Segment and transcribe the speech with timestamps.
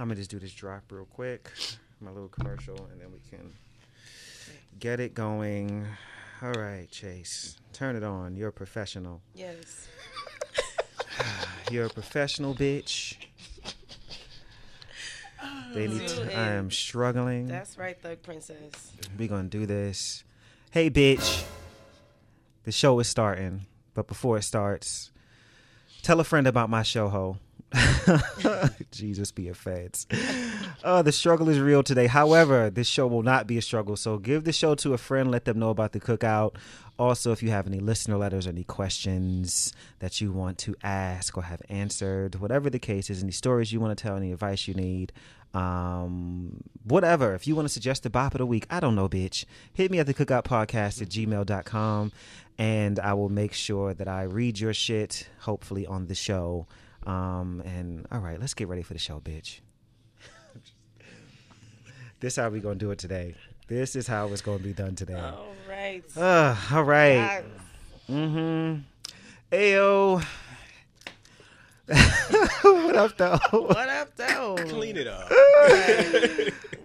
[0.00, 1.50] I'm gonna just do this drop real quick,
[2.00, 3.52] my little commercial, and then we can
[4.78, 5.86] get it going.
[6.40, 8.34] All right, Chase, turn it on.
[8.34, 9.20] You're a professional.
[9.34, 9.88] Yes.
[11.70, 13.16] You're a professional bitch.
[15.74, 17.46] They need to, I am struggling.
[17.46, 18.92] That's right, Thug Princess.
[19.18, 20.24] we gonna do this.
[20.70, 21.44] Hey, bitch.
[22.64, 25.10] The show is starting, but before it starts,
[26.00, 27.36] tell a friend about my show, ho.
[28.90, 30.06] Jesus be a feds.
[30.82, 32.06] Uh, the struggle is real today.
[32.06, 33.96] However, this show will not be a struggle.
[33.96, 35.30] So give the show to a friend.
[35.30, 36.56] Let them know about the cookout.
[36.98, 41.36] Also, if you have any listener letters or any questions that you want to ask
[41.36, 44.68] or have answered, whatever the case is, any stories you want to tell, any advice
[44.68, 45.12] you need,
[45.54, 47.34] um, whatever.
[47.34, 49.44] If you want to suggest a bop of the week, I don't know, bitch.
[49.72, 52.12] Hit me at the cookout podcast at gmail.com
[52.58, 56.66] and I will make sure that I read your shit, hopefully on the show.
[57.06, 59.60] Um, and all right, let's get ready for the show, bitch.
[62.20, 63.34] this how we gonna do it today.
[63.68, 65.14] This is how it's gonna be done today.
[65.14, 66.04] All right.
[66.16, 67.14] Uh, all right.
[67.16, 67.44] Guys,
[68.10, 68.80] Mm-hmm.
[69.54, 70.24] Ayo.
[71.90, 73.38] What up, though?
[73.50, 74.56] What up, though?
[74.68, 75.28] Clean it up.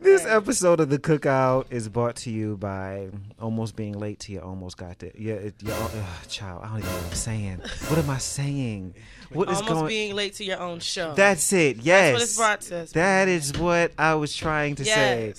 [0.02, 4.44] This episode of the Cookout is brought to you by almost being late to your
[4.44, 5.16] almost got it.
[5.17, 5.89] Yeah, it, your, uh,
[6.28, 6.62] child.
[6.64, 7.62] I don't even know what I'm saying.
[7.88, 8.95] What am I saying?
[9.31, 9.88] What is Almost going?
[9.88, 11.14] being late to your own show.
[11.16, 11.78] That's it.
[11.78, 12.14] Yes.
[12.14, 12.92] what it's brought to us.
[12.92, 15.34] That is what I was trying to say.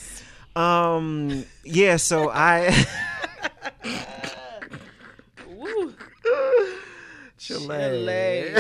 [0.55, 1.45] Um.
[1.65, 1.97] Yeah.
[1.97, 2.87] So I.
[5.49, 5.95] Woo.
[7.47, 8.55] Chile.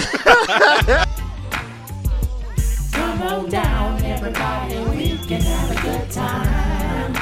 [2.92, 7.12] Come on down, everybody, we can have a good time.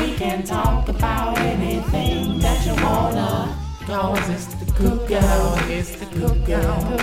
[0.00, 3.54] We can talk about anything that you wanna.
[3.84, 6.98] Cause it's the cookout, it's the cookout,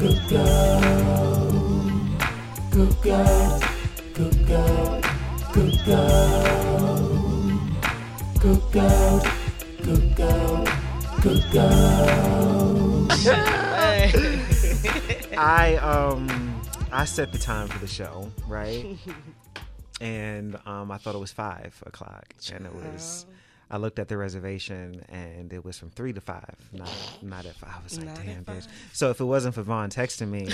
[0.00, 0.82] cookout,
[2.72, 3.62] cookout,
[4.12, 5.02] cookout,
[5.52, 6.82] cookout,
[8.40, 9.22] cookout,
[9.82, 10.75] cookout,
[11.26, 13.16] cookout.
[15.38, 16.60] I um
[16.92, 18.96] I set the time for the show, right?
[20.00, 23.26] and um I thought it was five o'clock, and it was.
[23.68, 26.88] I looked at the reservation, and it was from three to five, not
[27.20, 27.74] not at five.
[27.80, 28.68] I was like, Not damn, bitch.
[28.92, 30.48] So if it wasn't for Vaughn texting me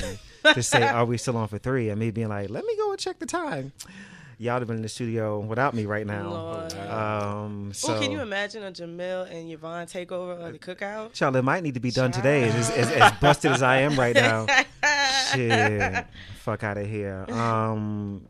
[0.55, 1.91] to say, "Are we still on for three?
[1.91, 3.73] and me being like, "Let me go and check the time,"
[4.39, 6.31] y'all have been in the studio without me right now.
[6.31, 6.73] Lord.
[6.75, 11.13] Um, so oh, can you imagine a Jamil and Yvonne takeover of the cookout?
[11.13, 12.45] Child, it might need to be done today.
[12.45, 14.47] As, as, as busted as I am right now.
[15.33, 16.07] Shit.
[16.41, 17.25] Fuck out of here.
[17.31, 18.27] Um,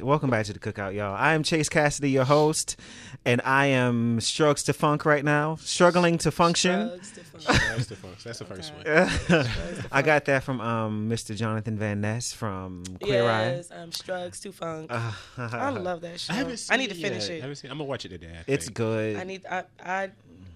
[0.00, 1.14] welcome back to the cookout, y'all.
[1.14, 2.76] I am Chase Kassidy, your host,
[3.24, 6.88] and I am struggles to funk right now, struggling to function.
[6.88, 7.60] Drugs to fun.
[7.68, 8.24] That's the first.
[8.24, 9.84] That's the first one.
[9.92, 11.34] I got that from um, Mr.
[11.34, 14.90] Jonathan Van Ness from Queer yes, um, Strugs to Funk.
[15.36, 16.32] I love that show.
[16.32, 17.34] I haven't seen I need to finish yet.
[17.34, 17.40] I it.
[17.42, 17.70] haven't seen.
[17.70, 18.32] I'm gonna watch it today.
[18.38, 19.16] I it's good.
[19.16, 19.44] I need.
[19.50, 19.64] I.
[19.82, 20.10] I.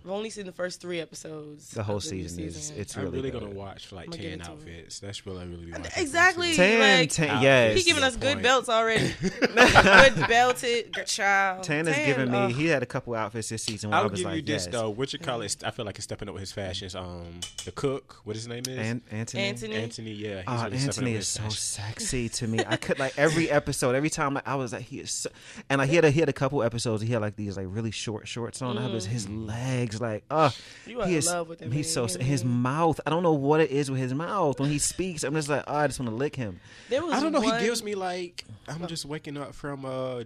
[0.05, 1.71] I've only seen the first three episodes.
[1.71, 3.41] the whole of new season is it's I'm really, really good.
[3.43, 5.00] gonna watch for like I'ma ten outfits.
[5.00, 5.87] That's what I really be watching.
[5.97, 6.55] Exactly.
[6.55, 7.43] Tan, like, tan, Outfits.
[7.43, 7.77] yes.
[7.78, 8.43] He giving us Your good point.
[8.43, 9.15] belts already.
[9.21, 11.62] good belted good child.
[11.65, 12.37] Tan is giving me.
[12.39, 13.91] uh, he had a couple outfits this season.
[13.91, 14.72] Where I I'll was give like, you this yes.
[14.72, 14.91] though.
[14.91, 15.56] What you call it?
[15.65, 16.94] I feel like he's stepping up with his fashions.
[16.94, 18.21] Um, the cook.
[18.25, 18.78] What his name is?
[18.78, 19.43] An- Anthony.
[19.43, 19.75] Anthony.
[19.77, 20.12] Anthony.
[20.12, 20.37] Yeah.
[20.39, 21.56] He's Oh, really Anthony is so fashion.
[21.59, 22.60] sexy to me.
[22.66, 25.31] I could like every episode, every time like, I was like, he is, so,
[25.69, 27.03] and like he had a, he had a couple episodes.
[27.03, 28.78] He had like these like really short shorts on.
[28.78, 30.51] I was his legs like, uh.
[30.87, 31.27] You he in is.
[31.27, 33.01] love with him, he's so his mouth.
[33.06, 35.25] I don't know what it is with his mouth when he speaks.
[35.25, 36.61] I'm just like, oh, I just want to lick him.
[36.91, 37.41] There was I don't know.
[37.41, 40.25] One, He gives me like I'm just waking up from a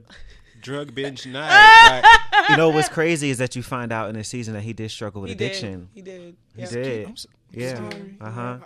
[0.61, 2.03] drug binge night.
[2.33, 4.73] Like, You know what's crazy is that you find out in this season that he
[4.73, 5.89] did struggle with He addiction.
[5.95, 5.97] Did.
[5.97, 6.37] He did.
[6.57, 6.71] He Yeah.
[6.71, 7.07] did.
[7.09, 7.91] I'm so- Yeah.
[8.21, 8.59] Uh huh.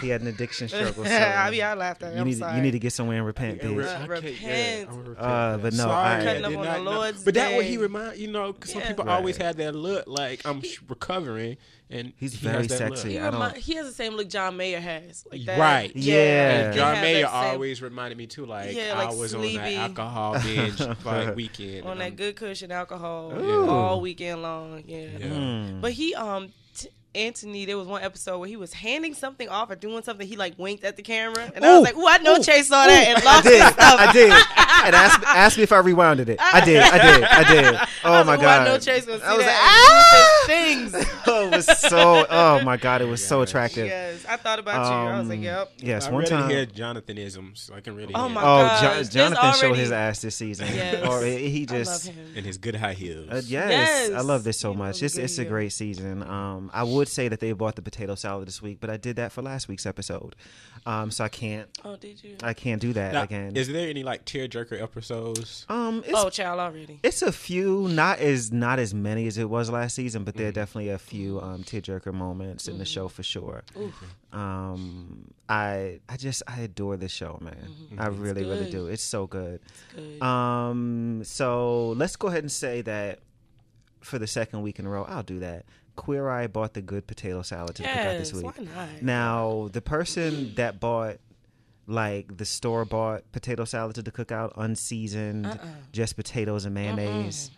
[0.00, 1.04] He had an addiction struggle.
[1.04, 2.18] So I mean, I laughed at him.
[2.18, 2.56] you need sorry.
[2.56, 3.84] you need to get somewhere and repent, bitch.
[3.84, 4.36] Uh, I can't- repent.
[4.40, 5.16] yeah, repent.
[5.18, 7.18] Uh, but no, Sorry, I- I Cutting up did on not the know.
[7.24, 8.88] But that what he remind you know, 'cause some Yeah.
[8.88, 9.46] people always Right.
[9.46, 11.56] had that look like I'm sh- recovering,
[11.90, 13.08] and He's he very has that sexy.
[13.08, 13.12] look.
[13.12, 15.24] He, I don't- he has the same look John Mayer has.
[15.30, 15.58] Like that.
[15.58, 15.92] Right.
[15.94, 16.70] Yeah.
[16.70, 19.42] They John Mayer that same- always reminded me too, like, Yeah, I like was on
[19.42, 21.86] that alcohol binge like weekend.
[21.86, 23.68] on that I'm- good cushion alcohol Ooh.
[23.70, 24.82] all weekend long.
[24.86, 24.98] Yeah.
[25.18, 25.26] Yeah.
[25.26, 25.80] Mm.
[25.80, 26.52] But he um t-
[27.18, 30.26] Anthony, there was one episode where he was handing something off or doing something.
[30.26, 32.42] He like winked at the camera, and I was like, "Ooh, I know Ooh.
[32.42, 33.62] Chase saw that and I lost did.
[33.62, 34.32] his stuff." I did.
[34.78, 36.38] And ask, ask me if I rewinded it.
[36.40, 36.80] I did.
[36.80, 37.24] I did.
[37.24, 37.74] I did.
[38.04, 38.60] Oh I my like, "Ooh, god.
[38.60, 40.44] I know Chase gonna I was that.
[40.46, 41.22] like, and use his things.
[41.26, 42.26] oh, it was so.
[42.30, 43.88] Oh my god, it was so attractive.
[43.88, 45.10] Yes, I thought about you.
[45.10, 46.50] I was like, Um, "Yep." Yes, I one really time.
[46.50, 48.44] hear Jonathanisms, so I can really Oh hear my it.
[48.44, 50.68] Oh, Jo- there's Jonathan showed his ass this season.
[50.72, 51.04] Yes.
[51.06, 52.06] Or he he I love just.
[52.08, 52.32] him.
[52.36, 53.28] in his good high heels.
[53.28, 54.10] Uh, yes, Yes.
[54.12, 55.02] I love this so He much.
[55.02, 56.22] It's it's a great season.
[56.22, 58.96] Um, I would would say that they bought the potato salad this week, but I
[58.98, 60.36] did that for last week's episode,
[60.84, 62.36] um, so I can't Oh, did you?
[62.42, 63.56] I can't do that Now, again.
[63.56, 65.64] Is there any like tearjerker episodes?
[65.70, 67.00] um, it's Oh, child, already.
[67.02, 70.38] It's a few, not as not as many as it was last season, but Mm-hmm.
[70.40, 73.62] there are definitely a few um, tearjerker moments in the show for sure.
[74.32, 77.56] Um, I I just I adore this show, man.
[77.56, 78.00] Mm-hmm.
[78.00, 78.86] I really really do.
[78.88, 79.60] It's so good.
[79.96, 80.22] Good.
[80.22, 83.20] Um, so let's go ahead and say that
[84.00, 85.64] for the second week in a row, I'll do that.
[85.98, 88.44] Queer Eye bought the good potato salad to cook out this yes, week.
[88.58, 89.02] why not?
[89.02, 91.18] Now, the person that bought
[91.86, 95.56] like the store bought potato salad to the cookout, unseasoned, Uh-uh.
[95.92, 97.50] just potatoes and mayonnaise.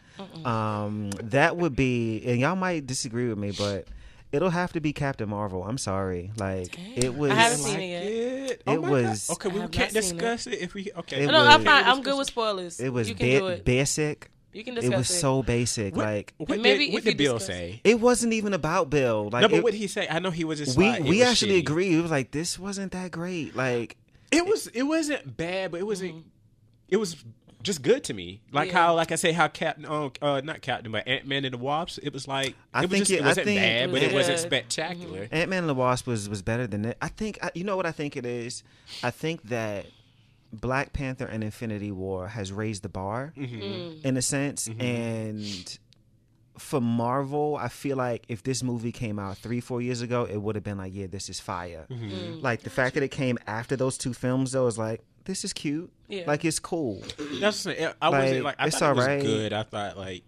[0.45, 3.89] Um, that would be, and y'all might disagree with me, but
[4.33, 5.65] it'll have to be Captain Marvel.
[5.65, 7.31] I'm sorry, like it was.
[7.33, 8.03] I haven't seen Like it yet.
[8.05, 8.51] it?
[8.51, 8.91] It my God.
[8.91, 9.49] was- okay.
[9.49, 10.19] We can't not seen it.
[10.19, 10.59] discuss it.
[10.61, 11.25] if we okay.
[11.25, 11.85] It no, was- I'm fine.
[11.85, 12.79] I'm good with spoilers.
[12.81, 13.65] It was you can ba- do it.
[13.65, 14.31] basic.
[14.53, 15.95] You can It discuss was so basic.
[15.97, 17.81] What, like what Maybe did, what did Bill discuss- say?
[17.85, 19.31] it wasn't even about Bill.
[19.33, 20.07] Like no, but it- what did he say?
[20.11, 21.67] I know he was just we like, we actually shitty.
[21.67, 21.93] agreed.
[21.99, 23.55] It was like this wasn't that great.
[23.57, 23.97] Like
[24.33, 26.25] It was it wasn't bad, but it wasn't.
[26.89, 27.17] It was
[27.63, 28.41] just good to me.
[28.53, 28.77] Like Mm-hmm.
[28.77, 28.83] Yeah.
[28.87, 31.59] how, like I say, how Captain, um, uh, not Captain, but Ant Man and the
[31.59, 31.99] Wasp.
[32.03, 34.05] It was like I it was think just, it, it wasn't think- bad, but It
[34.05, 35.29] it was wasn't spectacular.
[35.31, 36.97] Ant Man and the Wasp was was better than it.
[37.03, 38.63] I think I, you know what I think it is.
[39.03, 39.87] I think that
[40.53, 44.07] Black Panther and Infinity War has raised the bar Mm-hmm.
[44.07, 45.79] in a sense, and
[46.59, 50.37] for Marvel, I feel like if this movie came out three four years ago, it
[50.37, 51.87] would have been like, yeah, this is fire.
[51.91, 52.41] Mm-hmm.
[52.41, 55.53] Like the fact that it came after those two films, though, is like this is
[55.53, 55.91] cute.
[56.09, 56.25] Yeah.
[56.27, 57.03] Like it's cool.
[57.41, 57.95] That's what I'm.
[58.03, 59.23] I Like, wasn't like I it's thought it was alright.
[59.23, 59.53] good.
[59.53, 60.25] I thought like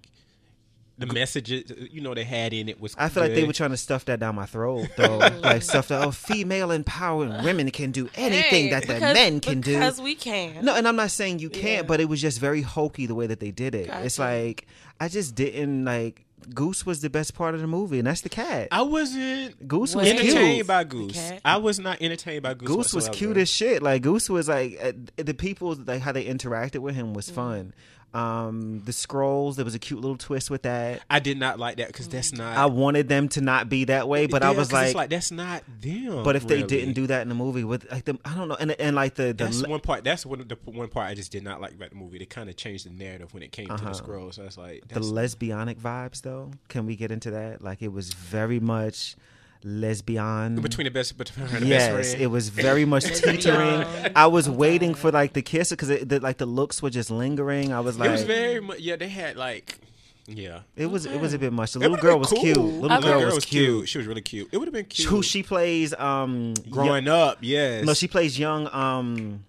[0.99, 2.95] the messages you know they had in it was.
[2.99, 5.19] I feel like they were trying to stuff that down my throat, though.
[5.43, 9.61] like stuff that oh, female empowerment, women can do anything Hey, that the men can
[9.61, 9.73] do.
[9.73, 10.65] Because we can.
[10.65, 11.83] No, and I'm not saying you can't, Yeah.
[11.83, 13.89] but it was just very hokey the way that they did it.
[13.91, 14.67] It's like
[15.01, 16.25] I just didn't like
[16.55, 18.69] Goose was the best part of the movie, and that's the cat.
[18.71, 20.67] I wasn't Goose was entertained cute.
[20.67, 21.33] by Goose.
[21.45, 22.69] I was not entertained by Goose.
[22.69, 23.83] Goose was cute as shit.
[23.83, 27.73] Like Goose was like uh, the people like how they interacted with him was fun.
[28.15, 31.01] Um, the scrolls, there was a cute little twist with that.
[31.09, 32.57] I did not like that because that's not.
[32.59, 35.09] I wanted them to not be that way, but I Yeah, was 'cause it's like,
[35.09, 36.23] that's not them.
[36.23, 38.57] but if they didn't do that in the movie with like the I don't know,
[38.61, 40.05] and and like the the That's le- one part.
[40.05, 42.19] That's one of the one part I just did not like about the movie.
[42.19, 43.89] They kind of changed the narrative when it came to Uh-huh.
[43.89, 44.37] the scrolls.
[44.37, 46.51] So I was like, the lesbianic vibes though.
[46.69, 47.63] Can we get into that?
[47.63, 49.17] Like it was very much
[49.65, 50.61] lesbian.
[50.61, 52.23] between the best, between her and the yes, best friend.
[52.23, 53.85] it was very much teetering.
[54.15, 57.73] I was waiting for like the kiss because the, like the looks were just lingering.
[57.73, 58.81] I was like, it was very much.
[58.81, 59.79] Yeah, they had like,
[60.27, 60.61] yeah.
[60.77, 61.73] it was it was a bit much.
[61.73, 62.41] The little girl was cool.
[62.41, 62.57] cute.
[62.57, 63.89] Little little girl was cute.
[63.89, 64.49] She was really cute.
[64.53, 65.09] It would have been cute.
[65.09, 65.95] Who she plays?
[65.95, 67.39] Um, growing up?
[67.41, 67.85] Yes.
[67.85, 69.45] No, she plays young um,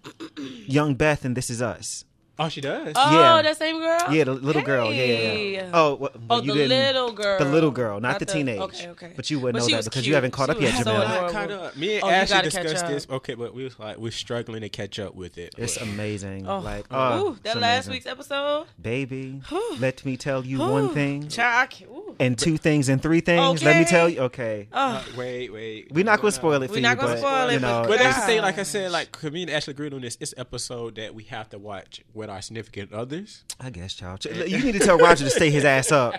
[0.66, 2.04] young Beth, and This Is Us.
[2.36, 2.92] Oh, she does.
[2.96, 3.42] Oh, Yeah.
[3.42, 4.12] that same girl.
[4.12, 4.92] Yeah, the little girl.
[4.92, 7.38] Yeah, yeah, Oh, what, Oh, you the didn't- little girl.
[7.38, 8.58] The little girl, not, the, teenage.
[8.60, 9.12] Okay, okay.
[9.14, 10.06] But you wouldn't But know that because cute.
[10.06, 11.04] you haven't caught She up yet, was so Jamel.
[11.04, 11.28] adorable.
[11.28, 11.76] I kind of.
[11.76, 13.06] Me and Oh, Ashley discussed this.
[13.08, 15.54] Okay, but we was like we're struggling to catch up with it.
[15.56, 16.48] It's but- amazing.
[16.48, 17.92] Oh, like, ooh, oh, that last amazing.
[17.92, 18.66] week's episode.
[18.82, 19.40] baby.
[19.78, 22.16] let me tell you one thing, Child, I can't- ooh.
[22.18, 23.62] and two things, and three things.
[23.62, 24.20] Let me tell you.
[24.22, 25.92] Okay, Oh, Uh, wait, wait.
[25.92, 28.26] we're not gonna spoil it for We're not gonna spoil it, but But that's the
[28.26, 28.42] thing.
[28.42, 30.16] Like I said, like me and Ashley agreed on this.
[30.20, 33.44] It's episode that we have to watch with our significant others.
[33.60, 34.24] I guess, child.
[34.24, 36.14] You need to tell Roger to stay his ass up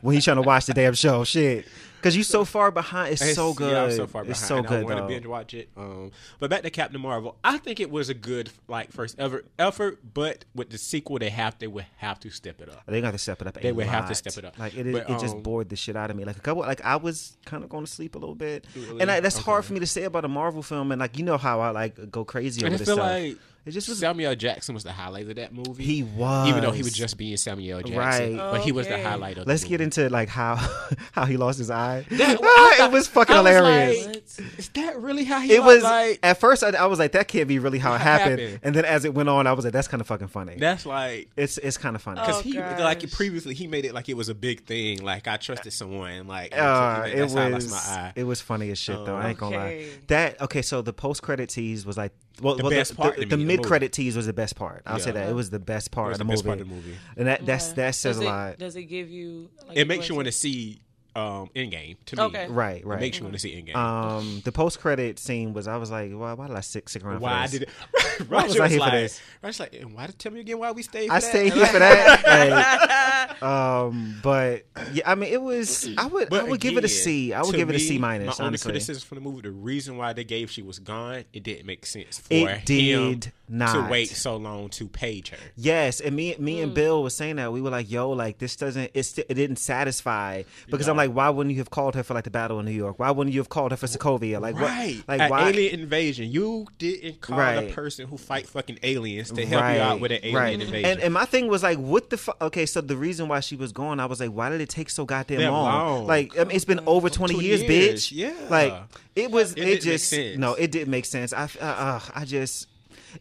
[0.00, 1.24] when he's trying to watch the damn show.
[1.24, 1.66] Shit,
[2.00, 3.12] because you so far behind.
[3.12, 3.72] It's, so good.
[3.72, 4.30] Yeah, I'm so far behind.
[4.30, 5.68] It's so and good I want to binge watch it.
[5.76, 9.44] Um, but back to Captain Marvel, I think it was a good like first ever
[9.58, 9.98] effort.
[10.14, 12.84] But with the sequel, they have they would have to step it up.
[12.86, 13.60] They got to step it up.
[13.60, 14.58] They would have to step it up.
[14.58, 16.24] Like it, is, But, it just um, bored the shit out of me.
[16.24, 19.00] Like a couple, like I was kind of going to sleep a little bit, Really?
[19.00, 20.92] and I, that's hard for me to say about a Marvel film.
[20.92, 22.98] And like you know how I like go crazy over this stuff.
[22.98, 23.36] like
[23.66, 25.84] it just was Samuel Jackson was the highlight of that movie.
[25.84, 28.50] He was, even though he was just being Samuel Jackson, Right.
[28.52, 29.46] but he was the highlight of.
[29.46, 30.56] Let's the get into like how
[31.12, 32.06] how he lost his eye.
[32.10, 34.06] That- Ah, it was fucking I was hilarious.
[34.38, 35.52] like, Is that really how he?
[35.54, 36.18] it was like.
[36.22, 36.62] at first.
[36.64, 38.40] I, I was like, that can't be really how it happened.
[38.40, 38.60] happened?
[38.62, 40.56] And then as it went on, I was like, that's kind of fucking funny.
[40.56, 42.20] That's like it's it's kind of funny.
[42.20, 42.80] because Oh, he gosh.
[42.80, 45.02] like previously he made it like it was a big thing.
[45.02, 46.26] Like I trusted someone.
[46.26, 48.12] Like Uh, it that's how I was lost my eye.
[48.16, 49.16] it was funny as shit though.
[49.16, 49.86] I ain't gonna lie.
[50.08, 50.62] That okay.
[50.62, 52.12] So the post credit tease was like
[52.42, 54.32] well, The well, best part The, to the me, the mid credit tease was the
[54.32, 54.82] best part.
[54.86, 56.60] I'll say that it was the best part It was of the the best part
[56.60, 56.96] of the movie.
[57.16, 57.76] And that that's Okay.
[57.82, 58.58] that says does a it, lot.
[58.58, 59.50] Does it give you?
[59.68, 60.36] Like, It makes you want to to.
[60.38, 60.80] see
[61.16, 62.22] um Endgame to me.
[62.22, 62.46] Okay.
[62.48, 63.00] Right, It right.
[63.00, 63.74] makes you want to see Endgame.
[63.74, 67.04] Um, the post credit scene was I was like, why, why did I stick, stick
[67.04, 67.20] around?
[67.20, 67.60] why for this?
[67.60, 67.68] did it?
[68.28, 69.20] Why was Roger I was here for like, this?
[69.42, 70.06] Roger's like, and why?
[70.18, 71.08] Tell me again why we stayed.
[71.10, 71.22] I that?
[71.22, 73.30] stayed here for that.
[73.40, 75.88] Like, um, but yeah, I mean, it was.
[75.96, 76.24] I would.
[76.26, 77.32] I But would give it a again, C.
[77.32, 78.26] I would give it a C minus.
[78.38, 78.72] My only honestly.
[78.72, 81.86] criticism for the movie, the reason why they gave she was gone, it didn't make
[81.86, 85.36] sense for It him did to wait so long to page her.
[85.56, 86.62] Yes, and me, me Mm.
[86.62, 89.34] and Bill was saying that we were like, "Yo, like this doesn't, it, st- it
[89.34, 92.58] didn't satisfy." Because I'm like, why wouldn't you have called her for like the Battle
[92.58, 92.98] of New York?
[92.98, 94.40] Why wouldn't you have called her for Sokovia?
[94.40, 94.96] Like, right.
[94.98, 95.08] what?
[95.08, 95.48] Like, At why?
[95.50, 96.30] alien invasion.
[96.30, 97.66] You didn't call Right.
[97.68, 100.60] the person who fight fucking aliens to help you out with an alien right.
[100.60, 100.84] invasion.
[100.90, 102.36] And, and my thing was like, what the fuck?
[102.40, 104.90] Okay, so the reason why she was gone, I was like, why did it take
[104.90, 105.64] so goddamn long?
[105.64, 106.06] long.
[106.06, 108.12] Like, I mean, it's been over twenty 20 years, years, bitch.
[108.12, 108.34] yeah.
[108.48, 108.74] Like,
[109.16, 109.52] it was.
[109.52, 110.38] It It, didn't make just sense.
[110.38, 111.32] no, it didn't make sense.
[111.32, 112.68] I, uh, uh, I just.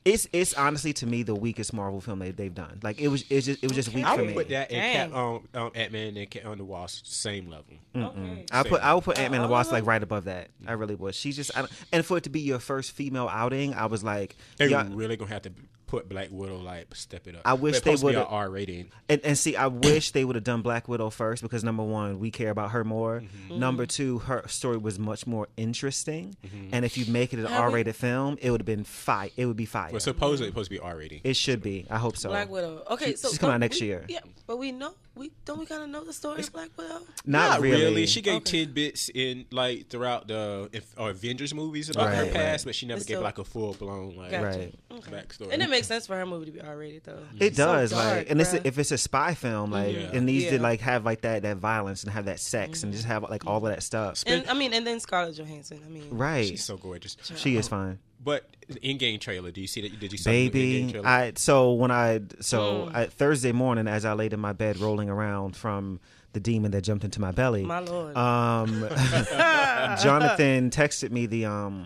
[0.05, 2.79] It's it's honestly to me the weakest Marvel film they, they've done.
[2.83, 4.33] Like it was it just it was just weak I for would me.
[4.33, 5.11] put that in Dang.
[5.11, 7.73] Cap, um, um, Ant Man and Cat on the Wasp same level.
[7.95, 8.45] Okay.
[8.51, 10.49] I put I would put Ant Man and the Wasp like right above that.
[10.67, 11.15] I really would.
[11.15, 14.03] She just I don't, and for it to be your first female outing, I was
[14.03, 15.51] like, They yeah, really gonna have to
[15.89, 17.41] put Black Widow like step it up.
[17.45, 18.91] I wish they supposed be would've- a R rating.
[19.09, 22.19] And, and see, I wish they would have done Black Widow first because number one,
[22.19, 23.21] we care about her more.
[23.21, 23.59] Mm-hmm.
[23.59, 26.35] Number two, her story was much more interesting.
[26.45, 26.69] Mm-hmm.
[26.73, 29.29] And if you make it an R-rated film, it would have been fire.
[29.35, 29.89] It would be fire.
[29.91, 31.21] But supposedly it's supposed to be R rating.
[31.23, 31.87] it should be.
[31.89, 32.29] I hope so.
[32.29, 32.83] Black Widow.
[32.91, 34.05] Okay, She- so she's coming out next we- year.
[34.07, 34.19] Yeah,
[34.49, 37.01] but we know we don't we kind of know the story of Black Widow.
[37.23, 38.07] Not, really.
[38.07, 38.63] She gave Okay.
[38.65, 42.65] tidbits in like throughout the if, or Avengers movies about her past, right.
[42.65, 44.57] but she never It's gave still- like a full blown like Gotcha.
[44.57, 44.73] Right.
[44.91, 45.11] Okay.
[45.11, 45.49] backstory.
[45.51, 47.19] And it makes sense for her movie to be R rated though.
[47.39, 48.65] It So does, dark, like, and it's bruh.
[48.65, 50.13] if it's a spy film, like, Yeah.
[50.13, 52.97] it needs to like have like that that violence and have that sex and mm-hmm.
[52.97, 54.23] just have like all of that stuff.
[54.25, 55.79] and I mean, and then Scarlett Johansson.
[55.85, 56.47] I mean, Right.
[56.47, 57.17] She's so gorgeous.
[57.35, 57.99] She is fine.
[58.21, 58.47] But
[58.83, 59.99] Endgame trailer, do you see that?
[59.99, 61.07] Did you see the Endgame baby trailer?
[61.07, 62.95] i so when i so Mm.
[62.95, 65.99] I, thursday morning as i laid in my bed rolling around from
[66.33, 68.15] the demon that jumped into my belly my lord.
[68.15, 68.81] um
[70.03, 71.85] jonathan texted me the um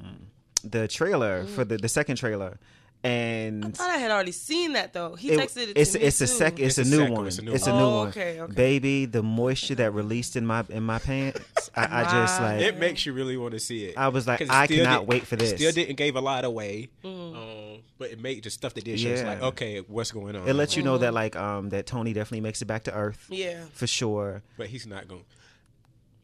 [0.64, 2.60] the trailer for the the second trailer
[3.04, 5.16] I and thought I had already seen that though.
[5.16, 6.32] He it- texted it it's me it's a too.
[6.34, 7.80] sec it's, It's a a new one it's a new it's a one.
[7.80, 8.54] new Oh, one okay, okay.
[8.54, 12.78] baby the moisture that released in my in my pants i, I just like it
[12.80, 13.98] makes you really want to see it.
[13.98, 15.50] I was like, I cannot didn't- wait for this.
[15.52, 17.36] Still didn't give a lot away, Mm.
[17.76, 19.10] um, but it made the stuff that did show.
[19.10, 20.48] It's like okay, what's going on?
[20.48, 23.28] it lets you know that like um that tony definitely makes it back to earth
[23.30, 25.26] Yeah, for sure but he's not going.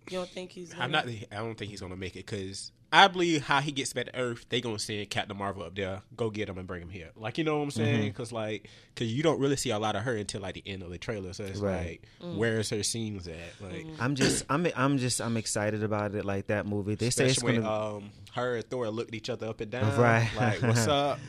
[0.10, 0.74] you don't think he's?
[0.80, 1.08] I'm not.
[1.08, 4.16] I don't think he's gonna make it because I believe how he gets back to
[4.18, 7.10] Earth, they gonna send Captain Marvel up there, go get him and bring him here.
[7.16, 7.78] Like you know what I'm Mm-hmm.
[7.78, 8.08] saying?
[8.10, 10.82] Because like, because you don't really see a lot of her until like the end
[10.84, 11.34] of the trailer.
[11.34, 12.02] So it's Right.
[12.22, 13.62] like, where's her scenes at?
[13.62, 16.96] Like, I'm just I'm I'm just I'm excited about it like that movie.
[16.96, 19.70] They say it's when gonna um her and Thor look at each other up and
[19.72, 19.96] down.
[19.96, 20.30] Right.
[20.36, 21.20] Like, what's up?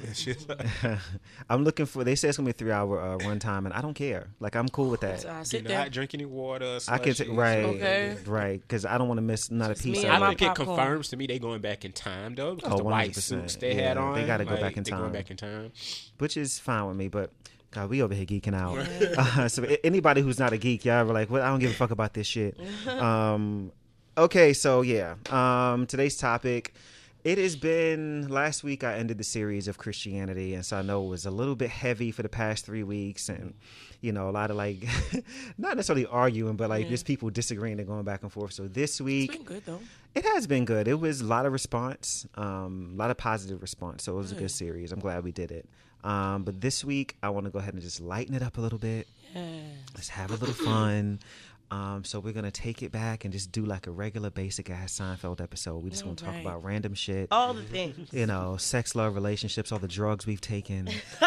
[0.49, 0.99] Like,
[1.49, 3.81] I'm looking for they say it's gonna be three hour uh, run time and I
[3.81, 4.29] don't care.
[4.41, 5.21] Like I'm cool with that.
[5.21, 5.79] So I do sit there.
[5.79, 6.79] not drink any water.
[6.89, 8.17] I can take right Okay.
[8.27, 10.21] right because I don't want to miss not a piece me of and I it.
[10.21, 10.67] my think it popcorn.
[10.77, 13.75] confirms to me they going back in time though because Oh, the white suits they
[13.75, 14.15] had on.
[14.15, 15.01] they gotta go like, back in time.
[15.01, 15.73] going back in time.
[16.19, 17.09] which is fine with me.
[17.09, 17.33] But
[17.73, 18.79] God, we over here geeking out.
[19.19, 21.75] Uh, so anybody who's not a geek, y'all were like, "Well, I don't give a
[21.75, 23.73] fuck about this shit." um,
[24.17, 26.73] okay, so yeah, um, today's topic.
[27.23, 28.83] It has been last week.
[28.83, 31.69] I ended the series of Christianity, and so I know it was a little bit
[31.69, 33.53] heavy for the past three weeks, and
[34.01, 34.79] you know, a lot of like,
[35.59, 36.91] not necessarily arguing, but like Yeah.
[36.91, 38.55] just people disagreeing and going back and forth.
[38.55, 39.81] So this It's week, been good though.
[40.15, 40.89] it has been good.
[40.89, 44.05] It was a lot of response, um, a lot of positive response.
[44.05, 44.41] So it was a Good.
[44.45, 44.91] good series.
[44.91, 45.69] I'm glad we did it.
[46.03, 48.61] Um, but this week, I want to go ahead and just lighten it up a
[48.63, 49.07] little bit.
[49.35, 49.43] Yeah.
[49.95, 51.19] Let's have a little fun.
[51.71, 54.99] Um, so we're gonna take it back and just do like a regular basic ass
[54.99, 55.85] Seinfeld episode.
[55.85, 57.29] We just want to talk about random shit.
[57.31, 58.13] All the things.
[58.13, 60.89] You know, sex, love, relationships, all the drugs we've taken,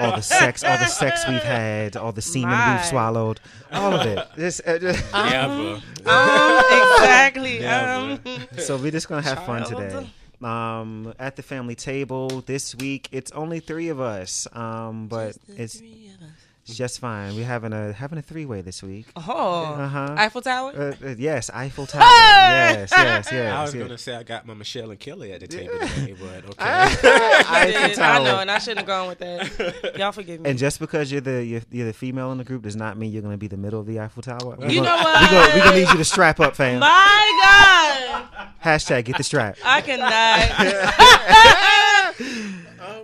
[0.00, 2.76] all the sex, all the sex we've had, all the semen My.
[2.76, 3.40] we've swallowed,
[3.72, 4.24] all of it.
[4.36, 5.80] Just, uh, just- Never.
[6.06, 7.66] Um, exactly.
[7.66, 8.20] Um,
[8.58, 10.08] so we're just gonna have fun today.
[10.42, 14.46] Um, at the family table this week, it's only three of us.
[14.52, 16.34] Um, but just the it's three of us.
[16.68, 17.34] It's just fine.
[17.34, 19.06] We're having a having a three way this week.
[19.16, 20.14] Oh, Uh-huh.
[20.18, 20.72] Eiffel Tower.
[20.76, 22.02] Uh, uh, yes, Eiffel Tower.
[22.02, 23.52] yes, yes, yes.
[23.54, 23.82] I was yes.
[23.82, 26.54] gonna say I got my Michelle and Kelly at the table today, but okay.
[26.58, 27.98] I, Eiffel did.
[27.98, 29.94] I know, and I shouldn't have gone with that.
[29.98, 30.50] Y'all forgive me.
[30.50, 33.12] And just because you're the you're, you're the female in the group does not mean
[33.12, 34.56] you're going to be the middle of the Eiffel Tower.
[34.58, 35.22] We're You gonna, know what?
[35.22, 36.80] We're gonna, we gonna need you to strap up, fam.
[36.80, 39.56] My God, Hashtag get the strap.
[39.64, 40.08] I cannot.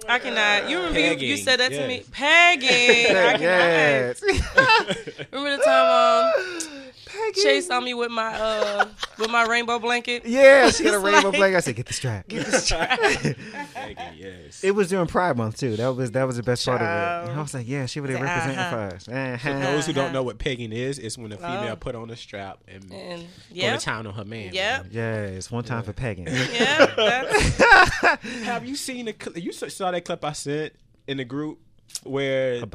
[0.08, 0.68] I cannot.
[0.68, 2.08] You remember you, you said that to me, yes.
[2.12, 3.16] pegging.
[3.16, 4.20] I cannot.
[5.32, 6.83] Remember the time um,
[7.32, 8.86] Chase on me with my uh
[9.18, 10.22] with my rainbow blanket.
[10.34, 11.56] Yeah, she had a rainbow like- blanket.
[11.56, 13.36] I said, "Get the strap." Get the
[13.74, 14.62] Peggy, yes.
[14.64, 15.76] It was during Pride Month too.
[15.76, 17.30] That was that was the best part of it.
[17.30, 18.28] And I was like, "Yeah, she would have Uh-huh.
[18.34, 19.60] representing for us." Uh-huh.
[19.72, 21.76] Those who don't know what pegging is, it's when a female Oh.
[21.76, 24.52] put on a strap and And go yeah, to town on her man.
[24.52, 24.86] Yep.
[24.90, 26.26] Yes, one time for pegging.
[26.28, 28.16] yeah.
[28.44, 29.14] Have you seen the?
[29.20, 30.72] cl- You saw that clip I sent
[31.06, 31.58] in the group
[32.04, 32.66] where the,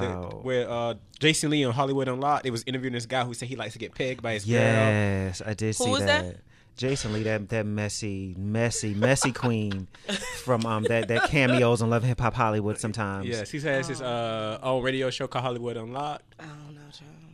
[0.42, 2.44] where uh, Jason Lee on Hollywood Unlocked.
[2.44, 4.54] They was interviewing this guy who said he likes to get pegged by his girl.
[4.54, 6.26] Yes, I did Who see was that.
[6.26, 6.38] that?
[6.78, 9.88] Jason Lee, that that messy, messy, messy queen
[10.44, 13.28] from um that that cameos on Love Hip Hop Hollywood sometimes.
[13.28, 16.36] Yes, he has his uh own radio show called Hollywood Unlocked.
[16.40, 16.82] I don't know.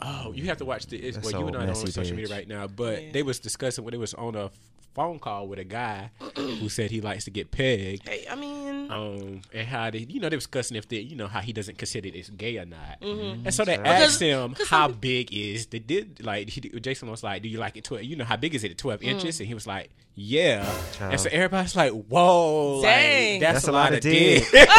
[0.01, 0.97] Oh, you have to watch the.
[0.97, 3.01] It's, That's well, you so and I are on messy, social media right now, but
[3.03, 3.11] Yeah.
[3.13, 4.49] they was discussing when they was on a
[4.95, 8.07] phone call with a guy who said he likes to get pegged.
[8.07, 11.15] Hey, I mean, Um, and how they, you know, they was discussing if they, you
[11.17, 13.01] know, how he doesn't consider this gay or not.
[13.01, 13.45] Mm-hmm.
[13.45, 17.23] And so they Because- asked him how big is they did like he, Jason was
[17.23, 18.03] like, do you like it twelve?
[18.03, 19.07] You know, how big is it at twelve Mm.
[19.09, 19.39] inches?
[19.39, 20.65] And he was like, yeah.
[21.01, 23.33] And so everybody's like, whoa, Dang.
[23.33, 24.43] like, that's, That's a lot, of dick.
[24.49, 24.69] dick.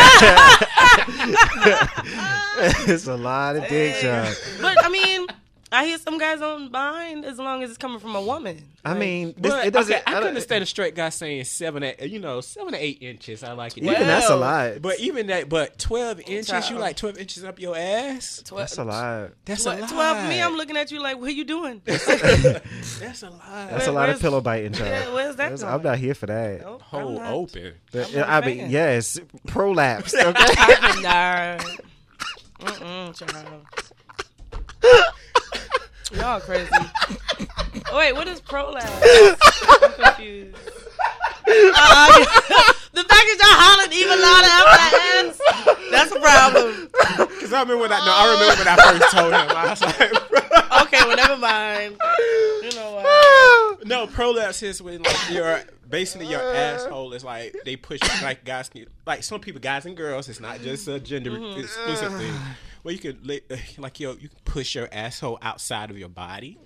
[2.88, 4.36] it's a lot of dick, child.
[4.62, 5.15] but I mean,
[5.72, 8.62] I hear some guys don't mind as long as it's coming from a woman.
[8.84, 9.92] I Like, mean, this, But, it doesn't.
[9.92, 12.78] okay, I, don't- can understand a straight guy saying seven, eight, you know, seven to
[12.82, 13.42] eight inches.
[13.42, 13.82] I like it.
[13.82, 14.80] Even that's a lot.
[14.80, 18.42] But even that, but twelve inches, you like twelve inches up your ass?
[18.44, 19.30] tw- that's a lot.
[19.44, 19.88] That's a lot.
[19.88, 20.28] Twelve.
[20.28, 21.82] Me, I'm looking at you like, what are you doing?
[21.86, 23.70] That's a lot.
[23.70, 24.88] That's a lot of pillow biting, child.
[24.88, 25.64] Yeah, where's that going?
[25.72, 26.60] I'm not here for that.
[26.60, 27.74] Nope, Hole open.
[27.90, 28.70] But, I'm not a I mean, fan.
[28.70, 29.18] yes,
[29.48, 30.14] prolapse.
[30.14, 30.54] Okay.
[30.58, 31.66] I'm not.
[32.60, 33.66] Mm-mm, child.
[36.14, 36.70] Y'all crazy.
[37.90, 38.90] Oh, wait, what is prolapse?
[39.02, 40.56] I'm confused.
[41.48, 42.18] Uh,
[42.92, 47.28] the fact that y'all hollered even louder after I asked, that's a problem.
[47.28, 49.56] Because I remember when I, no, I remember when I first told him.
[49.56, 51.96] I was like, Okay, well, never mind.
[52.62, 53.86] You know what?
[53.86, 58.68] no, prolapse is when like your basically your asshole is like they push like guys
[58.68, 60.28] can- like some people guys and girls.
[60.28, 61.60] It's not just a gender Mm-hmm.
[61.60, 62.34] exclusive thing.
[62.86, 66.08] Where you can li- uh, like yo you can push your asshole outside of your
[66.08, 66.56] body.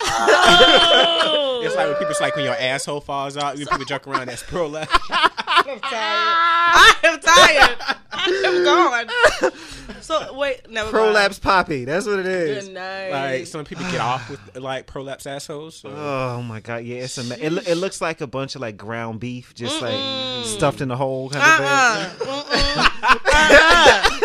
[0.00, 3.56] Oh, It's like when people it's like when your asshole falls out.
[3.58, 4.96] When people joke around that's prolapse.
[5.10, 5.82] I'm tired.
[5.90, 7.76] I am tired.
[8.10, 8.64] I am
[9.44, 9.52] gone.
[10.00, 10.92] So, wait, never mind.
[11.04, 11.84] prolapse poppy.
[11.84, 12.24] That's what it
[12.64, 13.10] Good night.
[13.10, 15.76] Like some people get off with like prolapse assholes.
[15.76, 15.90] So.
[15.94, 17.44] Oh my god, yeah, it's a.
[17.44, 20.96] It, it looks like a bunch of like ground beef, just like stuffed in the
[20.96, 22.08] hole kind of Uh-uh.
[22.08, 22.26] thing.
[22.26, 22.86] Mm-mm.
[23.34, 24.17] Uh-uh.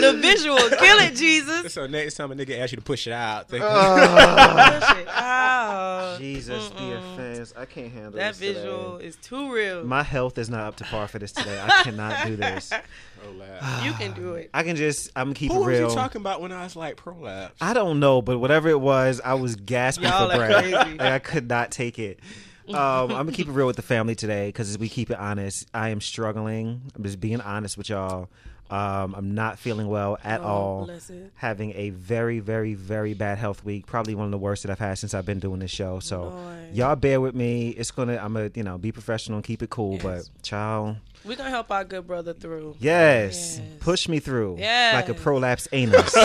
[0.00, 0.56] The visual.
[0.78, 1.72] Kill it, Jesus.
[1.74, 6.16] So next time a nigga asks you to push it out, think, Push it out.
[6.18, 7.52] Jesus, the offense.
[7.56, 8.52] I can't handle That this today.
[8.54, 9.84] visual is too real.
[9.84, 11.60] My health is not up to par for this today.
[11.60, 12.72] I cannot do this.
[13.20, 13.84] prolapse.
[13.84, 14.50] you can do it.
[14.54, 15.10] I can just.
[15.16, 15.94] I'm gonna keep Who it was you real.
[15.94, 17.56] talking about when I was like prolapse?
[17.60, 20.62] I don't know, but whatever it was, I was gasping Y'all for breath.
[20.62, 20.74] crazy.
[20.74, 22.20] Like, I could not take it.
[22.68, 25.66] Um, I'm gonna keep it real with the family today because we keep it honest.
[25.72, 26.82] I am struggling.
[26.94, 28.28] I'm just being honest with y'all.
[28.70, 30.84] Um, I'm not feeling well at Oh, all.
[30.84, 31.32] bless it.
[31.36, 33.86] Having a very, very, very bad health week.
[33.86, 36.00] Probably one of the worst that I've had since I've been doing this show.
[36.00, 36.74] So Lord.
[36.74, 37.70] y'all bear with me.
[37.70, 38.16] It's gonna.
[38.18, 39.94] I'm gonna, you know, be professional and keep it cool.
[39.94, 40.02] Yes.
[40.02, 42.76] But child, We're going to help our good brother through.
[42.78, 43.60] yes, Yes.
[43.80, 44.94] push me through Yes.
[44.94, 46.14] like a prolapse anus.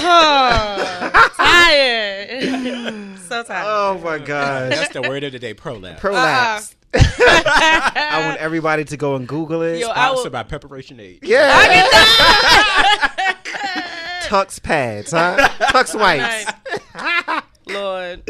[1.15, 3.17] Oh, tired.
[3.19, 3.65] so tired.
[3.65, 4.71] oh my god.
[4.71, 5.99] That's the word of the day, prolapse.
[6.01, 6.75] prolapse.
[6.95, 9.79] I want everybody to go and Google it.
[9.79, 11.19] Yo, I will, by Preparation H.
[11.23, 11.89] yeah.
[14.23, 15.35] Tucks pads, huh?
[15.71, 16.45] Tucks wipes.
[16.95, 17.41] Nice.
[17.67, 18.23] Lord.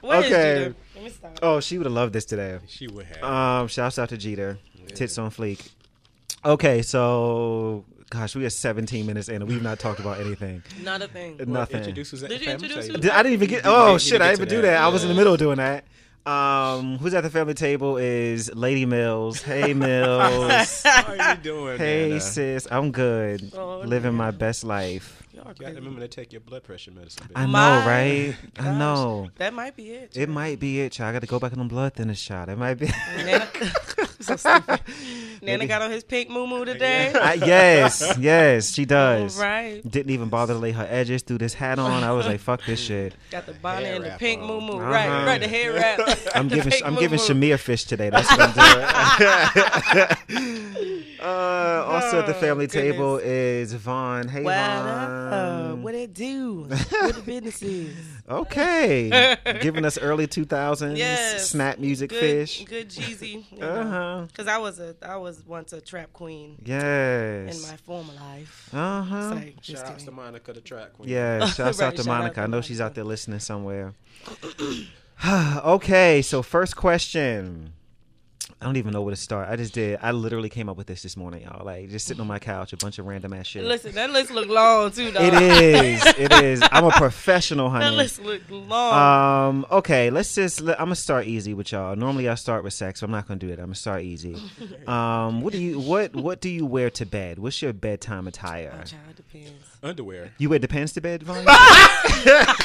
[0.00, 0.58] What is Okay.
[0.64, 0.74] Judah?
[0.94, 1.38] Let me stop.
[1.42, 2.58] Oh, she would have loved this today.
[2.68, 3.22] She would have.
[3.24, 4.58] Um, shouts out to Jeter.
[4.88, 5.70] Tits on fleek.
[6.44, 10.62] Okay, so gosh, we are 17 minutes in and we've not talked about anything.
[10.82, 11.40] Not a thing.
[11.46, 11.78] Nothing.
[11.78, 12.96] Introduce us Did you introduce table.
[12.96, 13.02] us?
[13.02, 13.62] Did- I didn't even get.
[13.64, 14.20] Oh shit!
[14.20, 14.72] I didn't even do that.
[14.72, 14.82] that.
[14.82, 15.84] I was in the middle of doing that.
[16.24, 19.42] Um, who's at the family table is Lady Mills.
[19.42, 20.82] Hey Mills.
[20.84, 21.78] How are you doing?
[21.78, 22.20] hey Nana?
[22.20, 23.52] sis, I'm good.
[23.56, 25.21] Oh, Living my best life.
[25.32, 25.76] Y'all You got to crazy.
[25.78, 27.22] remember to take your blood pressure medicine.
[27.34, 27.46] I baby.
[27.46, 28.36] know, My right?
[28.58, 29.30] I know.
[29.36, 30.14] That might be it.
[30.16, 31.08] It might be it, child.
[31.10, 32.48] I got to go back on the blood thinner shot.
[32.50, 32.88] It might be.
[33.16, 33.48] Nana,
[34.20, 34.80] so stupid.
[35.42, 37.12] Nana got on his pink moo moo today.
[37.20, 39.38] I, yes, yes, she does.
[39.40, 39.80] Right.
[39.90, 42.04] Didn't even bother to lay her edges, threw this hat on.
[42.04, 43.14] I was like, fuck this shit.
[43.30, 44.46] Got the bonnet Hair and the pink on.
[44.48, 44.72] moo moo.
[44.74, 44.90] Uh-huh.
[44.90, 45.40] Right, right.
[45.40, 45.98] The hair wrap.
[46.34, 47.34] I'm giving pink I'm giving moo-moo.
[47.54, 48.10] Shamir fish today.
[48.10, 51.01] That's what I'm doing.
[51.22, 52.92] Uh, also at the Oh, family goodness.
[52.92, 54.28] table is Vaughn.
[54.28, 54.86] Hey What Vaughn.
[54.88, 55.78] up?
[55.78, 56.66] What it do?
[56.68, 57.96] what the business is?
[58.28, 61.50] Okay, giving us early 2000s Yes.
[61.50, 62.64] snap music Good, fish.
[62.64, 63.44] good Jeezy.
[63.62, 64.24] Uh huh.
[64.28, 67.70] Because I was a, I was once a trap queen in Yes.
[67.70, 68.70] my former life.
[68.72, 69.30] Uh huh.
[69.34, 70.10] like, just Shout out to.
[70.12, 71.08] Monica, the track queen.
[71.10, 72.34] Yeah, shouts Right, out to shout out Monica.
[72.36, 73.92] to I know she's out there listening somewhere.
[75.26, 77.72] okay, so first question.
[78.60, 79.48] I don't even know where to start.
[79.48, 79.98] I just did.
[80.02, 81.64] I literally came up with this this morning, y'all.
[81.64, 83.64] Like just sitting on my couch, a bunch of random ass shit.
[83.64, 85.22] Listen, that list look long too, dog.
[85.22, 86.06] It is.
[86.18, 86.62] It is.
[86.70, 87.84] I'm a professional, honey.
[87.84, 87.96] That honey.
[87.98, 89.48] list look long.
[89.58, 89.66] Um.
[89.70, 90.10] Okay.
[90.10, 90.60] Let's just.
[90.60, 91.96] Let, I'm gonna start easy with y'all.
[91.96, 93.58] Normally I start with sex, but I'm not gonna do it.
[93.58, 94.36] I'm gonna start easy.
[94.86, 95.42] Um.
[95.42, 97.38] What do you what What do you wear to bed?
[97.38, 98.72] What's your bedtime attire?
[98.80, 99.50] Oh, child, depends.
[99.82, 100.32] Underwear.
[100.38, 101.44] You wear depends to bed, Vaughn?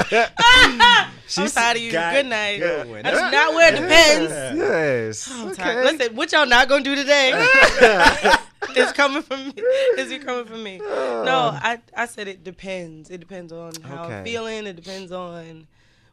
[0.38, 1.92] I'm She's tired of you.
[1.92, 2.60] Good night.
[2.60, 3.06] going.
[3.06, 4.30] I do not wear depends.
[4.58, 5.30] yes.
[5.30, 5.82] I'm okay.
[5.84, 7.30] Listen, what y'all not gonna do today?
[8.70, 9.54] it's coming from me.
[9.98, 10.78] Is it coming from me?
[10.78, 13.10] No, I I said it depends.
[13.10, 14.18] It depends on how Okay.
[14.18, 14.66] I'm feeling.
[14.66, 15.66] It depends on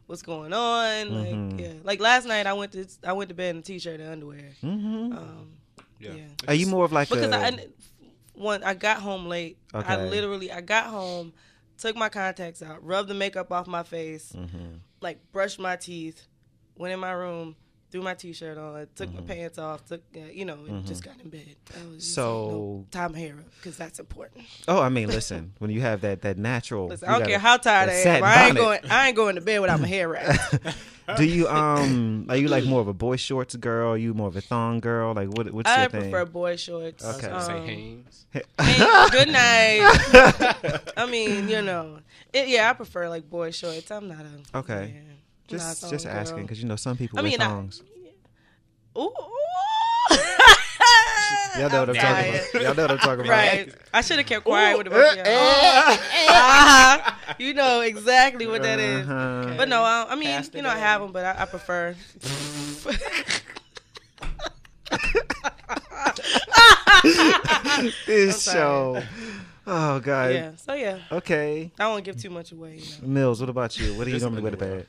[0.06, 1.06] what's going on.
[1.08, 1.50] Mhm.
[1.52, 4.00] Like yeah, like last night I went to I went to bed in a t-shirt
[4.00, 4.50] and underwear.
[4.60, 5.48] hmm Um,
[5.98, 6.12] Yeah.
[6.12, 6.22] Yeah.
[6.48, 7.66] Are you more of like because a, I
[8.34, 9.58] one I got home late.
[9.74, 9.92] Okay.
[9.92, 11.32] I literally I got home,
[11.80, 14.80] took my contacts out, rubbed the makeup off my face, Mhm.
[15.00, 16.26] like brushed my teeth,
[16.76, 17.56] went in my room,
[17.90, 19.16] threw my t-shirt on, took Mm-hmm.
[19.26, 21.56] my pants off, took uh, you know, and just got in bed.
[21.74, 24.44] I was just So- like, no, tie my hair up because that's important.
[24.68, 27.38] Oh, I mean, listen, when you have that that natural, Listen, I don't gotta- care
[27.40, 28.24] how tired I am.
[28.24, 28.82] I ain't bonnet.
[28.82, 28.92] going.
[28.92, 30.56] I ain't going to bed without my hair wrapped.
[31.16, 33.94] Do you um are you like more of a boy shorts girl?
[33.94, 35.12] Are you more of a thong girl?
[35.12, 36.00] Like what what's I your thing?
[36.00, 37.04] I prefer boy shorts.
[37.04, 37.26] Okay.
[37.26, 38.26] I was Um, say Hanes.
[38.30, 38.42] Hey,
[39.10, 39.80] good night.
[40.96, 41.98] I mean, you know,
[42.32, 43.90] it, yeah, I prefer like boy shorts.
[43.90, 44.20] I'm not
[44.54, 44.92] a Okay.
[44.94, 45.14] yeah,
[45.50, 47.68] just not a just thong asking because you know some people I wear mean, I-
[48.98, 49.12] Ooh.
[51.58, 52.54] Y'all know what I'm talking about.
[52.62, 53.28] Y'all know what I'm talking about.
[53.30, 53.74] Right.
[53.92, 55.24] I should have kept quiet with the both of y'all.
[55.26, 59.06] Ah, you know exactly what that is.
[59.06, 59.54] Uh-huh.
[59.56, 61.94] But no, I, I mean, Pass you know, I have them, but I, I prefer.
[68.06, 69.02] This show.
[69.66, 70.32] Oh god.
[70.32, 70.52] yeah.
[70.56, 71.70] So yeah, Okay.
[71.78, 72.76] I won't give too much away.
[72.76, 73.08] You know.
[73.08, 73.94] Mills, what about you?
[73.94, 74.78] What are you Just normally wear to underwear.
[74.80, 74.86] bed?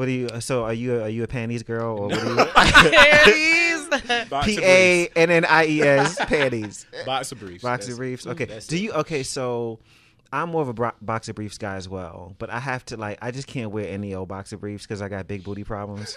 [0.00, 0.28] What are you?
[0.40, 2.44] So are you are you a panties girl or what are you?
[2.54, 4.28] Panties.
[4.30, 6.86] Boxer P A N N I E S panties.
[6.88, 7.04] briefs.
[7.04, 7.62] Boxer briefs.
[7.62, 8.26] Boxer That's- briefs.
[8.26, 8.44] Okay.
[8.46, 8.92] that's Do you?
[8.92, 9.22] Okay.
[9.22, 9.78] So
[10.32, 13.18] I'm more of a bro- boxer briefs guy as well, but I have to like
[13.20, 16.16] I just can't wear any old boxer briefs because I got big booty problems.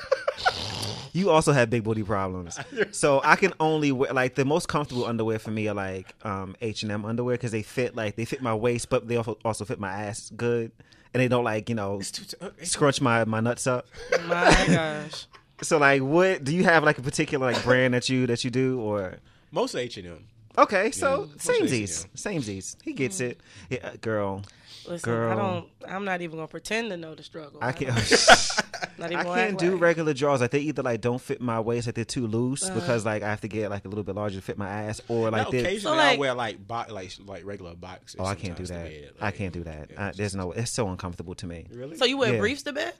[1.11, 2.57] you also have big booty problems,
[2.91, 6.55] so I can only wear like the most comfortable underwear for me are like um
[6.61, 9.37] H and M underwear because they fit like they fit my waist, but they also
[9.43, 10.71] also fit my ass good,
[11.13, 13.87] and they don't like you know It's too- it's- scrunch my my nuts up.
[14.25, 15.25] My gosh.
[15.61, 18.49] So like, what do you have like a particular like brand that you that you
[18.49, 19.19] do or?
[19.51, 20.25] Most H and M.
[20.57, 22.75] Okay, so Yeah, samesies, samesies.
[22.83, 24.43] He gets it, yeah, uh, girl.
[24.87, 25.31] Listen, Girl.
[25.31, 25.69] I don't.
[25.87, 27.57] I'm not even gonna pretend to know the struggle.
[27.61, 27.95] I can't.
[28.97, 30.41] Not even I can't do like- regular drawers.
[30.41, 32.73] Like they either like don't fit my waist, like they're too loose Uh.
[32.75, 34.99] because like I have to get like a little bit larger to fit my ass,
[35.07, 35.59] or like Now, they.
[35.61, 38.19] occasionally So, I wear like bo- like like regular boxers.
[38.19, 38.83] Oh, I can't do that.
[38.83, 39.89] to bed, I can't do that.
[39.97, 40.51] I, there's no.
[40.51, 41.65] It's so uncomfortable to me.
[41.71, 41.95] Really?
[41.95, 42.39] So you wear Yeah.
[42.39, 42.93] briefs to bed?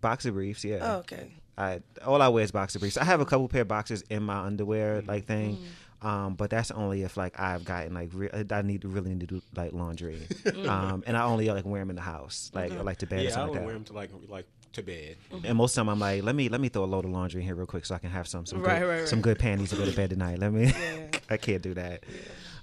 [0.00, 0.78] Boxer briefs, yeah.
[0.80, 1.32] Oh, okay.
[1.58, 2.96] I all I wear is boxer briefs.
[2.96, 5.64] I have a couple pair of boxers in my underwear like thing, Mm.
[6.02, 9.20] Um, but that's only if like I've gotten like re- I need to really need
[9.20, 10.26] to do like laundry,
[10.68, 13.20] um, and I only like wear them in the house, like or like to bed
[13.20, 15.16] or yeah, I something would like wear them to like like to bed.
[15.44, 17.10] And most of the time I'm like, let me let me throw a load of
[17.10, 19.08] laundry in here real quick so I can have some some Right, good, right, right.
[19.08, 20.38] some good panties to go to bed tonight.
[20.38, 20.66] Let me.
[20.66, 21.06] Yeah.
[21.30, 22.04] I can't do that.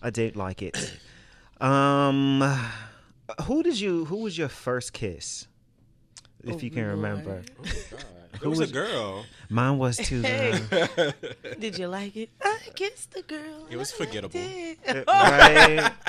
[0.02, 0.94] I did like it.
[1.60, 2.42] Um,
[3.44, 4.06] who did you?
[4.06, 5.48] Who was your first kiss?
[6.44, 6.96] If Oh, you can Lord.
[6.96, 9.26] remember, Oh God, it Who was, was- a girl.
[9.50, 10.22] Mine was too.
[10.22, 10.60] Hey.
[10.70, 11.14] girl.
[11.60, 12.30] Did you like it?
[12.44, 13.68] I kissed the girl.
[13.70, 14.40] It was forgettable.
[14.88, 15.92] Uh, right?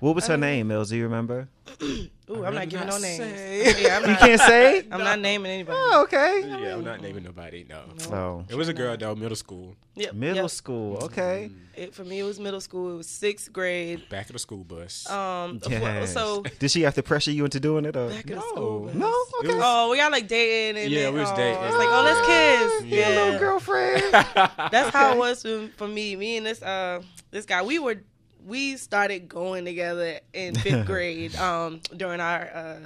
[0.00, 0.90] What was her um, name, Mills?
[0.90, 1.48] Do you remember?
[2.30, 3.16] Ooh, I'm not giving no not names.
[3.18, 3.74] say.
[3.82, 4.82] Yeah, I'm You can't say.
[4.90, 5.78] I'm not naming anybody.
[5.80, 6.42] Oh, okay.
[6.46, 7.64] Yeah, I'm not naming nobody.
[7.68, 7.82] No,
[8.12, 9.14] Oh, it was a girl though.
[9.14, 10.50] Middle school, Yep, middle yep.
[10.50, 10.96] school.
[10.96, 11.04] Mm-hmm.
[11.04, 11.50] Okay.
[11.74, 12.94] It, for me, it was middle school.
[12.94, 14.08] It was sixth grade.
[14.08, 15.08] back of the school bus.
[15.10, 16.12] Um, Yes.
[16.12, 17.96] so did she have to pressure you into doing it?
[17.96, 18.08] Or?
[18.08, 18.40] back of the No.
[18.48, 18.90] school.
[18.94, 19.12] No.
[19.40, 19.48] Okay.
[19.54, 21.62] was- Oh, we got like dating and Yeah, then, we was oh, dating.
[21.64, 22.63] It's like, oh, let's kiss.
[22.84, 24.02] Yeah, Yeah, little girlfriend.
[24.12, 26.16] That's how it was for, for me.
[26.16, 28.00] Me and this uh this guy, we were
[28.44, 32.76] we started going together in fifth grade um during our uh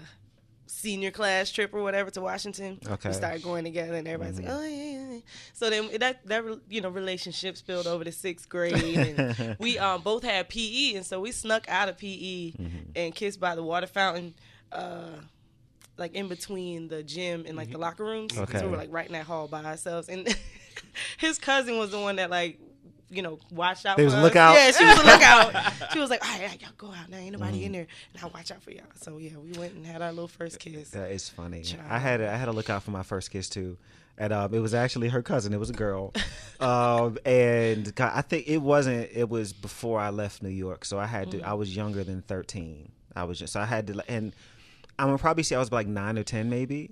[0.67, 2.79] senior class trip or whatever to Washington.
[2.85, 2.93] Okay.
[2.95, 3.09] Mm-hmm.
[3.09, 5.21] We started going together and everybody's like, oh yeah, yeah, yeah.
[5.55, 8.75] So then that that you know relationship spilled over to sixth grade
[9.19, 12.91] and we um both had PE and so we snuck out of PE Mm-hmm.
[12.95, 14.35] and kissed by the water fountain.
[14.71, 15.09] Uh,
[15.99, 18.33] like in between the gym and like the locker rooms.
[18.33, 18.43] Mm-hmm.
[18.45, 18.59] Okay.
[18.59, 20.09] So we were like right in that hall by ourselves.
[20.09, 20.29] And
[21.19, 22.59] his cousin was the one that like,
[23.11, 24.23] you know, watched out They for was us.
[24.23, 24.55] lookout?
[24.55, 25.73] Yeah, she was a lookout.
[25.93, 27.17] she was like, all right, all right, y'all go out now.
[27.17, 27.65] Ain't nobody Mm-hmm.
[27.67, 27.87] in there.
[28.15, 28.85] And I'll watch out for y'all.
[28.97, 30.91] So yeah, we went and had our little first kiss.
[30.91, 31.63] That is funny.
[31.63, 31.85] Child.
[31.89, 33.79] I had a, I had to look out for my first kiss too,
[34.19, 35.55] and um, it was actually her cousin.
[35.55, 36.13] It was a girl,
[36.61, 39.09] um, and I think it wasn't.
[39.13, 41.41] It was before I left New York, so I had to.
[41.41, 42.93] I was younger than thirteen.
[43.17, 44.35] I was just so I had to, and
[44.99, 46.91] I'm gonna probably say I was like nine or ten maybe,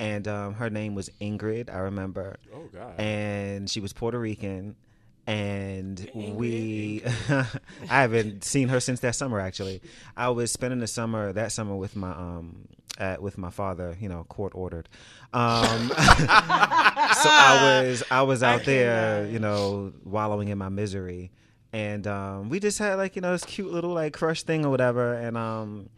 [0.00, 1.72] and um, her name was Ingrid.
[1.72, 2.98] I remember, oh God.
[3.00, 4.76] and she was Puerto Rican.
[5.26, 7.46] And we, I
[8.00, 9.40] haven't seen her since that summer.
[9.40, 9.82] Actually,
[10.16, 13.94] I was spending the summer that summer with my um, at, with my father.
[14.00, 14.88] You know, court ordered.
[15.34, 21.30] Um, so I was I was out there, you know, wallowing in my misery,
[21.74, 24.70] and um, we just had like you know this cute little like crush thing or
[24.70, 25.90] whatever, and um,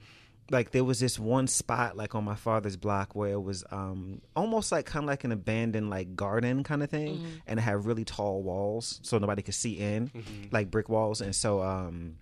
[0.51, 4.21] like there was this one spot like on my father's block where it was um
[4.35, 7.85] almost like kind of like an abandoned like garden kind of thing and it had
[7.85, 10.11] really tall walls so nobody could see in
[10.51, 12.17] like brick walls and so um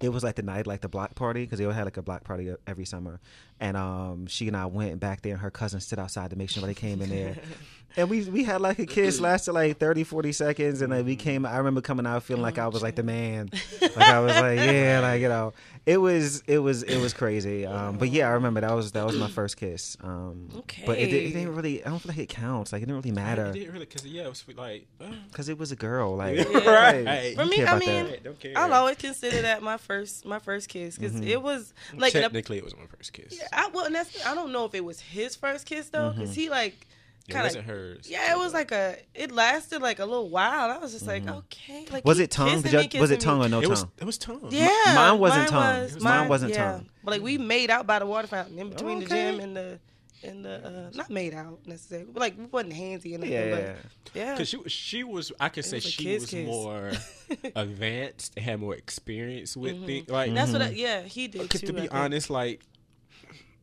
[0.00, 2.02] it was like the night like the block party because they all had like a
[2.02, 3.20] block party every summer
[3.60, 6.50] and um she and i went back there and her cousin stood outside to make
[6.50, 7.36] sure nobody came in there
[7.96, 11.16] and we we had like a kiss lasted like 30 40 seconds and then we
[11.16, 13.50] came i remember coming out feeling like i was like the man
[13.82, 15.52] like i was like yeah like you know
[15.84, 19.04] it was it was it was crazy um but yeah i remember that was that
[19.06, 20.48] was my first kiss um
[20.86, 22.96] but it, did- it didn't really i don't feel like it counts like it didn't
[22.96, 25.76] really It matter didn't really because yeah, it was like uh, because it was a
[25.76, 27.04] girl like right.
[27.04, 28.22] like, For me, I mean, that.
[28.24, 28.52] don't care.
[28.56, 31.24] I'll always consider that my first my first kiss because Mm-hmm.
[31.28, 33.40] it was like the- technically it was my first kiss.
[33.52, 36.30] I well, and that's, I don't know if it was his first kiss though, because
[36.30, 36.40] Mm-hmm.
[36.40, 36.86] he like
[37.28, 38.08] It kind wasn't of hers.
[38.10, 40.70] yeah, it was like a it lasted like a little while.
[40.70, 42.08] I was just like, okay, like Mm-hmm.
[42.08, 43.46] was it tongue Did y'all- was it tongue me.
[43.46, 44.48] or no It was tongue it was tongue.
[44.50, 45.82] Yeah, mine wasn't tongue.
[45.82, 46.72] was- Mine wasn't yeah.
[46.72, 46.88] tongue.
[47.04, 49.78] But like we made out by the water fountain in between the gym and the
[50.24, 53.32] and the uh, not made out necessarily, but like we wasn't handsy or nothing.
[53.32, 53.74] yeah, but yeah.
[54.14, 54.32] yeah.
[54.34, 56.46] Because she was, she was, I could say was she kiss was kiss.
[56.46, 56.92] more
[57.56, 60.08] advanced, had more experience with it.
[60.08, 60.34] Like, Mm-hmm.
[60.36, 61.68] That's what I, yeah he did because too.
[61.68, 61.94] to I be think.
[61.94, 62.60] honest, like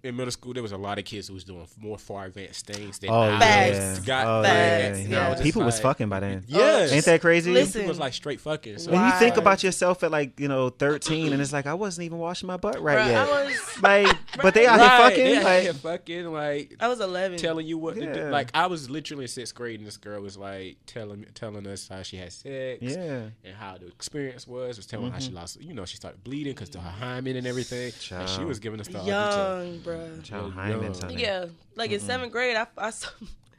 [0.04, 2.66] in middle school, there was a lot of kids who was doing more far advanced
[2.68, 4.28] things than Oh I yeah, got.
[4.28, 5.08] oh, Facts, yeah.
[5.08, 5.28] yeah.
[5.28, 6.44] No, Just people was fucking by then.
[6.48, 7.52] Yes, Ain't that crazy?
[7.54, 7.82] Listen.
[7.82, 8.78] It was like straight fucking.
[8.80, 9.42] So When you think Wow.
[9.42, 12.58] about yourself at like you know thirteen, and it's like I wasn't even washing my
[12.58, 13.28] butt right Bruh, yet.
[13.28, 15.24] I was like, but they out Right, here fucking.
[15.26, 17.38] they like, here fucking like I was eleven.
[17.38, 18.30] telling you what to do.
[18.30, 21.88] Like I was literally in sixth grade, and this girl was like telling telling us
[21.88, 22.48] how she had sex,
[22.82, 23.28] yeah, Mm-hmm.
[23.48, 24.78] and how the experience was.
[24.78, 27.46] Was telling how she lost, you know, she started bleeding because of her hymen and
[27.46, 27.92] everything.
[28.12, 29.66] And she was giving us the all detail.
[29.66, 30.24] young, bruh.
[30.24, 31.10] Child Yeah, Hymen's young.
[31.10, 31.22] honey.
[31.22, 33.10] Yeah, like in seventh grade, I, I saw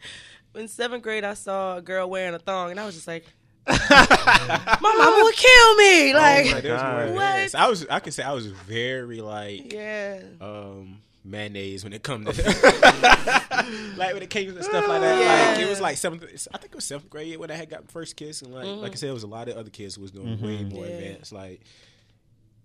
[0.54, 3.24] in seventh grade I saw a girl wearing a thong, and I was just like,
[3.68, 7.08] "My mama would kill me!" Like, my Like, there was God.
[7.14, 7.24] What?
[7.24, 7.54] advanced.
[7.54, 12.34] I was, I can say, I was very like yeah, um mayonnaise when it comes
[12.34, 12.42] to
[13.98, 15.52] like when it came to stuff like that.
[15.56, 16.24] Like it was like seventh.
[16.54, 18.66] I think it was seventh grade when I had got my first kiss, and like
[18.66, 20.86] like I said, it was a lot of other kids who was doing way more
[20.86, 20.92] Yeah.
[20.92, 21.60] advanced like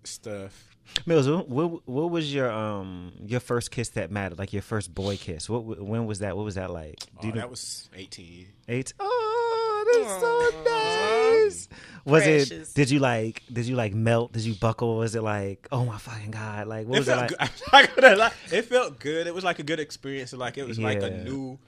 [0.04, 0.75] stuff.
[1.04, 4.38] Mills, what, what what was your um your first kiss that mattered?
[4.38, 5.48] Like your first boy kiss?
[5.48, 6.36] What when was that?
[6.36, 6.96] What was that like?
[6.98, 7.40] Do Oh, you know?
[7.40, 8.46] that was eighteen.
[8.68, 8.92] Eight.
[8.98, 11.68] Oh, that's so nice.
[12.04, 12.70] Was Precious.
[12.70, 12.74] it?
[12.74, 13.42] Did you like?
[13.52, 14.32] Did you like melt?
[14.32, 14.96] Did you buckle?
[14.96, 15.66] Was it like?
[15.72, 16.66] Oh my fucking god!
[16.68, 17.50] Like what It was it felt like?
[17.50, 17.60] good.
[17.72, 18.32] I'm not gonna lie.
[18.52, 19.26] It felt good.
[19.26, 20.32] It was like a good experience.
[20.32, 21.58] Like it was like a new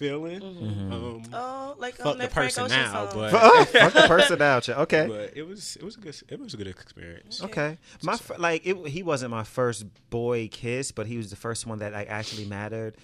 [0.00, 0.42] feeling.
[0.42, 4.66] Um, oh, like fuck on the that person now, but oh, fuck the person out.
[4.66, 4.80] yeah.
[4.80, 5.06] Okay.
[5.06, 7.42] but it was it was a good it was a good experience.
[7.44, 11.36] Okay, my fir- like it, he wasn't my first boy kiss, but he was the
[11.36, 12.96] first one that like actually mattered.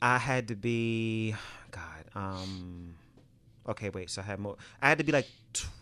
[0.00, 1.34] I had to be,
[1.72, 2.94] God, um,
[3.68, 4.10] okay, wait.
[4.10, 4.56] So I had more.
[4.80, 5.26] I had to be like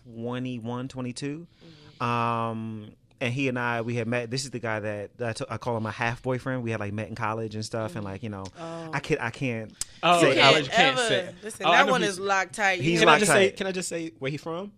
[0.06, 1.46] 21, 22.
[2.00, 2.92] Um,
[3.24, 4.30] and he and I, we had met.
[4.30, 6.62] This is the guy that, that I, t- I call him my half boyfriend.
[6.62, 9.00] We had like met in college and stuff, and like you know, I oh.
[9.00, 9.72] can I can't.
[10.02, 11.66] Oh, say You I can't was- can't ever say- listen.
[11.66, 12.80] Oh, that one is locked tight.
[12.80, 13.48] he's Can I locked just say?
[13.48, 13.56] tight.
[13.56, 14.72] Can I just say where he from?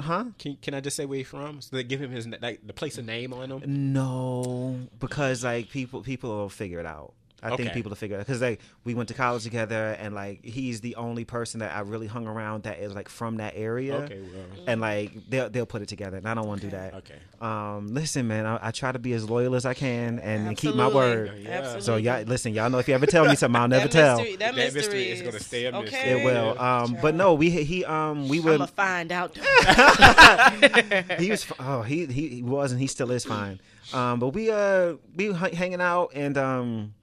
[0.00, 0.24] Huh?
[0.38, 1.60] Can Can I just say where he from?
[1.60, 3.62] So they give him his like the place a name on him.
[3.92, 7.14] No, because like people people will figure it out.
[7.42, 10.14] I think people will figure it out because like we went to college together, and
[10.14, 13.52] like he's the only person that I really hung around that is like from that
[13.56, 13.94] area.
[13.96, 16.70] Okay, well, And like they'll they'll put it together, and I don't want to do
[16.76, 16.94] that.
[16.94, 17.14] okay.
[17.40, 20.74] Um, listen, man, I, I try to be as loyal as I can and, keep
[20.74, 21.32] my word.
[21.38, 21.50] Yeah.
[21.50, 21.80] Absolutely.
[21.82, 24.16] So y'all listen, y'all know if you ever tell me something, I'll never that tell.
[24.18, 25.98] Mystery, that, That mystery, mystery is gonna stay a mystery.
[25.98, 26.20] Okay.
[26.20, 26.58] It will.
[26.60, 29.36] Um, but no, we he um we I'm would find out.
[31.18, 33.60] he was oh he, he he was and he still is fine
[33.92, 36.94] um but we uh we were h- hanging out and um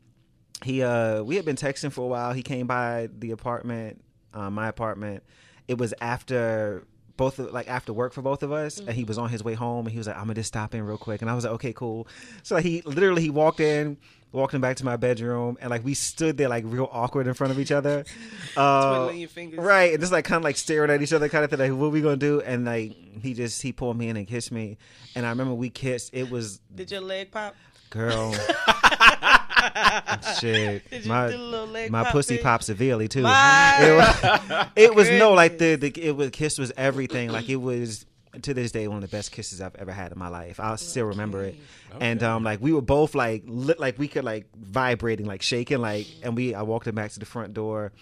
[0.63, 2.33] he uh we had been texting for a while.
[2.33, 4.01] He came by the apartment
[4.33, 5.23] uh, my apartment.
[5.67, 6.83] It was after
[7.17, 9.53] both of, like after work for both of us and he was on his way
[9.53, 11.21] home and he was like i'm gonna just stop in real quick.
[11.21, 12.07] And i was like okay cool.
[12.43, 13.97] So he literally he walked in
[14.33, 17.33] walked him back to my bedroom and like we stood there like real awkward in
[17.33, 18.03] front of each other.
[18.57, 19.59] Uh, your fingers.
[19.59, 21.71] right and just like kind of like staring at each other kind of thing like
[21.77, 22.41] what we gonna do?
[22.41, 24.77] And like he just he pulled me in and kissed me.
[25.15, 26.11] And i remember we kissed.
[26.13, 27.55] It was Did your leg pop?
[27.89, 28.33] girl
[30.39, 34.67] shit my do a little leg my pop pussy popped severely too My- it was,
[34.75, 38.06] it was no like the, the it was kiss was everything like it was
[38.41, 40.60] to this day one of the best kisses I've ever had in my life.
[40.60, 41.56] I still remember it.
[42.01, 45.80] And um like we were both like lit like we could like vibrating like shaking
[45.80, 47.93] like and we I walked him back to the front door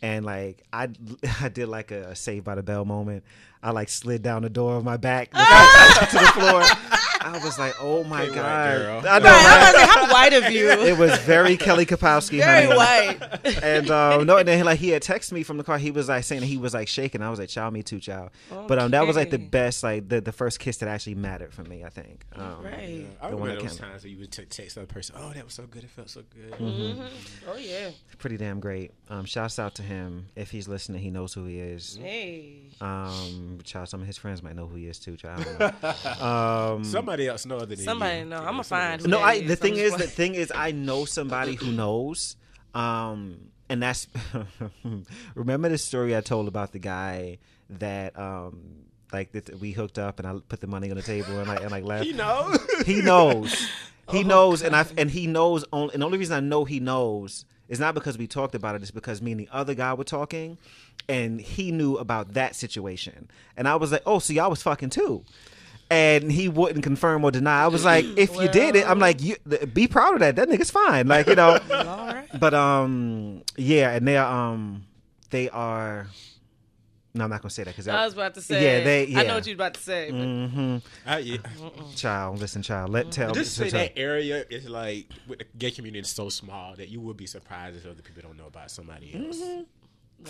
[0.00, 0.88] and like I
[1.40, 3.24] I did like a, Saved by the Bell moment.
[3.62, 6.62] I like slid down the door of my back to the floor.
[7.24, 9.02] I was like, oh my Hey, white god, girl.
[9.08, 9.24] I know.
[9.24, 9.46] Right, right?
[9.46, 10.68] I was like, how white of you?
[10.70, 12.76] It was very Kelly Kapowski, Very honey.
[12.76, 13.62] white.
[13.62, 15.78] And um, no, and then like he had texted me from the car.
[15.78, 17.22] He was like saying he was like shaking.
[17.22, 20.08] I was like, "Child, me too, child." But um, that was like the best, like
[20.08, 21.84] the, the first kiss that actually mattered for me.
[21.84, 22.24] I think.
[22.34, 23.06] Um, Right.
[23.20, 24.92] I The one remember that those came- times where you would t- text the other
[24.92, 25.84] person, "Oh, that was so good.
[25.84, 27.02] It felt so good." Mm-hmm.
[27.50, 27.90] Oh yeah.
[28.18, 28.92] Pretty damn great.
[29.08, 30.26] Um, shouts out to him.
[30.36, 31.98] If he's listening, he knows who he is.
[32.00, 32.60] Hey.
[32.80, 35.16] Um, child, some of his friends might know who he is too.
[35.16, 35.46] Child.
[35.58, 35.82] I don't
[36.20, 36.26] know.
[36.76, 38.24] um, Somebody else know other than Somebody you.
[38.26, 38.38] know.
[38.42, 39.32] I'ma find who no, that I.
[39.34, 39.48] is.
[39.48, 42.36] The thing is, the thing is, I know somebody who knows.
[42.74, 44.06] Um, and that's
[45.34, 47.38] remember the story I told about the guy
[47.70, 48.60] that um
[49.12, 51.60] like that we hooked up and I put the money on the table and like
[51.60, 52.06] and like left.
[52.06, 53.68] You know, He knows.
[54.10, 55.64] He Oh, knows, and I and he knows.
[55.72, 58.74] On, and the only reason I know he knows is not because we talked about
[58.74, 58.82] it.
[58.82, 60.58] It's because me and the other guy were talking,
[61.08, 63.30] and he knew about that situation.
[63.56, 65.22] And I was like, "Oh, so y'all was fucking too."
[65.92, 67.64] And he wouldn't confirm or deny.
[67.64, 69.36] I was like, "If you did it, I'm like, you
[69.72, 70.36] be proud of that.
[70.36, 71.58] That nigga's fine." Like you know.
[71.72, 72.26] All right.
[72.40, 74.84] but um, yeah, and they are um,
[75.30, 76.06] they are.
[77.14, 78.54] No, I'm not gonna say that because I was about to say.
[78.78, 80.10] Yeah, they- I know what you was about to say.
[80.10, 81.36] But hmm I, yeah.
[81.94, 82.88] Child, listen, child.
[82.88, 83.32] Let tell.
[83.34, 86.88] Just say tell- that area is like with the gay community is so small that
[86.88, 89.38] you would be surprised if other people don't know about somebody else.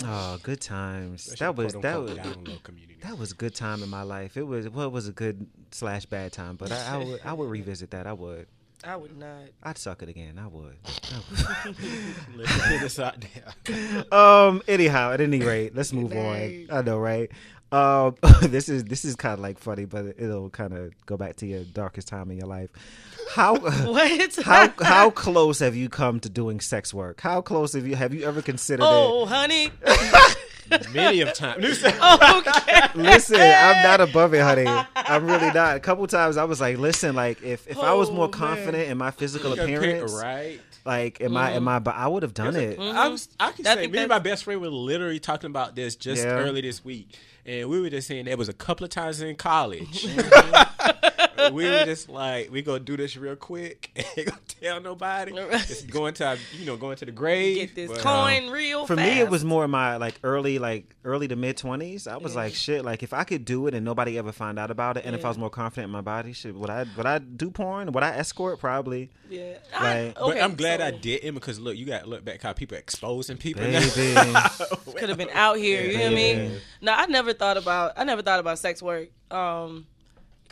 [0.05, 1.27] Oh, good times.
[1.29, 2.97] Especially That was that was down low community.
[3.03, 4.37] that was a good time in my life.
[4.37, 7.33] It was well, it was a good slash bad time, but I, I would I
[7.33, 8.07] would revisit that.
[8.07, 8.47] I would.
[8.85, 9.43] I would not.
[9.63, 10.41] I'd suck it again.
[10.43, 10.77] I would.
[12.37, 13.17] Let's get this out
[13.65, 14.05] there.
[14.13, 14.63] um.
[14.67, 16.67] Anyhow, at any rate, let's move on.
[16.71, 17.31] I know, right?
[17.73, 18.15] Um.
[18.43, 21.47] this is this is kind of like funny, but it'll kind of go back to
[21.47, 22.71] your darkest time in your life.
[23.31, 24.37] How What?
[24.45, 27.21] how how close have you come to doing sex work?
[27.21, 29.71] How close have you have you ever considered Oh, honey.
[30.95, 31.83] Many of times.
[31.85, 32.89] Oh, okay.
[32.95, 34.67] Listen, I'm not above it, honey.
[34.97, 35.77] I'm really not.
[35.77, 38.33] A couple times I was like, listen, like if if I was Oh, more man.
[38.33, 40.61] confident in my physical You pick- appearance, right?
[40.85, 42.79] like in I in my, but I would have done it.
[42.79, 45.75] I was, I can I say, me and my best friend were literally talking about
[45.77, 46.31] this just Yeah.
[46.31, 49.37] early this week, and we were just saying there was a couple of times in
[49.37, 50.07] college.
[50.13, 51.32] Mm-hmm.
[51.53, 55.33] we were just like, we gonna do this real quick, ain't gonna tell nobody.
[55.67, 57.57] Just going to, you know, going to the grave.
[57.57, 59.15] Get this but, coin real For fast.
[59.15, 62.07] me, it was more in my like early, like early to mid twenties.
[62.07, 62.85] I was like, shit.
[62.85, 65.25] Like if I could do it and nobody ever find out about it, and if
[65.25, 67.91] I was more confident in my body, shit, would I would I do porn?
[67.93, 68.59] Would I escort?
[68.59, 69.11] Probably.
[69.29, 69.55] Yeah.
[69.81, 72.53] Like- But I'm glad so I didn't because look, you got to look back how
[72.53, 73.63] people exposing people.
[73.63, 74.15] Baby.
[74.97, 75.83] Could have been out here.
[75.83, 76.61] You know what I mean?
[76.81, 77.93] No, I never thought about.
[77.97, 79.09] I never thought about sex work.
[79.31, 79.87] Um,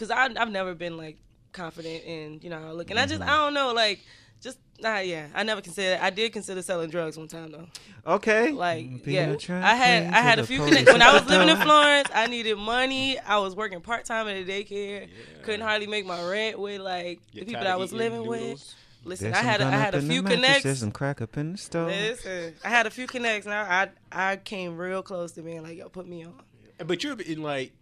[0.00, 1.18] because I I've never been like
[1.52, 3.30] confident in you know how I look, and I just mm-hmm.
[3.30, 4.00] I don't know like.
[4.42, 5.26] Just nah, yeah.
[5.34, 5.98] I never considered.
[6.00, 7.66] I did consider selling drugs one time though.
[8.06, 8.52] Okay.
[8.52, 10.70] Like, mm, Being yeah, I had I had a few police.
[10.76, 12.08] connections when I was living in Florence.
[12.14, 13.18] I needed money.
[13.18, 15.10] I was working part time at a daycare.
[15.42, 18.40] Couldn't hardly make my rent with like Get the people I was living noodles?
[18.40, 18.74] with.
[19.04, 20.62] Listen, There's I had a, I had a few mattress, connects.
[20.62, 21.88] There's some crack up in the stove.
[21.88, 23.46] Listen, I had a few connects.
[23.46, 26.40] Now I I came real close to being like, yo, put me on.
[26.86, 27.72] But you're in like.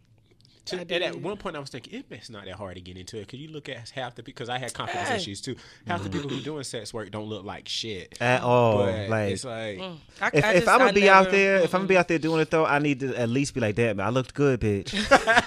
[0.68, 2.96] To, I and at one point, I was thinking it's not that hard to get
[2.96, 3.28] into it.
[3.28, 5.16] Cause you look at half the because I had confidence Hey.
[5.16, 5.57] issues too.
[5.87, 8.16] Half the people who doing sex work don't look like shit.
[8.20, 8.85] At all.
[8.85, 9.96] but like it's like Mm.
[10.20, 11.88] I, if, I if just- I'm gonna I be out never- there, if I'm gonna
[11.88, 14.11] be out there doing it though, I need to at least be like, damn, I
[14.11, 14.92] looked good, bitch.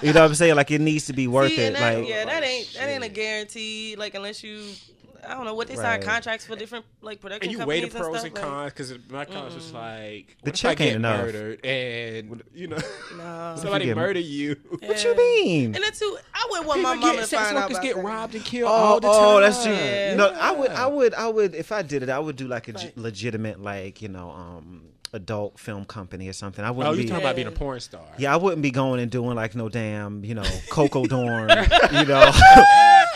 [0.02, 0.54] you know what I'm saying?
[0.56, 1.74] Like it needs to be worth See, it.
[1.74, 3.96] that, Like yeah, that Oh, ain't that ain't a guarantee.
[3.96, 4.60] Like unless you,
[5.26, 6.02] I don't know what they sign Right.
[6.02, 9.24] contracts for different like production and you weigh the pros and and cons because my
[9.24, 11.20] cons was like The what check I ain't get enough.
[11.26, 12.76] murdered and you know
[13.16, 13.54] No.
[13.58, 14.56] somebody get- murder you.
[14.80, 15.74] what you mean?
[15.74, 17.76] And then too, I wouldn't want my People mama get to sex find out workers
[17.78, 18.02] about get that.
[18.04, 19.16] robbed and killed Oh, all the time.
[19.16, 19.42] oh, time.
[19.42, 19.72] that's true.
[19.74, 20.14] Yeah.
[20.16, 21.54] No, I would, I would, I would.
[21.54, 22.96] If I did it, I would do like a Right.
[22.96, 24.82] legitimate, like you know, um,
[25.12, 26.64] adult film company or something.
[26.64, 27.08] I Oh, wouldn't you be.
[27.10, 28.00] talking about being a porn star?
[28.18, 31.48] yeah, I wouldn't be going and doing like no damn, you know, Coco Dorn,
[31.92, 32.30] you know,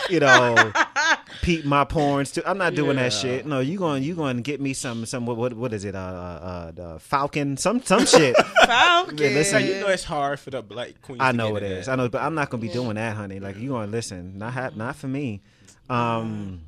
[0.09, 0.71] you know,
[1.41, 2.41] Pete my porns too.
[2.45, 3.45] I'm not doing that shit.
[3.45, 5.95] No, you going, you going to get me some, some what, what, what is it?
[5.95, 8.35] Uh, uh, uh the Falcon, some, some shit.
[8.65, 9.17] Falcon.
[9.17, 11.21] Yeah, listen, Now, you know it's hard for the black queen.
[11.21, 11.91] I to know get it that.
[11.91, 13.39] I know, but I'm not gonna be doing that, honey.
[13.39, 14.37] Like you gonna listen?
[14.37, 15.41] Not ha- not for me.
[15.89, 16.61] Um,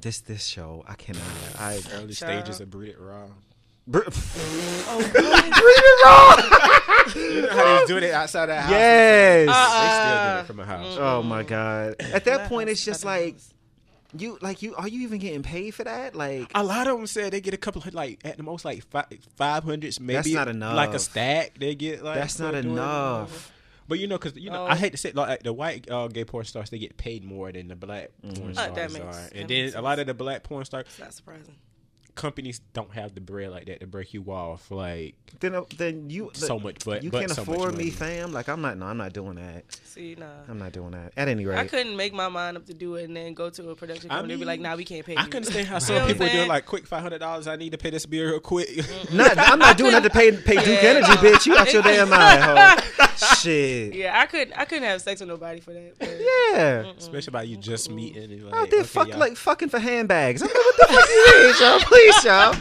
[0.00, 1.22] this this show, I cannot.
[1.58, 2.44] I Early Child.
[2.44, 3.26] stages of Breed It Raw.
[3.86, 4.00] Br-
[7.14, 8.70] You know how they was doing it outside the house?
[8.70, 9.46] yes.
[9.46, 10.34] They still Uh-uh.
[10.36, 10.96] do it from the house.
[10.98, 11.96] oh my god.
[12.00, 13.54] At that point, it's just like house.
[14.16, 14.74] You like you.
[14.74, 16.14] Are you even getting paid for that?
[16.14, 18.64] Like A lot of them said they get a couple of like at the most
[18.64, 20.76] like five five hundreds, maybe That's not enough.
[20.76, 23.52] Like a stack, they get like that's not enough.
[23.88, 24.68] But you know, because you know, Oh.
[24.68, 27.50] I hate to say like the white uh, gay porn stars, they get paid more
[27.50, 29.98] than the black porn Uh, that stars makes- are, that and then makes a lot
[29.98, 30.86] of the black porn stars.
[30.88, 31.56] It's not surprising.
[32.14, 34.70] Companies don't have the bread like that to break you off.
[34.70, 38.32] Like Then, uh, then you So much, but- you but can't so afford me, fam.
[38.32, 38.76] Like I'm not.
[38.78, 39.64] No, I'm not doing that.
[39.84, 40.26] See, nah.
[40.48, 41.12] I'm not doing that.
[41.16, 43.50] At any rate, I couldn't make my mind up to do it and then go
[43.50, 45.28] to a production I company and be like, mean, nah, we can't pay I you.
[45.28, 47.46] can understand how You some people are doing like quick five hundred dollars.
[47.46, 48.68] I need to pay this bill real quick.
[49.12, 50.88] not, I'm not doing that to pay pay Duke Yeah.
[50.90, 51.46] Energy, bitch.
[51.46, 52.76] You out your damn mind, ho.
[53.40, 53.94] Shit.
[53.94, 54.52] Yeah, I couldn't.
[54.58, 55.94] I couldn't have sex with nobody for that.
[55.98, 56.92] but- Yeah.
[56.98, 58.30] Especially about you just meeting.
[58.32, 60.40] And like, Out there okay, fuck y'all- like fucking for handbags.
[60.42, 61.80] I'm like, what the fuck you mean, y'all?
[61.80, 62.52] Please, y'all.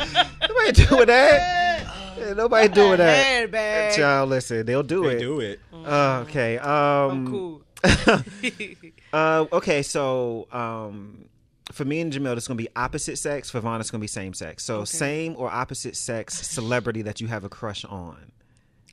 [0.47, 1.85] Nobody doing that.
[2.17, 3.25] Yeah, nobody doing that.
[3.25, 3.95] Handbag.
[3.95, 5.19] Child, listen, they'll do they it.
[5.19, 5.59] do it.
[5.73, 6.57] Uh, okay.
[6.57, 7.61] Um, I'm cool.
[9.11, 11.25] Uh, okay, so um,
[11.71, 13.49] for me and Jamil, it's gonna be opposite sex.
[13.49, 14.63] For Vaughn, it's gonna be same sex.
[14.63, 18.31] So same or opposite sex celebrity that you have a crush on.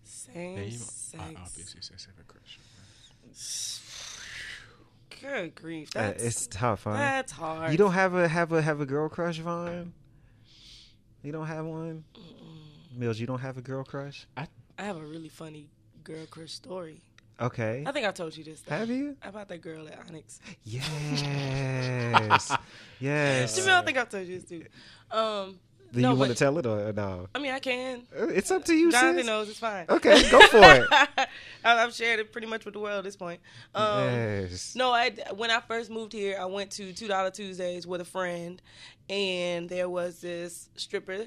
[0.04, 1.14] Same Name, sex.
[1.18, 2.58] I obviously sex have a crush.
[5.20, 5.90] Good grief.
[5.94, 6.92] Uh, That's it's tough, huh?
[6.92, 7.72] that's hard.
[7.72, 9.92] You don't have a have a have a girl crush, Vaughn?
[11.26, 12.04] You don't have one,
[12.96, 13.18] Mills.
[13.18, 14.28] You don't have a girl crush.
[14.36, 14.46] I
[14.78, 15.66] have a really funny
[16.04, 17.02] girl crush story.
[17.40, 18.60] Okay, I think I've told you this.
[18.60, 18.76] Though.
[18.76, 19.16] have you?
[19.24, 20.38] About that girl at Onyx.
[20.62, 22.56] Yes,
[23.00, 23.58] yes.
[23.58, 24.66] Jamil, I think I've told you this too.
[25.10, 25.58] Um,
[25.92, 27.28] Do no, you want to tell it or no?
[27.34, 28.02] I mean, I can.
[28.12, 29.26] It's up to you, Jonathan sis.
[29.26, 29.86] knows it's fine.
[29.88, 30.86] Okay, go for it.
[30.92, 31.26] I-
[31.64, 33.40] I've shared it pretty much with the world at this point.
[33.74, 34.74] Um, yes.
[34.76, 38.04] No, I when I first moved here, I went to Two Dollar Tuesdays with a
[38.04, 38.60] friend,
[39.08, 41.26] and there was this stripper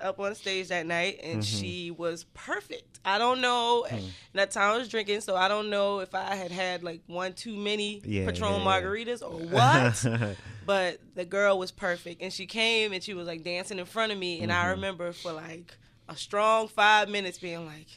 [0.00, 1.58] up on stage that night, and Mm-hmm.
[1.60, 2.98] she was perfect.
[3.04, 3.86] I don't know.
[3.88, 4.08] Mm.
[4.34, 7.32] That time I was drinking, so I don't know if I had had like one
[7.34, 10.36] too many Yeah, Patron yeah, margaritas or what.
[10.66, 14.12] but the girl was perfect, and she came and she was like dancing in front
[14.12, 14.60] of me, and Mm-hmm.
[14.66, 15.76] I remember for like
[16.08, 17.88] a strong five minutes being like.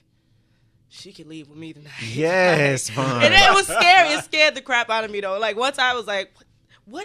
[0.91, 1.91] She could leave with me tonight.
[2.01, 3.21] Yes, Vaughn.
[3.21, 4.09] And it was scary.
[4.13, 5.37] It scared the crap out of me though.
[5.37, 6.47] Like once I was like, what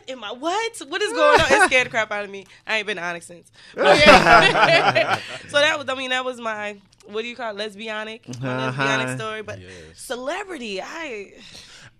[0.08, 0.32] am I?
[0.32, 0.78] What?
[0.88, 1.46] What is going on?
[1.52, 2.46] It scared the crap out of me.
[2.66, 3.50] I ain't been to Onyx since.
[3.74, 5.18] But yeah.
[5.48, 5.88] so that was.
[5.88, 6.76] I mean, that was my.
[7.06, 7.58] What do you call it?
[7.72, 8.28] lesbianic?
[8.28, 8.72] Uh-huh.
[8.72, 9.42] lesbianic story.
[9.42, 9.70] But Yes.
[9.96, 11.32] celebrity, I.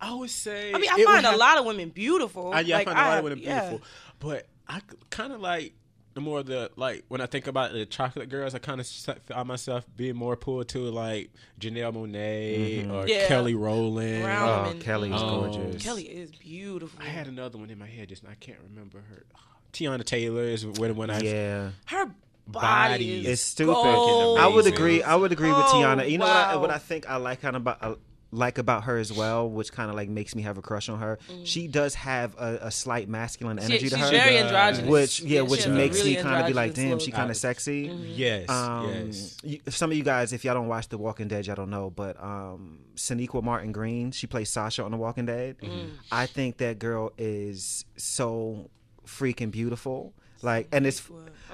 [0.01, 0.73] I would say.
[0.75, 2.53] I mean, I find a have- lot of women beautiful.
[2.53, 3.61] I, yeah, Like, I find a lot have- of women yeah.
[3.71, 3.87] beautiful,
[4.19, 4.81] but I
[5.11, 5.73] kind of like
[6.15, 9.49] the more the like when I think about the chocolate girls, I kind of find
[9.49, 13.27] myself being more pulled to like Janelle Monáe or Yeah.
[13.27, 14.25] Kelly Rowland.
[14.25, 14.81] Oh, women.
[14.81, 15.83] Kelly is Um, gorgeous.
[15.83, 17.01] Kelly is beautiful.
[17.03, 19.25] I had another one in my head, just I can't remember her.
[19.73, 21.71] Teyana Taylor is when when I Yeah.
[21.87, 22.07] her
[22.47, 23.73] body, Body is stupid.
[23.73, 24.39] gold.
[24.39, 25.03] I would agree.
[25.03, 26.09] I would agree with Oh, Teyana.
[26.09, 27.95] You know what, I, what I think I like kind of about uh,
[28.35, 30.99] like about her as well, which kind of like makes me have a crush on
[30.99, 31.19] her.
[31.45, 33.61] She does have a, a slight masculine Mm.
[33.61, 34.91] She- energy she's to her, very androgynous.
[34.91, 37.11] which yeah, which she has a makes really me kind of be like, damn, she
[37.13, 37.91] kind of sexy.
[38.15, 39.37] yes, Um, yes.
[39.43, 41.91] you, some of you guys, if y'all don't watch The Walking Dead, y'all don't know,
[41.91, 45.59] but um, Sonequa Martin Green, she plays Sasha on The Walking Dead.
[45.61, 45.91] Mm.
[46.11, 48.71] I think that girl is so
[49.07, 50.13] freaking beautiful.
[50.45, 51.03] Like, and it's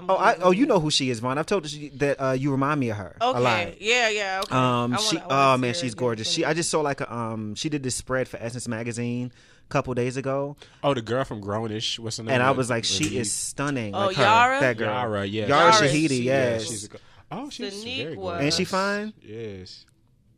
[0.09, 1.39] oh, I, oh, you know who she is, Vaughn.
[1.39, 3.37] I've told you that uh, you remind me of her a lot.
[3.69, 3.77] Okay.
[3.81, 4.41] Yeah, yeah.
[4.45, 4.55] Okay.
[4.55, 6.29] Um, she, wanna- I wanna oh man, she's gorgeous.
[6.31, 9.33] She, I just saw like a, um, she did this spread for Essence magazine
[9.65, 11.99] a couple days ago, Oh, the girl from Grownish.
[11.99, 12.35] What's her name?
[12.35, 13.95] and I was like, she is stunning.
[13.95, 14.61] Oh, like her, Yara?
[14.61, 15.25] that girl, Yara.
[15.25, 16.09] Yeah, Yara Yara, Shahidi.
[16.09, 17.01] she- Yes, she's a girl.
[17.33, 18.03] Oh, she's Saniqua.
[18.05, 18.41] very good.
[18.43, 19.13] ain't she fine?
[19.23, 19.85] Yes.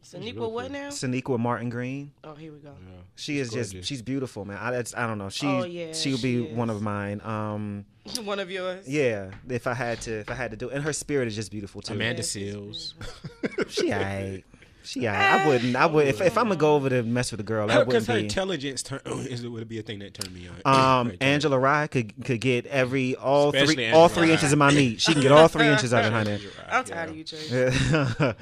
[0.04, 0.88] Saniqua, really what now?
[0.88, 2.12] Sonequa Martin Green.
[2.24, 2.70] Oh, here we go.
[2.70, 2.94] Yeah.
[3.14, 4.58] She is just she's beautiful, man.
[4.60, 5.28] I that's, I don't know.
[5.28, 7.20] She Oh, yeah, she'll be she one of mine.
[7.24, 7.84] Um
[8.24, 8.88] One of yours.
[8.88, 10.74] yeah, if I had to if I had to do it.
[10.74, 11.94] And her spirit is just beautiful too.
[11.94, 12.94] Amanda Yes, yes, Seales.
[13.70, 14.42] She aight.
[14.84, 15.14] She aight.
[15.14, 17.68] I wouldn't I would if if I'm gonna go over to mess with a girl,
[17.68, 20.48] that Because wouldn't her be intelligence turn, is would be a thing that turned me
[20.64, 21.00] on.
[21.08, 24.32] um Angela Rye could could get every all Especially three Angela all three Rye.
[24.32, 25.00] inches of my meat.
[25.00, 26.40] She can get all three inches out of it, honey.
[26.68, 27.52] I'm tired of you, Chase.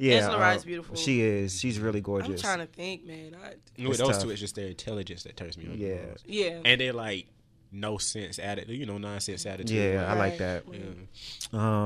[0.00, 0.12] Yeah.
[0.14, 0.20] yeah.
[0.24, 0.96] Angela Rye's uh, beautiful.
[0.96, 1.58] She is.
[1.60, 2.30] She's really gorgeous.
[2.30, 3.36] I'm trying to think, man.
[3.44, 3.48] I,
[3.82, 4.22] With It's those tough.
[4.22, 5.76] two, it's just their intelligence that turns me on.
[5.78, 5.96] Yeah.
[6.26, 6.60] yeah.
[6.64, 7.26] and they're like
[7.72, 9.70] no sense added, you know, nonsense attitude.
[9.94, 10.64] yeah, I like that.
[10.72, 10.78] Yeah.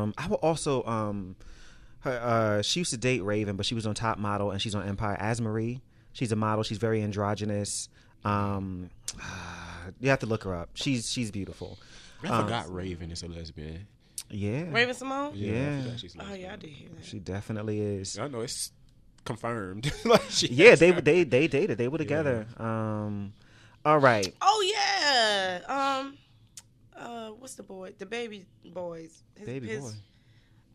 [0.02, 1.36] Um, I will also um,
[2.00, 2.12] her
[2.58, 4.86] uh, she used to date Raven, but she was on Top Model and she's on
[4.88, 5.82] Empire as Marie.
[6.12, 6.62] She's a model.
[6.62, 7.88] She's very androgynous.
[8.24, 8.90] Um,
[10.00, 10.70] you have to look her up.
[10.74, 11.78] She's she's beautiful.
[12.22, 13.86] I Um, forgot Raven is a lesbian.
[14.30, 15.32] Yeah, Raven-Symoné?
[15.34, 15.82] Yeah, Yeah.
[15.82, 17.04] forgot she's Oh, yeah, I did hear that.
[17.04, 18.18] she definitely is.
[18.18, 18.72] I know it's
[19.24, 19.92] confirmed.
[20.04, 21.04] like she Yeah, has they that.
[21.04, 21.78] they they dated.
[21.78, 22.46] They were together.
[22.58, 23.32] Um,
[23.84, 24.34] all right.
[24.40, 25.60] Oh, yeah.
[25.68, 26.16] Um,
[26.96, 27.94] uh, what's the boy?
[27.98, 29.22] The baby boys.
[29.36, 29.90] His, Baby his, boy.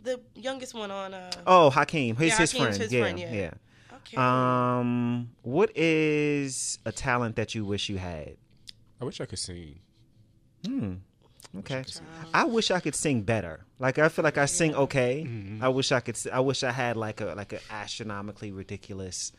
[0.03, 1.13] The youngest one on.
[1.13, 2.15] Uh, Oh, Hakeem.
[2.15, 2.83] His Yeah, his Hakeem's friend.
[2.83, 3.33] his yeah, friend, yeah.
[3.33, 3.51] yeah.
[3.97, 4.17] okay.
[4.17, 8.37] Um, what is a talent that you wish you had?
[9.01, 9.79] I wish I could sing.
[10.65, 10.93] Hmm.
[11.57, 11.83] Okay.
[12.33, 13.65] I wish I could sing better.
[13.79, 15.25] Like I feel like I sing okay.
[15.27, 15.63] Mm-hmm.
[15.63, 16.17] I wish I could.
[16.31, 19.31] I wish I had like a like an astronomically ridiculous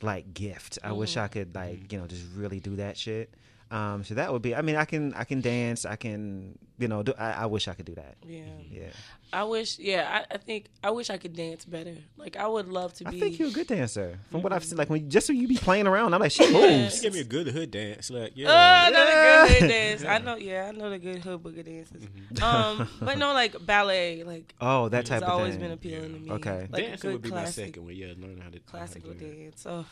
[0.00, 0.78] like gift.
[0.82, 1.24] I wish Mm-hmm.
[1.24, 3.34] I could like you know just really do that shit.
[3.70, 4.54] Um, so that would be.
[4.54, 5.84] I mean, I can I can dance.
[5.86, 7.02] I can you know.
[7.04, 8.16] Do, I, I wish I could do that.
[8.26, 8.42] Yeah.
[8.68, 8.88] Yeah.
[9.32, 9.78] I wish.
[9.78, 10.08] Yeah.
[10.28, 11.94] I, I think I wish I could dance better.
[12.16, 14.18] Like I would love to I think you're a good dancer.
[14.32, 16.50] From what I've seen, like when just when you be playing around, I'm like she
[16.52, 16.96] moves.
[16.96, 18.10] She give me a good hood dance.
[18.10, 18.48] Like, yeah.
[18.48, 19.48] Uh, I know the Yeah.
[19.48, 20.04] good hood dance.
[20.04, 22.02] I know, yeah, I know the good hood booger dances.
[22.42, 26.18] Um, but no, like ballet, like Oh, that type it's of always been appealing to
[26.18, 26.30] me.
[26.32, 26.66] Okay.
[26.72, 27.94] like a Dancing good would be my classic, second one.
[27.94, 29.64] Yeah, learn how to classical how to dance.
[29.64, 29.86] Oh,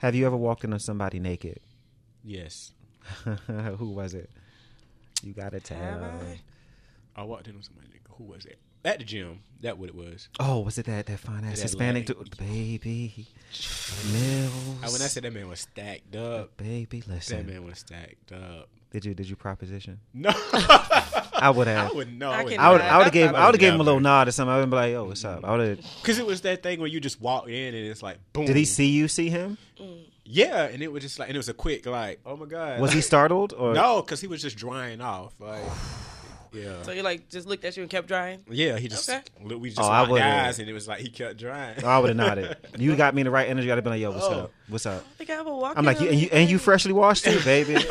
[0.00, 1.60] Have you ever walked into somebody naked?
[2.26, 2.72] Yes.
[3.78, 4.28] Who was it?
[5.22, 5.78] You gotta tell.
[5.78, 6.40] have I?
[7.14, 7.86] I walked in on somebody.
[8.18, 8.58] Who was it?
[8.84, 9.40] At the gym.
[9.62, 10.28] That what it was.
[10.38, 12.18] Oh, was it that that fine ass Hispanic leg.
[12.18, 12.36] dude?
[12.36, 13.26] Baby,
[14.12, 14.52] Mills.
[14.82, 17.38] I, when I said that man was stacked up, baby, listen.
[17.38, 18.68] that man was stacked up.
[18.90, 20.00] Did you did you proposition?
[20.12, 21.92] No, I would have.
[21.92, 22.30] I would know.
[22.30, 22.58] I I would I would.
[22.58, 23.34] I would have that's gave.
[23.34, 24.52] I would have gave him a little nod or something.
[24.52, 25.86] I would be like, "Yo, what's up?" I would have.
[26.02, 28.46] Because it was that thing where you just walk in and it's like boom.
[28.46, 29.08] Did he see you?
[29.08, 29.58] See him?
[29.80, 30.04] Mm.
[30.28, 32.80] Yeah, and it was just like, and it was a quick like, oh my god.
[32.80, 35.32] Was he startled or No, because he was just drying off.
[35.38, 35.62] Like,
[36.52, 38.40] yeah, so you like just looked at you and kept drying.
[38.48, 38.78] yeah.
[38.78, 39.20] He just Okay.
[39.42, 41.84] we oh, just Oh, I would've- eyes, and it was like he kept drying.
[41.84, 42.56] I would have nodded.
[42.78, 43.70] You got me in the right energy.
[43.70, 44.32] I'd have been like, "Yo, what's Oh.
[44.44, 44.52] up?
[44.68, 45.78] What's up?" I think I ever walked.
[45.78, 47.74] I'm like, you, and you and you freshly washed too, baby.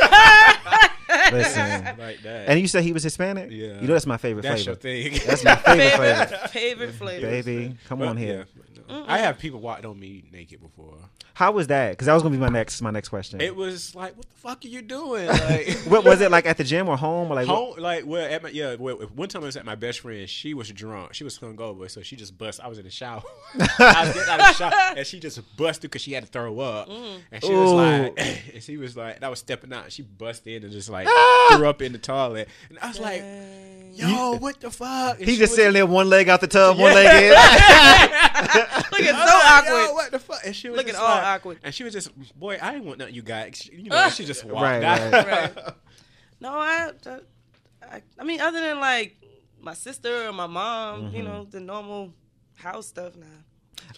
[1.32, 2.50] Listen, like that.
[2.50, 3.50] and you said he was Hispanic.
[3.52, 3.80] Yeah.
[3.82, 4.88] You know that's my favorite That's flavor.
[4.88, 5.20] your thing.
[5.26, 7.28] That's my favorite flavor, favorite favorite flavor.
[7.28, 7.78] baby.
[7.88, 8.46] Come on here.
[8.56, 10.98] Yeah, I have people walked on me naked before.
[11.34, 11.92] How was that?
[11.92, 13.42] Because that was gonna be my next my next question.
[13.42, 15.28] It was like, what the fuck are you doing?
[15.28, 17.48] Like, what was it like at the gym or home or like?
[17.48, 20.00] what- home, like, well, at my, yeah, well, one time I was at my best
[20.00, 20.30] friend.
[20.30, 21.14] She was drunk.
[21.14, 22.60] She was hungover, so she just bust.
[22.64, 23.22] I was in the shower.
[23.60, 26.30] I was getting out of the shower, and she just busted because she had to
[26.32, 26.88] throw up.
[26.88, 28.14] And she was like,
[28.54, 29.84] and she was like, I was stepping out.
[29.86, 31.56] And she busted in and just like Ah!
[31.58, 32.48] threw up in the toilet.
[32.70, 33.22] And I was like,
[33.98, 34.10] Dang.
[34.10, 35.18] yo, what the fuck?
[35.20, 37.30] And He just was- sitting there, one leg out the tub, one leg in.
[38.92, 39.84] Look at so like, awkward.
[39.88, 40.40] Yo, what the fuck?
[40.46, 41.60] And she was Look at all like- awkward.
[41.64, 43.66] And she was just, boy, I didn't want nothing you got.
[43.68, 45.12] You know, she just walked Right, out.
[45.14, 45.26] right.
[45.56, 45.74] Right.
[46.42, 46.92] No, I,
[47.90, 49.16] I, I mean, other than like
[49.62, 51.24] my sister or my mom, you Mm-hmm.
[51.24, 52.14] know, the normal
[52.56, 53.16] house stuff.
[53.16, 53.26] Nah.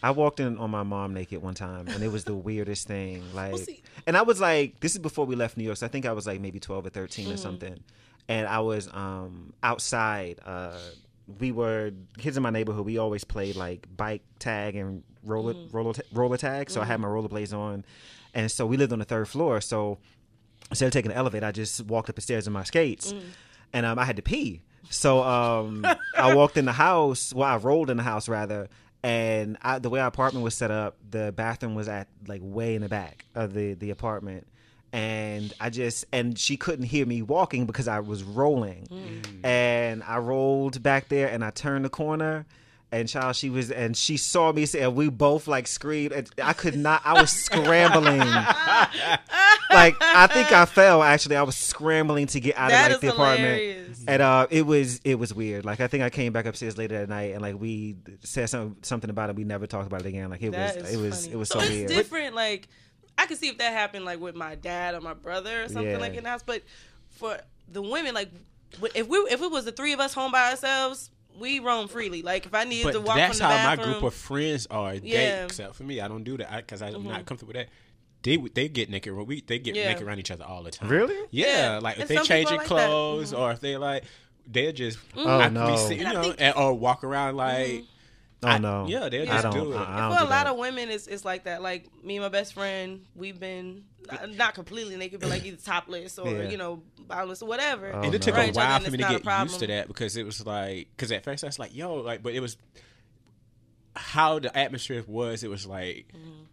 [0.04, 3.24] I walked in on my mom naked one time, and it was the weirdest thing.
[3.34, 5.89] Like, see- and I was like, this is before we left New York, so I
[5.89, 7.34] think I was like maybe twelve or 13 Mm-hmm.
[7.34, 7.80] or something.
[8.30, 10.39] And I was um outside.
[10.45, 10.78] Uh,
[11.39, 12.86] we were kids in my neighborhood.
[12.86, 15.75] We always played like bike tag and roller Mm-hmm.
[15.75, 16.69] roller ta- roller tag.
[16.69, 17.84] So I had my rollerblades on,
[18.34, 19.59] and so we lived on the third floor.
[19.61, 19.97] So
[20.69, 23.21] instead of taking the elevator, I just walked up the stairs in my skates, Mm.
[23.73, 24.61] and um, I had to pee.
[24.89, 25.86] So um,
[26.17, 27.34] I walked in the house.
[27.34, 28.69] Well, I rolled in the house rather,
[29.03, 32.75] and I, the way our apartment was set up, the bathroom was at like way
[32.75, 34.47] in the back of the the apartment.
[34.93, 38.88] And I just and she couldn't hear me walking because I was rolling,
[39.43, 42.45] and I rolled back there and I turned the corner,
[42.91, 46.13] and child she was and she saw me and we both like screamed.
[46.13, 47.01] And I could not.
[47.03, 48.19] I was scrambling
[49.69, 51.03] like I think I fell.
[51.03, 54.65] Actually, I was scrambling to get out That of like the apartment, and uh, it
[54.65, 55.65] was it was weird.
[55.65, 58.77] Like I think I came back upstairs later that night, and like we said some,
[58.81, 59.35] something about it.
[59.35, 60.29] We never talked about it again.
[60.29, 61.33] Like it That was it was funny.
[61.33, 61.88] it was so, it's weird.
[61.89, 62.35] different.
[62.35, 62.67] Like
[63.18, 65.91] I could see if that happened like with my dad or my brother or something
[65.91, 65.97] Yeah.
[65.97, 66.43] like in the house.
[66.43, 66.63] But
[67.09, 67.38] for
[67.68, 68.30] the women, like
[68.95, 71.09] if we if it was the three of us home by ourselves,
[71.39, 72.22] we roam freely.
[72.22, 74.93] Like if I needed to walk that's from the how my group of friends are.
[74.95, 75.38] Yeah.
[75.38, 75.45] Mm-hmm.
[75.45, 77.70] except for me, I don't do that because I'm not comfortable with that.
[78.24, 79.13] They they get naked.
[79.13, 79.89] We they get Yeah.
[79.89, 80.89] naked around each other all the time.
[80.89, 81.15] Really?
[81.32, 81.74] Yeah.
[81.74, 81.80] Yeah.
[81.80, 82.88] Like if And they change their like that.
[82.88, 83.39] clothes Mhm.
[83.39, 84.03] or if they like
[84.49, 85.76] they'll just Oh, I no.
[85.76, 87.84] see, you know, think- and, or walk around like
[88.43, 89.53] oh I- no, yeah, they'll I just don't.
[89.53, 89.75] do it.
[89.77, 90.47] I, I don't for a do lot that.
[90.47, 91.61] of women, it's it's like that.
[91.61, 95.57] Like me and my best friend, we've been not- not completely naked, but like either
[95.57, 96.49] topless or Yeah.
[96.49, 97.91] you know bottomless or whatever.
[97.93, 98.25] Oh, and it no.
[98.25, 100.45] took Right, a each while for me to get used to that because it was
[100.45, 102.57] like because at first I was like yo like but it was
[103.98, 106.06] how the atmosphere was it was like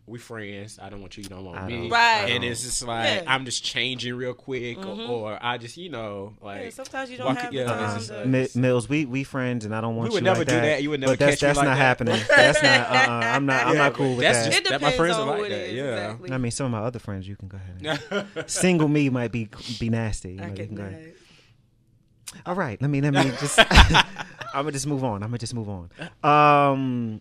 [0.06, 2.26] we friends I don't want you you don't want I me don't- Right.
[2.30, 3.32] and it's just like Yeah.
[3.34, 7.16] I'm just changing real quick or, or I just you know like Yeah, sometimes you
[7.16, 8.58] don't walk- have yeah, the it's time just to.
[8.60, 10.60] Mills, we we friends, and I don't want We would you never like do that.
[10.62, 10.82] that.
[10.82, 11.76] You would never But that's catch me that's like not that.
[11.78, 12.20] happening.
[12.28, 12.80] That's not.
[12.90, 13.66] Uh, uh, I'm not.
[13.66, 14.52] I'm not cool with that's that.
[14.52, 15.82] just- It that my friends on are like it that, is, yeah.
[16.12, 16.32] exactly.
[16.32, 18.26] I mean, some of my other friends, you can go ahead.
[18.50, 19.48] Single me might be
[19.80, 20.34] be nasty.
[20.34, 21.13] You I know, you can go ahead.
[22.34, 22.42] That.
[22.46, 23.58] All right, let me let me just.
[24.54, 25.22] I'm gonna just move on.
[25.22, 25.90] I'm gonna just move on.
[26.22, 27.20] Um,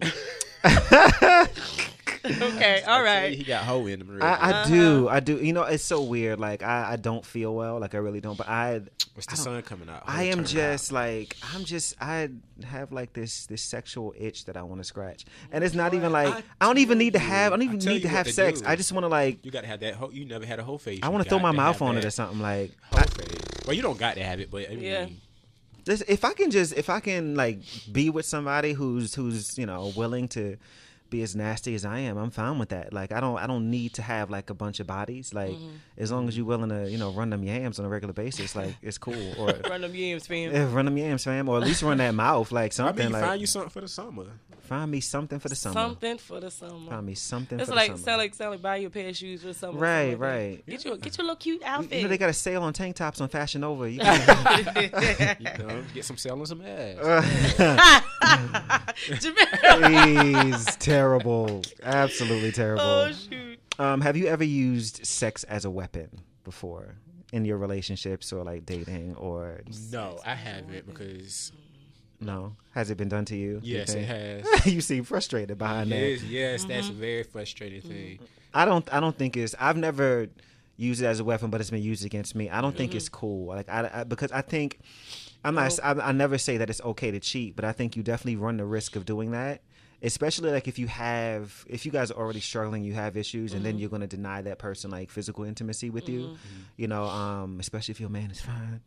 [2.25, 3.33] Okay, all right.
[3.33, 4.55] he got hoe in him real I, quick.
[4.55, 5.37] I do, I do.
[5.43, 6.39] You know, it's so weird.
[6.39, 7.79] Like I, I don't feel well.
[7.79, 8.37] Like I really don't.
[8.37, 8.81] But I,
[9.13, 12.29] What's the I sun coming out I am Turn just like I'm just I
[12.63, 16.13] have like this this sexual itch that I want to scratch, and it's not even
[16.13, 18.31] like I I, don't even tell need to have I don't even need to have
[18.31, 18.61] sex.
[18.61, 18.67] do.
[18.67, 20.63] I just want to like you got to have that hoe you never had a
[20.63, 22.71] hoe face I want to throw my mouth have on it or something like.
[22.83, 23.32] hoe I- face.
[23.65, 25.07] Well you don't got to have it but I mean, Yeah.
[25.85, 27.59] Listen, if I can just if I can like
[27.91, 30.57] be with somebody who's who's you know willing to
[31.13, 32.17] be as nasty as I am.
[32.17, 32.91] I'm fine with that.
[32.91, 35.33] Like I don't I don't need to have like a bunch of bodies.
[35.33, 35.75] Like Mm-hmm.
[36.03, 38.55] as long as you're willing to you know run them yams on a regular basis,
[38.55, 39.33] like it's cool.
[39.39, 40.51] Or Run them yams, fam.
[40.51, 43.05] yeah, run them yams, fam, or at least run that mouth, like I something.
[43.05, 44.25] mean, like find you something for the summer.
[44.61, 45.73] find me something for the summer.
[45.73, 46.89] Something for the summer.
[46.89, 48.05] Find me something It's for like the summer.
[48.05, 49.77] sound like sound like buy you a pair of shoes for the summer.
[49.79, 50.25] Right, something like that.
[50.25, 50.65] right.
[50.65, 51.93] Get your get your little cute outfit.
[51.97, 53.89] you know they got a sale on tank tops on Fashion Nova.
[53.91, 56.97] You can, You know, get some selling some ass.
[58.93, 60.43] Jamel.
[60.53, 61.02] He's terrible,
[61.83, 62.83] absolutely terrible.
[62.85, 63.59] oh shoot.
[63.79, 66.95] Um, have you ever used sex as a weapon before
[67.31, 71.51] in your relationships or like dating or No, I haven't because
[72.19, 72.55] no?
[72.71, 73.59] Has it been done to you?
[73.63, 74.65] you yes, it has.
[74.73, 75.97] you seem frustrated behind that.
[75.97, 76.97] Yes, yes, that's Mm-hmm.
[76.97, 78.19] a very frustrating thing.
[78.53, 78.91] I don't.
[78.93, 79.55] I don't think it's.
[79.59, 80.27] I've never
[80.77, 82.49] used it as a weapon, but it's been used against me.
[82.49, 82.97] I don't think Mm-hmm.
[82.97, 83.47] it's cool.
[83.47, 84.79] Like I, I because I think
[85.43, 85.77] I'm not.
[85.83, 85.99] Oh.
[85.99, 88.57] I, I never say that it's okay to cheat, but I think you definitely run
[88.57, 89.61] the risk of doing that.
[90.03, 93.65] Especially like if you have, if you guys are already struggling, you have issues, and
[93.65, 93.79] then mm-hmm.
[93.79, 96.19] you're going to deny that person like physical intimacy with you.
[96.19, 96.33] Mm-hmm.
[96.33, 96.61] Mm-hmm.
[96.75, 98.81] You know, um, especially if your man is fine.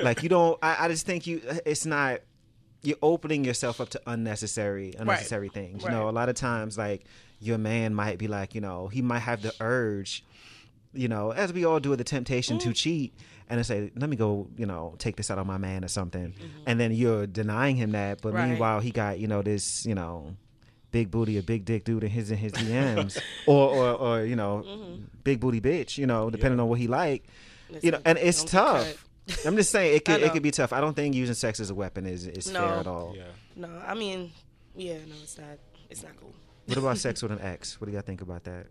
[0.00, 0.58] like you don't.
[0.62, 1.40] I, I just think you.
[1.64, 2.20] It's not
[2.82, 5.82] you're opening yourself up to unnecessary unnecessary things.
[5.82, 7.04] You know, a lot of times like
[7.40, 10.24] your man might be like, you know, he might have the urge,
[10.92, 12.76] you know, as we all do with the temptation to mm.
[12.76, 13.14] cheat
[13.48, 15.88] and to say, let me go, you know, take this out on my man or
[15.88, 16.34] something.
[16.66, 18.48] And then you're denying him that, but Right.
[18.48, 20.34] meanwhile he got, you know, this, you know,
[20.96, 24.36] big booty or big dick dude in his in his DMs or, or or you
[24.36, 24.64] know,
[25.24, 27.24] big booty bitch, you know, depending on what he like.
[27.82, 29.04] you know, and it's tough.
[29.44, 30.72] I'm just saying it could it could be tough.
[30.72, 32.60] I don't think using sex as a weapon is is No.
[32.60, 33.12] fair at all.
[33.14, 33.24] Yeah.
[33.56, 34.32] No, I mean,
[34.74, 35.58] yeah, no, it's not.
[35.90, 36.32] It's not cool.
[36.66, 37.78] What about sex with an ex?
[37.80, 38.66] What do y'all think about that?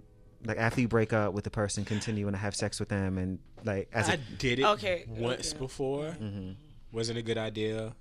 [0.46, 3.40] Like after you break up with the person, continuing to have sex with them, and
[3.64, 5.60] like as I a, did it Okay, once okay.
[5.60, 6.06] before.
[6.22, 6.52] Mm-hmm.
[6.92, 7.94] Wasn't a good idea.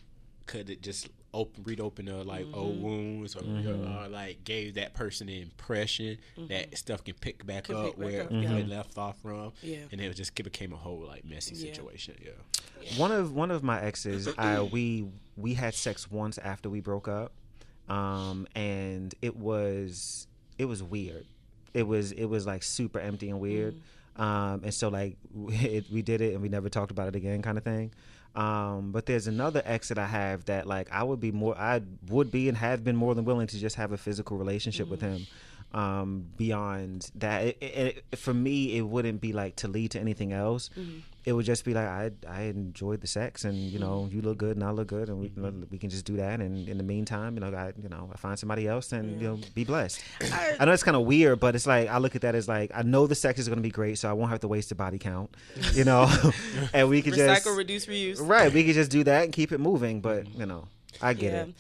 [0.46, 2.82] Could it just open, read open uh, like old Mm-hmm.
[2.84, 4.04] wounds, or, Mm-hmm.
[4.04, 6.16] or like gave that person the impression
[6.48, 8.52] that stuff can pick back Can up pick back where up, where yeah.
[8.56, 9.52] it left off from.
[9.62, 9.78] Yeah.
[9.92, 11.72] and it was just it became a whole like messy Yeah.
[11.72, 12.14] situation.
[12.24, 12.30] Yeah,
[12.98, 15.06] one of one of my exes, I we
[15.36, 17.32] we had sex once after we broke up,
[17.88, 20.26] um, and it was
[20.58, 21.26] it was weird.
[21.74, 23.74] It was it was like super empty and weird,
[24.16, 25.16] um, and so like
[25.48, 27.92] it, we did it and we never talked about it again, kind of thing.
[28.34, 31.82] Um, but there's another ex that I have that like I would be more I
[32.08, 35.00] would be and have been more than willing to just have a physical relationship with
[35.00, 35.26] him.
[35.72, 40.00] Um, beyond that, it, it, it, for me, it wouldn't be like to lead to
[40.00, 40.70] anything else.
[41.24, 44.36] It would just be like I I enjoyed the sex, and you know you look
[44.38, 45.32] good and I look good, and we
[45.70, 46.40] we can just do that.
[46.40, 49.28] And in the meantime, you know, I you know I find somebody else, and you
[49.28, 50.02] know be blessed.
[50.20, 52.46] I- I know it's kind of weird, but it's like I look at that as
[52.46, 54.48] like I know the sex is going to be great, so I won't have to
[54.48, 55.34] waste the body count,
[55.72, 56.08] you know,
[56.74, 58.18] and we could just Recycle, reduce, reuse.
[58.20, 60.00] right, we could just do that and keep it moving.
[60.02, 60.68] But you know,
[61.00, 61.54] I get yeah, it.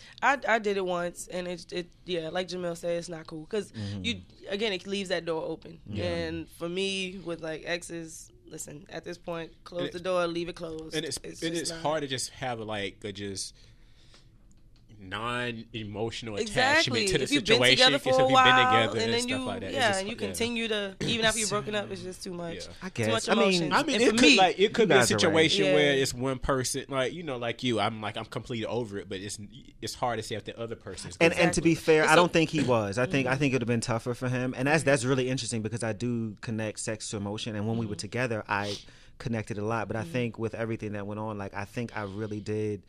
[0.48, 3.46] I I did it once, and it it yeah, like Jamel said, it's not cool
[3.48, 4.04] because Mm-hmm.
[4.04, 4.14] you
[4.50, 5.80] again it leaves that door open.
[5.96, 10.54] And for me, with like exes, listen, at this point, close the door, leave it
[10.54, 10.94] closed.
[10.94, 13.52] and it's and it's hard to just have like a just
[15.00, 17.04] non-emotional Exactly.
[17.04, 19.00] attachment to the if you've been situation together for a if you've while, been together
[19.04, 19.72] and then stuff you like that.
[19.72, 20.26] Yeah, just- and you yeah.
[20.26, 22.54] continue to even after you're broken up, it's just too much.
[22.54, 22.72] Yeah.
[22.82, 23.12] I Too guess.
[23.12, 23.72] much I mean.
[23.72, 25.20] I mean, it could me- like it could be a guys are right.
[25.20, 25.74] situation Yeah.
[25.74, 27.80] where it's one person, like you know, like you.
[27.80, 29.38] I'm like I'm completely over it, but it's
[29.82, 31.16] it's hard to say if the other person's.
[31.20, 32.98] and and to be fair, It's I a- don't think he was.
[32.98, 33.38] I think I Mm-hmm.
[33.40, 35.92] think it would have been tougher for him, and that's that's really interesting because I
[35.92, 37.80] do connect sex to emotion, and when Mm-hmm.
[37.80, 38.76] we were together, I
[39.18, 39.88] connected a lot.
[39.88, 42.82] But I think with everything that went on, like I think I really did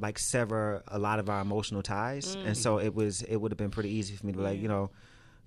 [0.00, 2.46] like sever a lot of our emotional ties, Mm.
[2.46, 4.68] and so it was it would have been pretty easy for me to like you
[4.68, 4.90] know.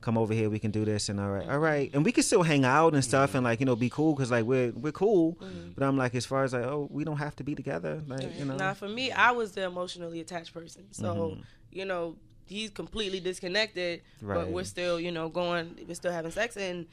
[0.02, 2.24] Come over here, we can do this, and all right, all right, and we can
[2.24, 4.94] still hang out and stuff, and like you know, be cool because like we're we're
[4.94, 5.34] cool.
[5.36, 5.72] Mm-hmm.
[5.76, 8.40] But I'm like, as far as like, oh, we don't have to be together, like
[8.40, 8.56] you know.
[8.56, 10.84] Now, for me, I was the emotionally attached person.
[10.92, 11.42] So, Mm-hmm.
[11.74, 14.36] you know, he's completely disconnected, Right.
[14.36, 16.86] but we're still, you know, going, we're still having sex, and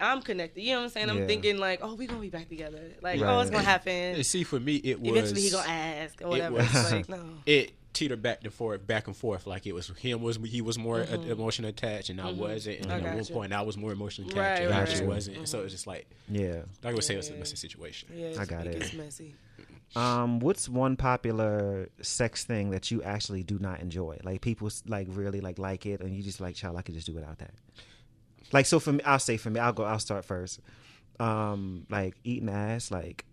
[0.00, 0.62] I'm connected.
[0.62, 1.08] You know what I'm saying?
[1.08, 1.14] Yeah.
[1.14, 2.80] I'm thinking like, oh, we're gonna be back together.
[3.02, 3.28] Like, Right.
[3.30, 3.92] oh, it's gonna happen.
[3.92, 4.24] And happen.
[4.24, 6.56] see, for me, it was Eventually, he gonna ask or whatever.
[6.56, 7.22] was- like, no.
[7.46, 9.46] it teetered back and forth, back and forth.
[9.48, 12.78] Like it was him was he was more uh emotionally attached, and I wasn't.
[12.80, 12.92] And Mm-hmm.
[12.92, 13.32] I at one gotcha.
[13.32, 15.08] point, I was more emotionally Right, attached, and right, I just right.
[15.08, 15.48] wasn't.
[15.48, 16.60] So it was just like yeah.
[16.84, 18.08] I would say it was a messy situation.
[18.14, 18.76] Yeah, I got it.
[18.76, 19.34] It's messy.
[19.96, 24.18] Um, what's one popular sex thing that you actually do not enjoy?
[24.22, 27.08] Like people like really like like it, and you just like, child, I could just
[27.08, 27.50] do without that.
[28.52, 29.84] Like so for me, I'll say for me, I'll go.
[29.84, 30.60] I'll start first.
[31.18, 33.24] Um, like eating ass, like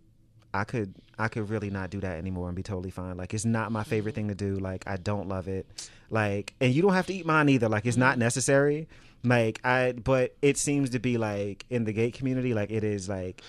[0.53, 3.17] I could I could really not do that anymore and be totally fine.
[3.17, 4.55] Like it's not my favorite thing to do.
[4.55, 5.67] Like I don't love it.
[6.09, 7.69] Like and you don't have to eat mine either.
[7.69, 8.87] Like it's not necessary.
[9.23, 13.09] Like I but it seems to be like in the gay community, like it is
[13.09, 13.41] like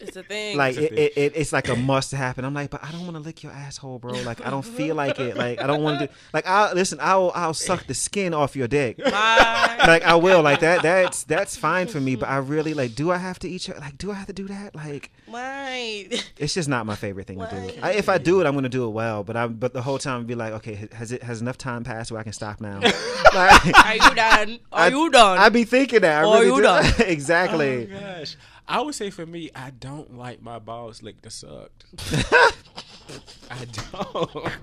[0.00, 0.56] It's a thing.
[0.56, 2.44] Like It's it, it, it, it's like a must happen.
[2.44, 4.12] I'm like, but I don't want to lick your asshole, bro.
[4.12, 5.36] Like I don't feel like it.
[5.36, 6.06] Like I don't want to.
[6.08, 6.98] do Like I listen.
[7.00, 8.98] I'll I'll suck the skin off your dick.
[9.04, 10.42] My- Like I will.
[10.42, 10.82] Like that.
[10.82, 12.16] That's that's fine for me.
[12.16, 12.94] But I really like.
[12.94, 13.78] Do I have to eat your?
[13.78, 14.74] Like do I have to do that?
[14.74, 16.08] Like why?
[16.38, 17.80] it's just not my favorite thing to do.
[17.82, 19.22] I, if I do it, I'm gonna do it well.
[19.24, 21.84] But I but the whole time I'd be like, okay, has it has enough time
[21.84, 22.80] passed where I can stop now?
[22.80, 24.58] like, Are you done?
[24.72, 25.38] Are I- you done?
[25.38, 26.24] I'd be thinking that.
[26.24, 26.62] I Are really you do.
[26.62, 26.84] done?
[27.00, 27.88] exactly.
[27.90, 28.36] Oh my gosh.
[28.68, 31.84] I would say for me, I don't like my balls licked or sucked.
[33.50, 34.52] I don't.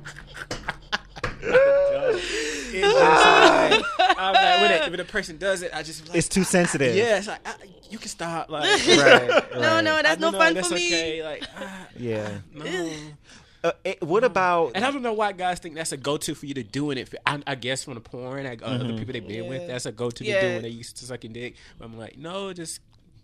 [2.72, 6.18] It's just like, I'm like, when, a, when a person does it, I just like,
[6.18, 6.96] It's too sensitive.
[6.96, 7.56] Yeah, it's like I,
[7.90, 8.50] you can stop.
[8.50, 9.84] Like, Right, no, right.
[9.84, 11.24] no, I that's no know fun that's for me.
[11.24, 12.30] Like, ah, Yeah.
[12.54, 12.90] no.
[13.64, 14.72] Uh, it, what about?
[14.76, 17.10] And I don't know why guys think that's a go-to for you to doing it.
[17.10, 18.84] For, I, I guess from the porn, like, uh, Mm-hmm.
[18.86, 21.34] other people they've been with, that's a go-to to do when they used to sucking
[21.34, 21.56] dick.
[21.78, 22.80] But I'm like, no, just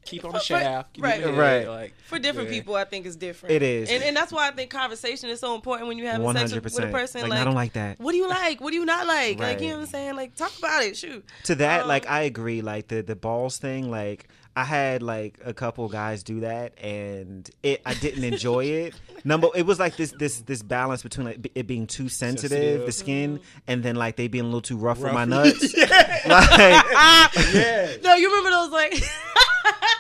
[0.05, 0.93] keep on the For- shaft.
[0.93, 1.19] keep right.
[1.19, 1.67] it in, Right.
[1.67, 2.55] Like, For different yeah.
[2.55, 3.53] people, I think it's different.
[3.55, 3.89] It is.
[3.89, 6.53] and, and that's why I think conversation is so important when you have One sex
[6.53, 7.21] with, with a person.
[7.21, 7.99] Like, Like, I don't like that.
[7.99, 8.61] What do you like?
[8.61, 9.39] What do you not like?
[9.39, 10.15] Like, you know what I'm saying?
[10.15, 10.95] Like, talk about it.
[10.97, 11.25] Shoot.
[11.45, 12.61] To that, like Um, I agree.
[12.61, 13.89] Like the the balls thing.
[13.89, 14.27] Like
[14.57, 18.93] I had like a couple guys do that, and it I didn't enjoy it.
[19.25, 22.85] Number, it was like this this this balance between like it being too sensitive, Sensitive.
[22.85, 25.13] the skin, and then like they being a little too rough, with Rough.
[25.13, 25.73] my nuts.
[25.77, 26.11] yeah.
[26.25, 27.97] Like yeah.
[28.03, 29.03] No, you remember those like?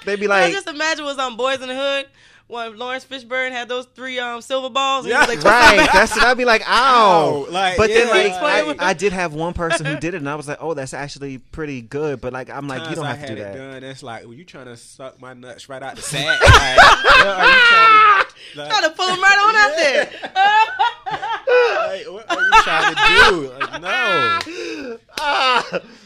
[0.05, 2.07] They be like, I just imagine was on Boys in the Hood
[2.47, 5.05] when Laurence Fishburne had those three um silver balls.
[5.05, 5.21] And Yeah.
[5.25, 5.89] like, right.
[5.91, 7.45] That's what I'd be like, ow.
[7.47, 10.13] Ow, like, but then yeah, like like- I, I did have one person who did
[10.13, 12.21] it, and I was like, oh, that's actually pretty good.
[12.21, 13.57] But like I'm like, you don't I have to had do it that.
[13.57, 13.81] done.
[13.81, 16.23] That's like, well, you trying to suck my nuts right out the sack?
[16.41, 20.09] Like, what are you trying to, like, Trying to pull them right on out there.
[21.87, 23.01] like, what are you trying to
[23.31, 23.53] do?
[23.59, 24.39] Like, no.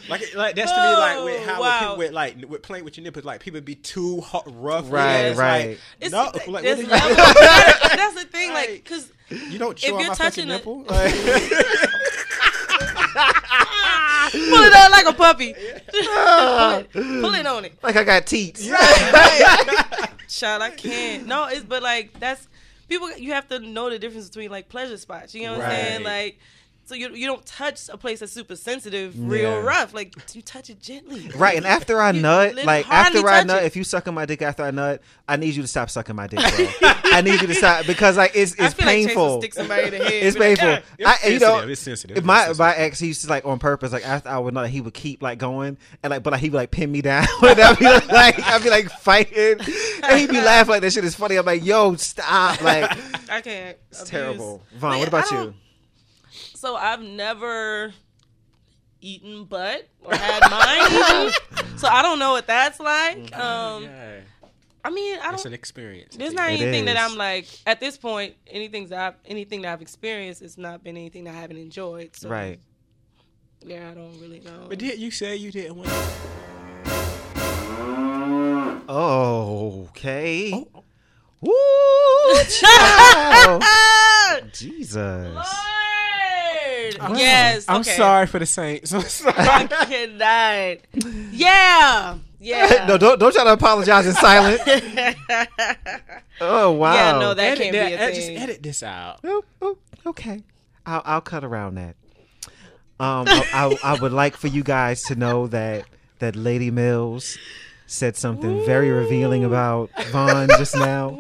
[0.10, 1.80] Like, like that's to me like with Oh, how wow.
[1.80, 4.92] people with like with playing with your nipples, like people be too hot, rough.
[4.92, 5.38] Right, it.
[5.38, 5.68] Right.
[5.70, 7.18] Like, It's, no, like, what there's are you- levels.
[7.18, 9.12] That's the thing, like, Like- because
[9.52, 10.84] you don't chew if on you're my fucking touching it- nipple.
[10.90, 11.14] Like,
[14.32, 15.54] pull it out like a puppy.
[15.54, 17.74] pull, it, pull it on it.
[17.82, 18.66] Like I got teats.
[20.28, 21.26] Child, I can't.
[21.28, 22.48] No, it's but like that's
[22.88, 23.16] people.
[23.18, 25.34] You have to know the difference between like pleasure spots.
[25.34, 26.04] You know what I'm saying?
[26.04, 26.40] Like,
[26.90, 29.60] so you you don't touch a place that's super sensitive, real Yeah.
[29.62, 29.94] rough.
[29.94, 31.30] Like you touch it gently.
[31.36, 33.68] Right, and after I nut, like after I nut, it.
[33.68, 36.16] if you suck sucking my dick after I nut, I need you to stop sucking
[36.16, 36.68] my dick, bro.
[37.12, 39.26] I need you to stop because like it's I it's feel like painful.
[39.28, 40.12] will stick somebody in the head.
[40.14, 40.84] it's be like, painful.
[41.06, 42.60] "Ah." It's I, you know, sensitive, it's sensitive, it's My sensitive.
[42.60, 44.94] my ex, he used to like on purpose, like after I would nut, he would
[44.94, 47.26] keep like going and like, but like he would like pin me down.
[47.42, 49.58] and I'd be like, I'd be like fighting,
[50.04, 51.36] and he'd be laughing like that shit is funny.
[51.36, 52.62] I'm like, yo, stop!
[52.62, 52.92] Like
[53.30, 53.78] I can't.
[53.92, 54.10] it's abuse.
[54.10, 54.64] terrible.
[54.72, 55.54] But Vaughn, what about you?
[56.62, 57.94] Don't- So I've never
[59.02, 61.34] eaten butt or had mine eaten.
[61.80, 63.34] So I don't know what that's like.
[63.38, 64.20] Um, yeah,
[64.84, 65.36] I mean, I don't.
[65.36, 66.18] It's an experience.
[66.18, 68.36] There's not It anything that I'm like at this point.
[68.48, 72.16] Anything that I've, anything that I've experienced, it's not been anything that I haven't enjoyed.
[72.18, 72.60] So, Right.
[73.66, 74.66] Yeah, I don't really know.
[74.68, 75.90] But did you say you didn't want?
[78.90, 80.52] Okay.
[80.54, 80.84] Oh,
[81.42, 81.54] Woo.
[82.64, 84.40] Ah!
[84.52, 85.34] Jesus.
[85.36, 85.46] Lord!
[87.16, 87.66] Yes.
[87.68, 88.94] I'm sorry for the Saints.
[88.94, 89.34] I'm sorry.
[89.38, 90.78] I cannot.
[91.32, 92.18] Yeah.
[92.40, 92.86] Yeah.
[92.88, 94.62] no, don't don't try to apologize in silence.
[96.42, 96.94] Oh wow.
[96.94, 98.14] Yeah, no, that edit can't be a that.
[98.14, 99.20] Just edit this out.
[99.26, 100.42] Oh, oh, okay.
[100.86, 101.96] I'll I'll cut around that.
[102.98, 103.44] Um, I,
[103.84, 105.84] I, I would like for you guys to know that
[106.20, 107.38] that Lady Mills
[107.88, 111.18] said something very revealing about Vaughn just now.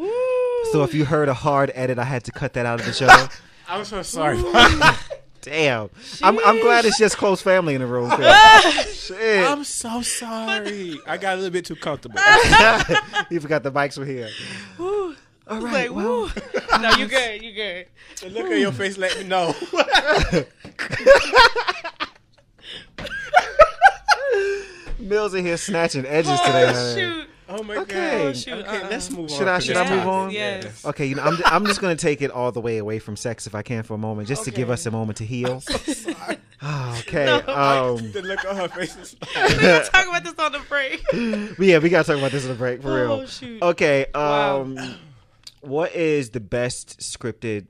[0.71, 2.93] So if you heard a hard edit, I had to cut that out of the
[2.93, 3.07] show.
[3.67, 4.37] I'm so sorry.
[5.41, 5.89] Damn.
[6.21, 8.09] I'm I'm glad it's just close family in the room.
[8.93, 9.45] Shit.
[9.47, 10.99] I'm so sorry.
[11.07, 12.19] I got a little bit too comfortable.
[13.31, 14.29] you forgot the mics were here.
[14.77, 15.15] Woo.
[15.47, 15.93] All Like, right.
[15.93, 16.29] well, woo.
[16.81, 17.41] no, you good.
[17.41, 17.87] You good.
[18.21, 19.55] the look at your face let me know.
[24.99, 26.63] Mills in here snatching edges today.
[26.67, 27.01] Oh, honey.
[27.01, 27.27] shoot.
[27.49, 28.23] Oh my Okay.
[28.25, 28.37] god.
[28.37, 28.87] Shoot, Okay, uh-uh.
[28.89, 29.37] let's move on.
[29.37, 30.31] Should I- should this I move on?
[30.31, 30.85] Yes.
[30.85, 33.15] Okay, you know, I'm, I'm just going to take it all the way away from
[33.15, 35.59] sex if I can for a moment, just to give us a moment to heal.
[35.61, 36.37] Sorry.
[36.61, 37.25] Oh, okay.
[37.25, 37.95] No.
[37.95, 40.59] Um, the look on her face is We got to talk about this on the
[40.69, 41.01] break.
[41.59, 43.11] yeah, we got to talk about this on the break for real.
[43.13, 43.61] Oh shoot.
[43.61, 44.05] Okay.
[44.13, 44.61] Wow.
[44.61, 44.95] Um,
[45.61, 47.67] what is the best scripted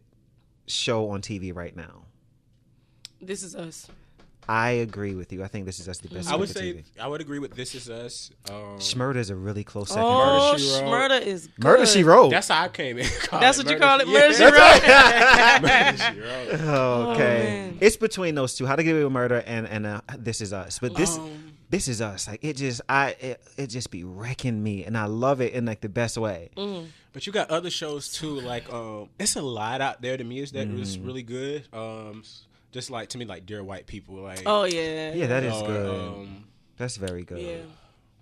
[0.68, 2.06] show on TV right now?
[3.22, 3.88] This is us.
[4.52, 5.44] I agree with you.
[5.44, 6.32] I think this is us the best.
[6.32, 6.84] I would say TV.
[7.00, 8.32] I would agree with This Is Us.
[8.50, 10.04] Um, Schmurda is a really close second.
[10.06, 10.84] Oh, She Wrote.
[10.84, 11.64] Schmurda is good.
[11.66, 12.30] Murder She Wrote.
[12.32, 13.06] That's how I came in.
[13.24, 14.14] Call That's what you call it, Yeah.
[14.14, 15.62] Murder, She That's Wrote?
[15.62, 16.20] Murder, She
[16.68, 17.10] Wrote.
[17.16, 17.78] Okay, man.
[17.80, 18.66] it's between those two.
[18.66, 20.80] How to Get Away with Murder and and uh, This Is Us.
[20.80, 22.28] But this Um, This Is Us.
[22.28, 25.66] Like it just I it, it just be wrecking me, and I love it in
[25.66, 26.50] like the best way.
[27.14, 28.40] But you got other shows too.
[28.40, 31.06] Like um, it's a lot out there to me is that was Mm.
[31.06, 31.68] really good.
[31.74, 34.16] Um, s- just like to me, like Dear White People.
[34.16, 35.14] Like Oh yeah.
[35.14, 36.00] Yeah, that is or, good.
[36.00, 36.44] Um,
[36.78, 37.40] That's very good.
[37.42, 37.58] Yeah.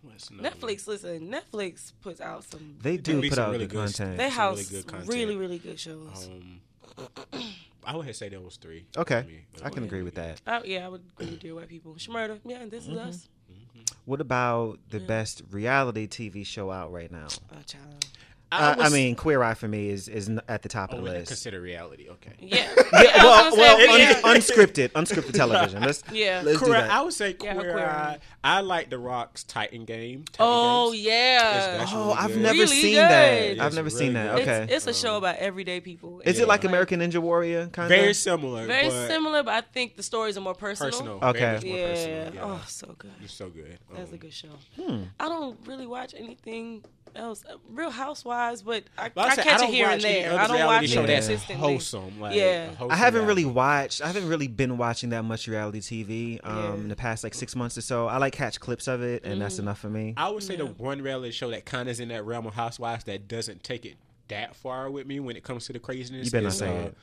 [0.02, 0.40] what's one?
[0.42, 2.78] Netflix, listen, Netflix puts out some.
[2.82, 4.18] They do put some out really good good content.
[4.18, 5.10] They some house really good content.
[5.10, 6.30] really, really good shows.
[6.30, 6.62] Um,
[7.86, 8.86] I would say there was three.
[8.98, 9.46] Okay, me.
[9.64, 10.42] I can agree with that.
[10.46, 11.94] I, yeah, I would agree with Dear White People.
[11.96, 13.10] Shmurda, yeah, and this is Mm-hmm.
[13.10, 13.28] us.
[14.06, 17.28] What about the best reality TV show out right now?
[17.52, 17.86] Oh, child.
[18.04, 18.08] Uh,
[18.52, 21.10] I was- mean, Queer Eye for me is is at the top oh, of the
[21.12, 21.28] wait, list.
[21.28, 22.08] consider reality.
[22.10, 22.32] Okay.
[22.40, 22.58] Yeah.
[22.58, 24.22] Yeah, yeah, well, I was gonna well, un- yeah.
[24.22, 25.82] unscripted, unscripted television.
[25.82, 26.42] Let's Yeah.
[26.46, 26.90] let's do Queer, that.
[26.92, 27.74] I would say Yeah, queer.
[27.74, 27.92] Queer Eye.
[28.14, 28.20] Eye.
[28.44, 30.24] I like The Rock's Titan game.
[30.32, 31.04] Titan Oh games.
[31.06, 31.78] yeah.
[31.78, 32.42] That's Oh, really I've good.
[32.42, 33.02] never Really seen good.
[33.02, 33.34] that.
[33.44, 34.36] It's I've never really seen that.
[34.40, 36.22] Okay, It's, it's a show about everyday people.
[36.22, 36.44] is Yeah.
[36.44, 38.00] it like Like- American Ninja Warrior kind of?
[38.00, 38.66] Very similar.
[38.66, 40.92] Very but similar, but I think the stories are more personal.
[40.92, 41.20] Personal.
[41.22, 41.40] Okay.
[41.40, 42.24] Very much more Yeah.
[42.30, 42.50] personal.
[42.52, 43.12] Oh, so good.
[43.24, 43.78] It's so good.
[43.94, 44.50] That's a Um, good show.
[44.82, 45.04] Hmm.
[45.20, 46.84] I don't really watch anything
[47.16, 50.02] else, uh, Real Housewives, but I, but I I say, catch don't it here and
[50.02, 50.40] there.
[50.40, 51.56] I don't watch show it that's consistently.
[51.56, 52.20] wholesome.
[52.20, 52.68] Like, Yeah.
[52.76, 54.02] wholesome I haven't really watched.
[54.02, 56.74] I haven't really been watching that much reality TV um, Yeah.
[56.76, 58.08] in the past like six months or so.
[58.08, 59.42] I like catch clips of it, and Mm-hmm.
[59.42, 60.14] that's enough for me.
[60.18, 62.54] I would say the one reality show that kind of is in that realm of
[62.54, 63.96] Housewives that doesn't take it
[64.30, 66.26] that far with me when it comes to the craziness.
[66.26, 66.98] You better not say uh, it.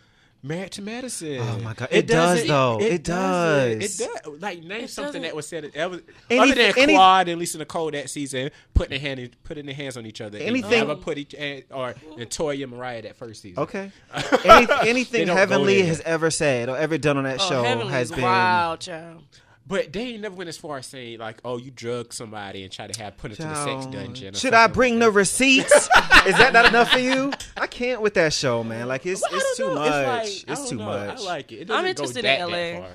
[0.47, 1.39] Married to Medicine.
[1.41, 1.89] Oh my God.
[1.91, 2.79] It does, doesn't- though.
[2.79, 3.79] It doesn't.
[3.81, 4.01] does.
[4.01, 4.41] It does.
[4.43, 5.23] Like name It something doesn't.
[5.23, 5.73] that was said.
[5.75, 9.21] That was, Any- other than any- Quad and Lisa Nicole that season, putting their hand,
[9.21, 10.37] in, putting their hands on each other.
[10.37, 13.63] Anything- never put each and, or and Toya and Mariah that first season.
[13.63, 13.91] Okay.
[14.45, 18.11] Any, anything Heavenly has ever said or ever done on that Oh, show Heavenly has
[18.11, 18.21] been.
[18.21, 19.23] wild, child.
[19.67, 22.71] But they ain't never went as far as saying like, "Oh, you drug somebody and
[22.73, 25.07] try to have put it to the sex Child, dungeon." or Should I bring like
[25.07, 25.73] the receipts?
[26.27, 27.33] Is that not enough for you?
[27.57, 28.89] I can't with that show, man.
[28.89, 29.75] Like it's But it's too know.
[29.77, 29.91] much.
[30.07, 30.85] like- It's, too know.
[30.85, 31.19] much.
[31.19, 31.57] I like it.
[31.63, 32.87] It I'm interested go in LA.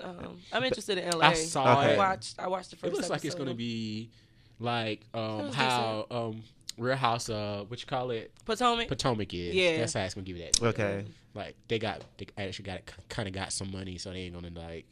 [0.00, 1.26] Um, I'm interested in LA.
[1.28, 1.98] I saw I it.
[1.98, 2.38] watched.
[2.40, 2.92] I watched the first.
[2.92, 4.10] It looks like it's gonna be
[4.58, 6.42] like um, how um,
[6.78, 8.88] Real House, uh, what you call it, Potomac.
[8.88, 9.54] Potomac is.
[9.54, 9.78] Yeah.
[9.78, 10.62] that's how it's gonna give you that.
[10.62, 11.04] Okay.
[11.34, 14.50] Like they got, they actually got kind of got some money, so they ain't gonna
[14.54, 14.84] like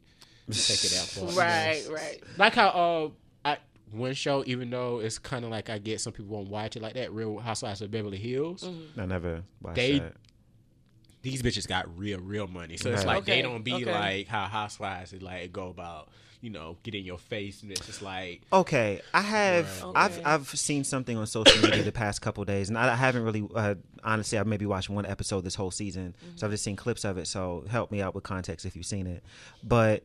[0.50, 2.22] take it out for right, right.
[2.38, 3.08] Like how uh,
[3.44, 3.58] I,
[3.92, 6.82] one show, even though it's kind of like I get some people won't watch it
[6.82, 7.12] like that.
[7.12, 8.62] Real Housewives of Beverly Hills.
[8.64, 9.00] Mm-hmm.
[9.00, 10.14] I never watched They- that.
[11.22, 13.92] These bitches got real, real money, so it's like Okay, they don't be okay.
[13.92, 16.08] like how Housewives is like go about,
[16.40, 19.82] you know, get in your face, and it's just like Okay, I have.
[19.82, 19.92] Right.
[19.96, 23.22] I've I've seen something on social media the past couple days, and I, I haven't
[23.24, 23.46] really.
[23.54, 27.04] Uh, honestly, I've maybe watched one episode this whole season, so I've just seen clips
[27.04, 27.26] of it.
[27.26, 29.22] So help me out with context if you've seen it.
[29.62, 30.04] But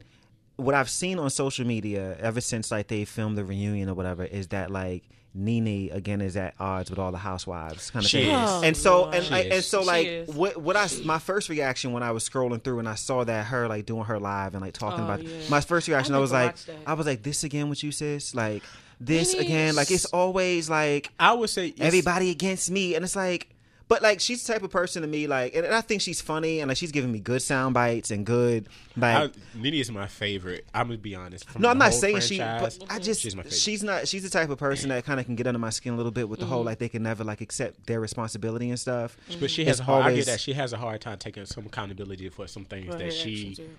[0.58, 4.24] what I've seen on social media ever since like they filmed the reunion or whatever
[4.24, 5.04] is that like
[5.38, 8.30] Nene again is at odds with all the housewives kind of She thing.
[8.36, 8.50] is.
[8.50, 11.92] Oh, and so and She like, and so like what what I my first reaction
[11.92, 14.62] when I was scrolling through and I saw that her like doing her live and
[14.64, 15.30] like talking Oh, about yeah.
[15.50, 16.76] my first reaction I, need was like that.
[16.88, 18.64] I was like this again with you sis like
[19.02, 23.04] this Nene again like it's always like I would say it's- everybody against me and
[23.04, 23.50] it's like
[23.88, 26.22] but like she's the type of person to me like and, and I think she's
[26.22, 28.68] funny and like she's giving me good sound bites and good
[29.02, 30.66] I, like Nene is my favorite.
[30.74, 31.50] I'm gonna be honest.
[31.50, 34.24] From no, I'm not saying she, franchise, but I just she's my she's not she's
[34.24, 36.30] the type of person that kind of can get under my skin a little bit
[36.30, 36.68] with the whole mm-hmm.
[36.68, 39.18] like they can never like accept their responsibility and stuff.
[39.40, 41.46] but she has It's a hard, I get that she has a hard time taking
[41.46, 43.70] some accountability for some things Right, that she actions,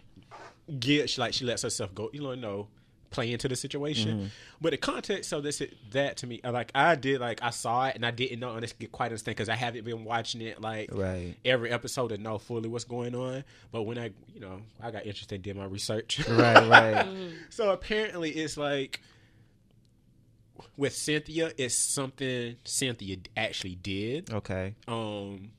[0.79, 1.19] gets.
[1.19, 2.11] Like she lets herself go.
[2.13, 2.69] You know, no
[3.17, 4.11] play into the situation.
[4.19, 4.27] Mm-hmm.
[4.61, 5.61] But the context of this,
[5.91, 8.93] that to me, like I did, like I saw it and I didn't know and
[8.93, 11.35] quite understand because I haven't been watching it like Right.
[11.45, 13.43] every episode to know fully what's going on.
[13.73, 16.21] But when I, you know, I got interested, did my research.
[16.29, 17.09] Right, right.
[17.51, 19.01] So apparently, it's like
[20.77, 24.31] with Cynthia, it's something Cynthia actually did.
[24.33, 24.75] okay.
[24.87, 25.51] Um,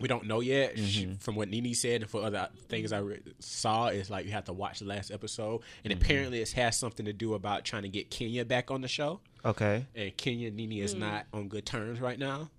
[0.00, 0.76] we don't know yet.
[0.76, 1.14] Mm-hmm.
[1.14, 4.44] from what Nene said and for other things I re- saw, is like you have
[4.46, 6.02] to watch the last episode, and Mm-hmm.
[6.02, 9.20] apparently it has something to do about trying to get Kenya back on the show.
[9.44, 9.86] Okay.
[9.94, 12.50] And Kenya Nini Nene is not on good terms right now.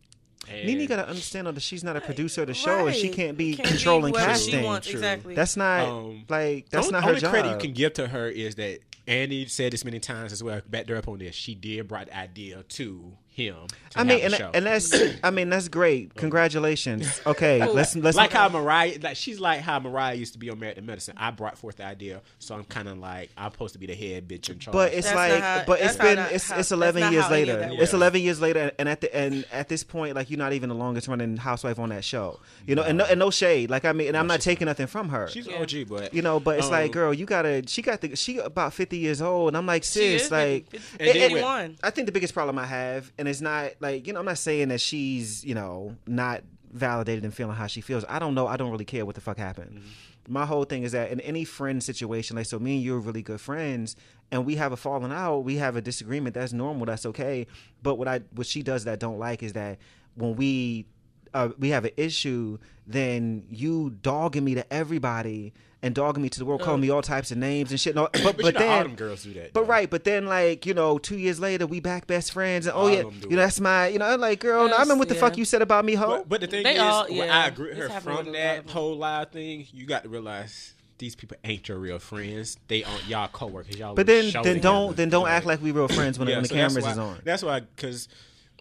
[0.49, 3.37] And Nene gotta understand that she's not a producer of the show and she can't
[3.37, 4.59] be Can't controlling whoever casting.
[4.61, 5.35] She wants, exactly.
[5.35, 7.29] That's not Um, like that's only, not her The only job.
[7.31, 10.61] credit you can give to her is that Andy said this many times as well.
[10.67, 13.55] Back there up on this, she did brought the idea to him.
[13.91, 14.51] to I mean, have and, the show.
[14.53, 16.13] and that's I mean that's great.
[16.15, 17.21] Congratulations.
[17.25, 20.59] Okay, let's let's like how Mariah, like she's like how Mariah used to be on
[20.59, 21.15] Married to Medicine.
[21.17, 23.95] I brought forth the idea, so I'm kind of like I'm supposed to be the
[23.95, 24.73] head bitch in charge.
[24.73, 27.33] But it's That's like, how- but it's been not- it's how- it's eleven years how
[27.33, 27.59] any of later.
[27.59, 30.53] that It's eleven years later, and at the and at this point, like you're not
[30.53, 32.39] even the longest running housewife on that show.
[32.67, 33.69] You know, and no, and no shade.
[33.69, 35.27] Like I mean, and I'm not taking nothing from her.
[35.29, 35.61] she's Yeah.
[35.61, 37.63] OG, but You know, but it's um, like, girl, you gotta.
[37.67, 38.15] She got the.
[38.15, 41.77] She about fifty years old, and I'm like, sis, like, 50, And then with- 51.
[41.83, 44.39] I think the biggest problem I have, and it's not like you know, I'm not
[44.39, 46.41] saying that she's you know not
[46.73, 48.03] validated and feeling how she feels.
[48.09, 48.47] I don't know.
[48.47, 49.83] I don't really care what the fuck happened.
[50.27, 52.99] my whole thing is that in any friend situation, like so, me and you are
[52.99, 53.95] really good friends,
[54.31, 56.33] and we have a falling out, we have a disagreement.
[56.33, 56.87] That's normal.
[56.87, 57.45] That's okay.
[57.83, 59.77] But what I what she does that I don't like is that
[60.15, 60.87] when we
[61.35, 62.57] uh, we have an issue,
[62.87, 65.53] then you dogging me to everybody
[65.83, 66.83] and dogging me to the world, calling uh.
[66.83, 67.95] me all types of names and shit.
[67.95, 69.51] No, but But, but, you know, then all them girls do that.
[69.53, 69.65] but though.
[69.67, 72.81] right, but then like you know, two years later, we back best friends, and oh
[72.81, 74.75] All yeah, of them do you know that's my, you know, I'm like girl, no,
[74.75, 76.07] I Yes, remember what the fuck you said about me, ho.
[76.07, 78.27] But, but the thing They is, all- what yeah, I agree with her from with
[78.27, 81.97] a lot that whole live thing, you got to realize these people ain't your real
[81.97, 82.57] friends.
[82.67, 83.75] They aren't y'all coworkers.
[83.75, 83.95] Y'all.
[83.95, 86.43] but then then don't then don't Like, act like we real friends when, yeah, when
[86.43, 88.07] the so that's cameras why- is on, That's why, because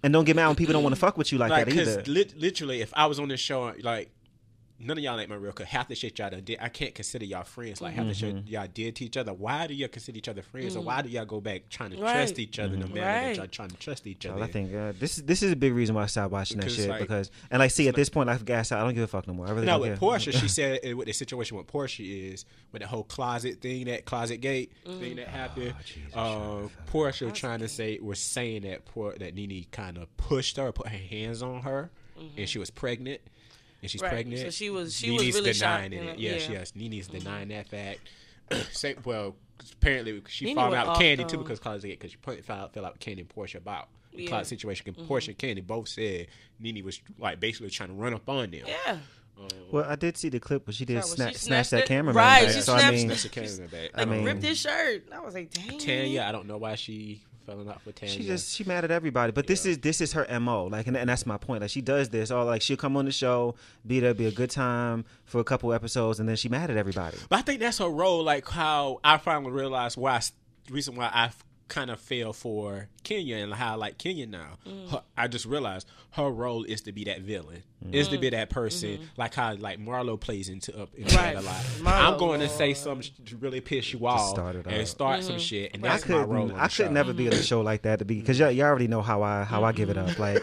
[0.02, 1.74] and don't get mad when people don't want to fuck with you like, like, that
[1.74, 2.02] either.
[2.02, 4.10] because literally, if I was on this show, like.
[4.82, 5.52] None of y'all ain't my real.
[5.52, 7.80] Cause half the shit y'all done did, I can't consider y'all friends.
[7.82, 8.38] Like half the Mm-hmm.
[8.38, 9.34] shit y'all did to each other.
[9.34, 11.96] Why do y'all consider each other friends, or why do y'all go back trying to
[11.98, 12.02] Mm.
[12.02, 12.12] Right.
[12.12, 13.20] trust each other in a manner Right.
[13.28, 14.36] that y'all trying to trust each other?
[14.36, 16.58] Well, I think uh, this is this is a big reason why I stopped watching
[16.58, 18.94] that shit like, because and like see at this point like gas out I don't
[18.94, 20.08] give a fuck no more I really No, don't with care.
[20.08, 23.84] Porsha, she said uh, what the situation with Porsha is with the whole closet thing,
[23.86, 25.74] that closet gate thing that happened.
[26.14, 30.72] uh, Porsha trying to say was saying that poor that Nene kind of pushed her,
[30.72, 31.90] put her hands on her,
[32.36, 33.20] and she was pregnant,
[33.82, 34.12] and she's Right.
[34.12, 34.40] pregnant.
[34.42, 36.18] So she was- she was Nene's really denying shocked, you know, it.
[36.18, 36.38] Yeah, yeah.
[36.38, 36.76] she has.
[36.76, 37.18] Nene's mm-hmm.
[37.18, 38.00] denying that fact.
[38.72, 41.98] Say, well, 'cause apparently she Nene found out with off, Candy too because closet gate
[42.00, 44.28] because she put, fell, fell out with Candy and Porsha about the Yeah.
[44.28, 44.92] closet situation.
[44.92, 45.12] 'Cause mm-hmm.
[45.12, 46.26] Porsha and Candy both said
[46.58, 48.64] Nene was like basically trying to run up on them.
[48.66, 48.98] Yeah.
[49.38, 51.66] Um, well I did see the clip where she did Sorry, sna- when she snatch
[51.66, 52.54] snatched that camera cameraman right, back.
[52.54, 53.96] she so I mean That's the camera back.
[53.96, 55.04] Like mean- ripped his shirt.
[55.12, 55.78] I was like, dang.
[55.78, 58.14] Tanya, I don't know why she fell in love with Tanya.
[58.14, 60.96] she just she mad at everybody but this is this is her mo like and,
[60.96, 63.54] and that's my point like she does this all like she'll come on the show
[63.86, 66.76] be there be a good time for a couple episodes and then she mad at
[66.76, 68.22] everybody but I think that's her role.
[68.22, 70.20] Like how I finally realized why,
[70.70, 71.30] reason why I
[71.70, 74.58] kind of fell for Kenya and how I like Kenya now.
[74.68, 74.90] Mm.
[74.90, 77.62] Her, I just realized her role is to be that villain,
[77.92, 78.32] is to be Mm.
[78.32, 81.24] that person, like how like Marlo plays into up into Mm-hmm.
[81.24, 81.36] Right.
[81.36, 81.54] a lot.
[81.80, 82.76] Marlo, I'm going to say Lord.
[82.76, 84.86] something to really piss you off start it and up.
[84.86, 85.28] start Mm-hmm.
[85.30, 86.46] some shit, and I that's my role.
[86.48, 86.60] couldn't.
[86.60, 86.84] I the show.
[86.84, 89.00] could never be on a show like that to be because y'all, y'all already know
[89.00, 90.18] how I how I give it up.
[90.18, 90.42] Like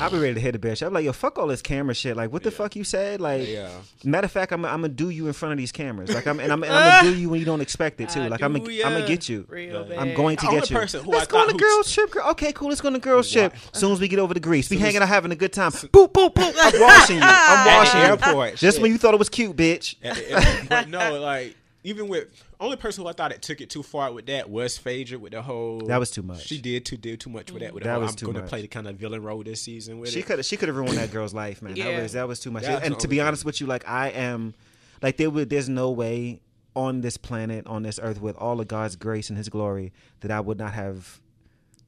[0.00, 0.84] I'll be ready to hit a bitch.
[0.86, 2.16] I'm like, yo, fuck all this camera shit.
[2.16, 3.20] Like, what the fuck you said?
[3.20, 3.70] Like, Yeah.
[4.04, 6.14] matter of fact, I'm I'm gonna do you in front of these cameras.
[6.14, 8.28] Like, I'm and I'm, and I'm gonna do you when you don't expect it too.
[8.28, 8.64] Like, I'm gonna.
[8.84, 9.44] I'm gonna get you.
[9.48, 10.16] Real I'm bad.
[10.16, 10.76] going to get you.
[10.76, 12.10] person who Let's I go on thought the girls trip.
[12.10, 12.28] Girl.
[12.30, 12.68] Okay, cool.
[12.68, 13.54] Let's go on the girls trip.
[13.74, 15.36] As soon as we get over to Greece, we Soon as- hanging out having a
[15.36, 15.70] good time.
[15.72, 16.54] Boop boop boop.
[16.58, 17.22] I'm washing you.
[17.22, 18.06] I'm At washing you.
[18.06, 18.82] airport, Just shit.
[18.82, 19.96] when you thought it was cute, bitch.
[20.02, 20.68] At the end.
[20.68, 22.28] but no, like even with
[22.60, 25.32] only person who I thought it took it too far with that was Phaedra with
[25.32, 25.80] the whole.
[25.80, 26.46] That was too much.
[26.46, 27.74] She did too did too much with that.
[27.74, 29.62] With the That whole, was I'm going to play the kind of villain role this
[29.62, 30.26] season with She it.
[30.26, 31.76] could she could have ruined that girl's life, man.
[31.76, 31.96] Yeah.
[31.96, 32.64] That was that was too much.
[32.64, 34.54] That's and to be only honest with you, like I am,
[35.00, 36.40] like there would there's no way
[36.74, 40.30] on this planet on this earth with all of God's grace and His glory that
[40.30, 41.20] I would not have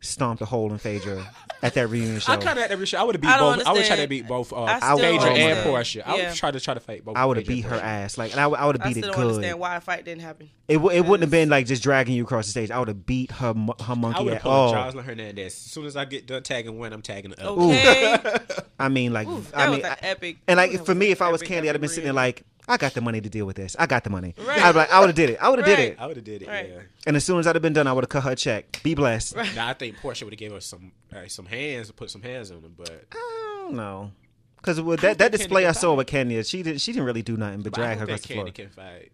[0.05, 1.27] stomped a hole in Phaedra
[1.63, 2.33] at that reunion show.
[2.33, 3.01] I kind of had every shot.
[3.01, 3.67] I would have beat I don't both.
[3.67, 4.53] I would try to beat both.
[4.53, 5.67] Uh, I Phaedra and understand.
[5.69, 6.03] Porsha.
[6.07, 6.29] I Yeah.
[6.29, 7.17] would try to try to fight both.
[7.17, 9.01] I would have beat her ass, like, and I, would- I would have I beat
[9.01, 9.35] still it don't good.
[9.37, 10.51] understand why a fight didn't happen.
[10.69, 12.71] It, w- it wouldn't have been like just dragging you across the stage.
[12.71, 14.43] I would have beat her mo- her I monkey would ass.
[14.43, 15.47] have pulled Oh, Hernandez.
[15.47, 17.61] As soon as I get done tagging one, I'm tagging the other.
[17.63, 18.17] Okay.
[18.79, 20.37] I mean, like, Ooh, I mean, was I- epic.
[20.49, 22.77] And like for me, if I was Kandi, I'd have been sitting there like, I
[22.79, 23.77] got the money to deal with this.
[23.79, 24.35] I got the money.
[24.39, 24.63] Right.
[24.63, 25.39] I'd be like, I would have did it.
[25.41, 25.97] I would have did it.
[25.99, 26.49] I would have did it.
[26.49, 26.69] Right.
[26.71, 26.81] Yeah.
[27.07, 28.81] And as soon as I'd have been done, I would have cut her check.
[28.83, 29.37] Be blessed.
[29.55, 32.23] Now I think Porsha would have gave her some uh, some hands, to put some
[32.23, 33.05] hands on them, but.
[33.13, 34.13] I don't know.
[34.57, 35.99] Because with that, that think display I saw fight.
[35.99, 38.17] with Kenya, she didn't she didn't really do nothing but but I drag don't her
[38.17, 38.53] think across the floor.
[38.53, 39.13] Can fight.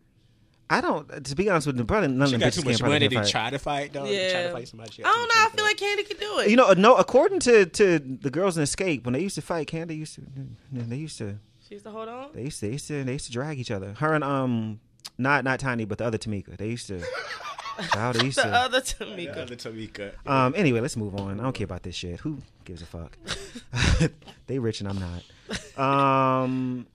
[0.73, 1.25] I don't.
[1.27, 2.95] To be honest with you, probably none She of them got too can much probably
[2.95, 3.29] money to fight.
[3.29, 4.07] try to fight, though.
[4.07, 4.93] To try to fight somebody.
[4.93, 5.35] she I don't know.
[5.35, 6.51] I feel like Kandi could do it.
[6.51, 6.95] You know, no.
[6.95, 10.23] According to to the girls in Xscape, when they used to fight, Kandi used to.
[10.71, 11.39] They used to.
[11.71, 12.31] She used to hold on.
[12.35, 12.67] They used to.
[12.67, 13.05] They used to.
[13.05, 13.95] They used to drag each other.
[13.99, 14.81] Her and um,
[15.17, 16.57] not not Tiny, but the other Tamika.
[16.57, 17.01] They used to.
[17.95, 18.49] Wow, they used The to.
[18.53, 19.47] other Tamika.
[19.49, 20.13] the Tamika.
[20.29, 20.53] Um.
[20.57, 21.41] Anyway, let's move on.
[21.41, 22.21] I don't care about this shit.
[22.21, 23.17] Who gives a fuck?
[24.49, 24.99] they rich and I'm
[25.79, 26.43] not.
[26.43, 26.87] Um.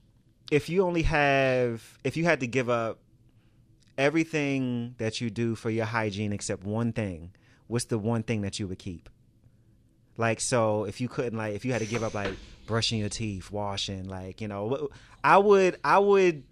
[0.52, 2.98] If you only have, if you had to give up
[3.98, 7.32] everything that you do for your hygiene except one thing,
[7.66, 9.08] what's the one thing that you would keep?
[10.16, 12.34] Like, so if you couldn't, like, if you had to give up, like,
[12.66, 14.88] brushing your teeth, washing, like, you know,
[15.24, 16.42] I would, I would,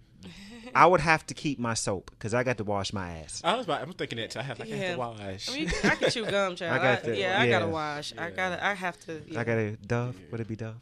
[0.73, 3.41] I would have to keep my soap because I got to wash my ass.
[3.43, 4.39] I was about, I'm thinking that too.
[4.39, 4.91] I have like I have Yeah.
[4.93, 5.49] to wash.
[5.49, 6.73] I mean, I can chew gum, child.
[6.79, 7.71] I got I- to- yeah, I gotta yeah.
[7.71, 8.13] wash.
[8.17, 8.65] I gotta.
[8.65, 9.21] I have to.
[9.27, 9.39] yeah.
[9.39, 10.15] I gotta Dove.
[10.31, 10.75] Would it be Dove?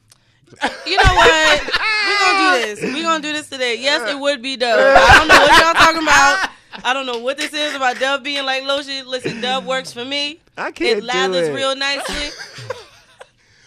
[0.86, 1.64] You know what?
[1.64, 2.82] We're gonna do this.
[2.94, 3.76] We're gonna do this today.
[3.80, 4.80] Yes, it would be Dove.
[4.80, 6.50] I don't know what y'all talking about.
[6.86, 9.08] I don't know what this is about Dove being like lotion.
[9.08, 10.40] Listen, Dove works for me.
[10.58, 11.54] I can't It do lathers it.
[11.54, 12.30] real nicely.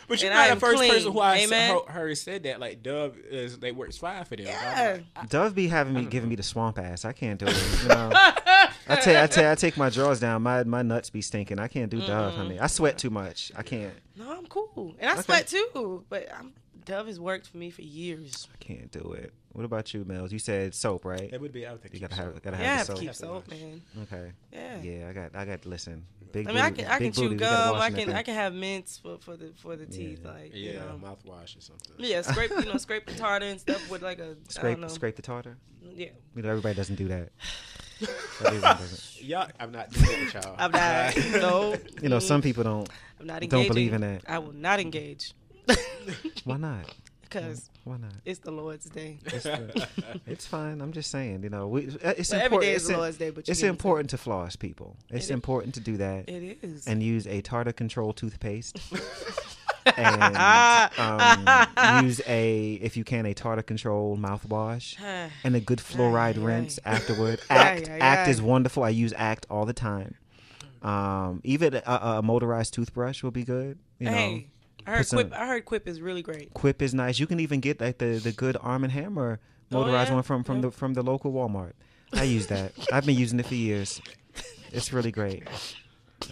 [0.08, 0.90] But you're not the first clean.
[0.90, 1.80] person who I Amen.
[1.88, 2.60] heard said that.
[2.60, 4.46] Like Dove is, they works fine for them.
[4.46, 4.98] Yeah.
[5.28, 7.04] Dove be having me giving me the swamp ass.
[7.04, 7.82] I can't do it.
[7.82, 10.42] You know, I take I take I take my drawers down.
[10.42, 11.58] My my nuts be stinking.
[11.58, 12.58] I can't do Dove, honey.
[12.60, 13.08] I sweat mm-hmm.
[13.08, 13.52] too much.
[13.56, 13.94] I can't.
[14.16, 15.22] No, I'm cool, and I Okay.
[15.22, 16.04] sweat too.
[16.08, 16.52] But I'm
[16.86, 18.48] Dove has worked for me for years.
[18.54, 19.32] I can't do it.
[19.52, 20.32] What about you, Mills?
[20.32, 21.30] You said soap, right?
[21.32, 21.66] It would be.
[21.66, 22.22] I would think You gotta so.
[22.22, 23.00] have, gotta Yeah, I have have the to soap.
[23.00, 23.82] keep Have soap, man.
[24.02, 24.32] Okay.
[24.52, 24.82] Yeah.
[24.82, 25.62] Yeah, I got, I got.
[25.62, 26.46] To listen, big.
[26.48, 27.76] I mean, I can I can chew booties, gum.
[27.76, 28.12] I can.
[28.12, 30.20] I can have mints for, for the for the teeth.
[30.24, 30.30] Yeah.
[30.30, 31.00] Like Yeah, you know.
[31.02, 31.94] mouthwash or something.
[31.98, 34.78] Yeah, scrape you know scrape the tartar and stuff with like a I don't Scrape,
[34.78, 34.88] know.
[34.88, 35.56] scrape the tartar.
[35.82, 37.30] Yeah, You know, everybody doesn't do that.
[38.44, 38.76] Everyone.
[39.20, 40.54] Y'all, I'm not doing it y'all.
[40.58, 41.16] I'm not.
[41.40, 42.88] no, You know, some people don't.
[43.18, 43.68] I'm not don't engaging.
[43.68, 44.22] believe in that.
[44.28, 45.32] I will not engage
[46.44, 46.94] Why not?
[47.22, 48.12] because Why not?
[48.24, 49.18] it's the Lord's day.
[49.26, 49.46] It's,
[50.26, 50.80] it's fine.
[50.80, 51.42] I'm just saying.
[51.42, 52.62] You know, we, it's Well, important.
[52.62, 54.96] day is it's, the Lord's day, but it's important to floss, people.
[55.08, 55.30] It's It is.
[55.30, 56.86] important to do that It is.
[56.86, 58.78] and use a tartar control toothpaste.
[59.96, 60.36] and
[60.98, 64.96] um, use a, if you can, a tartar control mouthwash
[65.44, 67.40] and a good fluoride rinse afterward.
[67.50, 68.82] Act, Act is wonderful.
[68.84, 70.14] I use Act all the time.
[70.82, 73.78] Um, even a, a motorized toothbrush will be good.
[73.98, 74.46] You know, hey,
[74.86, 75.32] I heard Quip.
[75.32, 76.54] I heard Quip is really great.
[76.54, 77.18] Quip is nice.
[77.18, 80.14] You can even get like the, the good Arm and Hammer motorized Oh, yeah?
[80.14, 80.62] one from from Yeah.
[80.62, 81.72] the from the local Walmart.
[82.12, 82.72] I use that.
[82.92, 84.00] I've been using it for years.
[84.72, 85.42] It's really great.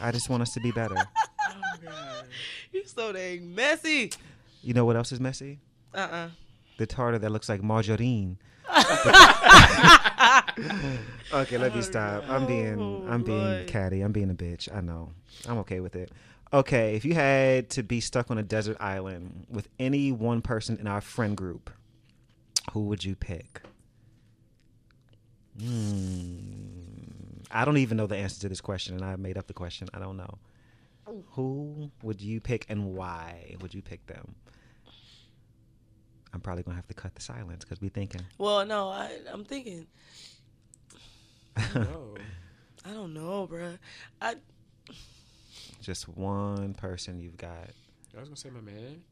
[0.00, 0.94] I just want us to be better.
[2.72, 4.12] You're so dang messy.
[4.62, 5.58] You know what else is messy?
[5.92, 6.28] Uh uh
[6.78, 8.38] The tartar that looks like margarine.
[11.32, 12.28] okay, let me stop.
[12.28, 14.00] I'm being I'm being catty.
[14.00, 14.74] I'm being a bitch.
[14.74, 15.10] I know.
[15.48, 16.10] I'm okay with it.
[16.52, 20.76] Okay, if you had to be stuck on a desert island with any one person
[20.78, 21.70] in our friend group,
[22.72, 23.60] who would you pick?
[25.60, 26.38] Hmm.
[27.50, 29.88] I don't even know the answer to this question, and I made up the question.
[29.94, 30.38] I don't know.
[31.32, 34.34] Who would you pick, and why would you pick them?
[36.32, 38.22] I'm probably gonna have to cut the silence because we're thinking.
[38.38, 39.86] Well, no, I, I'm thinking.
[41.74, 42.16] No.
[42.84, 43.78] I don't know, bruh.
[44.20, 44.34] I
[45.84, 47.68] Just one person you've got.
[48.16, 49.02] I was gonna say my man.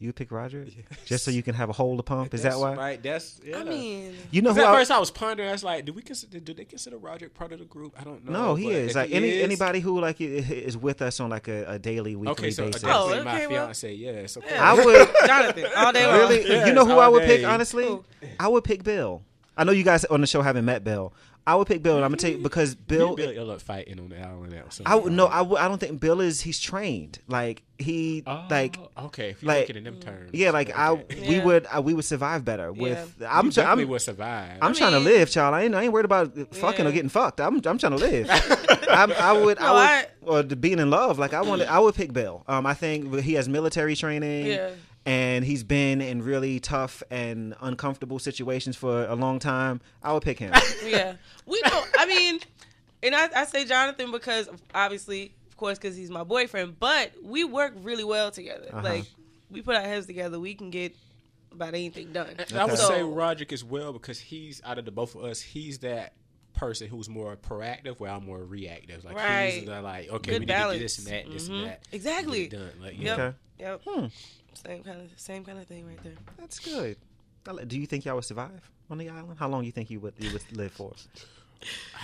[0.00, 0.98] You pick Roger, Yes.
[1.06, 2.34] just so you can have a hole to pump.
[2.34, 2.74] Is That's that why?
[2.74, 3.02] Right.
[3.02, 3.40] That's.
[3.44, 3.58] Yeah.
[3.60, 4.52] I mean, You know.
[4.52, 4.60] who?
[4.60, 5.48] at I, first I was pondering.
[5.48, 6.40] I was like, do we consider?
[6.40, 7.94] Do they consider Roger part of the group?
[7.98, 8.32] I don't know.
[8.32, 11.30] no, he but is like he any is- anybody who like is with us on
[11.30, 12.82] like a, a daily, weekly Okay, so basis.
[12.82, 13.94] definitely Oh, my okay, well- fiance.
[13.94, 14.36] Yes.
[14.36, 14.48] Okay.
[14.50, 14.70] Yeah.
[14.72, 16.16] I would Jonathan all day long.
[16.18, 16.48] really.
[16.48, 17.46] Yes, you know who I would pick?
[17.46, 18.04] Honestly, Who?
[18.40, 19.22] I would pick Bill.
[19.56, 21.12] I know you guys on the show haven't met Bill.
[21.46, 23.14] I would pick Bill, and I'm gonna tell you because Bill.
[23.14, 24.52] Bill, Bill up fighting on the island.
[24.52, 25.26] That was I would no.
[25.26, 25.58] I would.
[25.58, 26.40] I don't think Bill is.
[26.40, 27.18] He's trained.
[27.28, 28.78] Like he Oh, like.
[28.98, 30.30] okay, if you like- like, it in them terms.
[30.32, 31.28] Yeah, like I, okay.
[31.28, 33.16] we would, uh, we would survive better with.
[33.20, 33.36] Yeah.
[33.38, 34.58] I'm, You try- definitely I'm, would survive.
[34.62, 35.54] I'm I trying to live, child.
[35.54, 37.40] I ain't, I ain't worried about fucking or getting fucked.
[37.40, 38.28] I'm, I'm trying to live.
[38.88, 41.18] I'm, I would, No, I would, or being in love.
[41.18, 42.44] Like I wanted, I would pick Bill.
[42.46, 44.46] Um, I think he has military training.
[44.46, 44.70] Yeah.
[45.06, 49.80] And he's been in really tough and uncomfortable situations for a long time.
[50.02, 50.52] I would pick him.
[50.86, 51.84] yeah, we know.
[51.98, 52.40] I mean,
[53.02, 56.78] and I, I say Jonathan because obviously, of course, because he's my boyfriend.
[56.80, 58.68] But we work really well together.
[58.72, 58.82] Uh-huh.
[58.82, 59.04] Like
[59.50, 60.96] we put our heads together, we can get
[61.52, 62.28] about anything done.
[62.38, 65.22] And I would So- say Roderick as well because he's out of the both of
[65.24, 65.40] us.
[65.40, 66.14] He's that
[66.54, 69.04] person who's more proactive, where I'm more reactive.
[69.04, 69.50] Like Right.
[69.52, 70.72] he's like, okay, Good we need balance.
[70.74, 71.54] to do this and that, this Mhm.
[71.58, 71.82] and that.
[71.92, 72.46] Exactly.
[72.48, 72.70] Get done.
[72.80, 73.18] Like, you Yep.
[73.18, 73.36] Okay.
[73.58, 73.80] Yep.
[73.86, 74.06] Hmm.
[74.54, 76.12] Same kind of same kind of thing right there.
[76.38, 76.96] That's good.
[77.68, 79.38] Do you think y'all would survive on the island?
[79.38, 80.92] How long you think you would you would live for?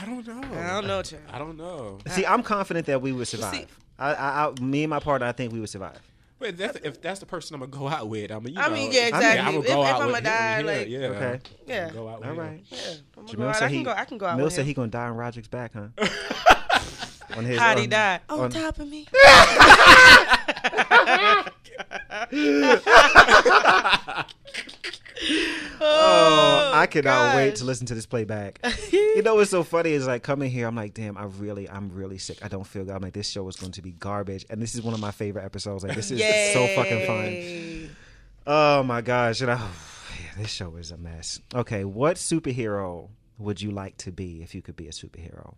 [0.00, 0.40] I don't know.
[0.58, 1.22] I don't know, child.
[1.30, 1.98] I don't know.
[2.08, 3.54] See, I'm confident that we would survive.
[3.54, 3.66] See-
[3.98, 6.00] I, I, I, me and my partner, I think we would survive.
[6.38, 8.68] But that's, if that's the person I'm gonna go out with, I mean, you I
[8.68, 9.40] know, mean, yeah, exactly.
[9.40, 11.40] I would If- go if out I'ma with him, die, yeah, like- yeah, Okay.
[11.66, 11.90] Yeah.
[11.90, 12.62] Go out with All him.
[12.70, 12.78] Yeah,
[13.18, 13.56] I'm gonna Jamil go out.
[13.56, 13.90] said I he- can go.
[13.92, 14.66] I can go out Mill with said him.
[14.68, 15.88] he gonna die on Roderick's back, huh?
[17.36, 18.20] on his, How'd he on- die?
[18.30, 19.06] On, on- top of me.
[25.82, 28.60] Oh, I cannot wait to listen to this playback.
[28.92, 31.90] you know what's so funny is like coming here, I'm like, damn, I really, I'm
[31.90, 32.44] really sick.
[32.44, 32.94] I don't feel good.
[32.94, 35.10] I'm like, this show is going to be garbage, and this is one of my
[35.10, 35.84] favorite episodes.
[35.84, 36.20] Like, this is
[36.52, 37.96] so fucking fun.
[38.46, 39.56] Oh my gosh, and I,
[40.20, 41.40] yeah, this show is a mess.
[41.54, 43.08] Okay, what superhero
[43.38, 45.54] would you like to be if you could be a superhero?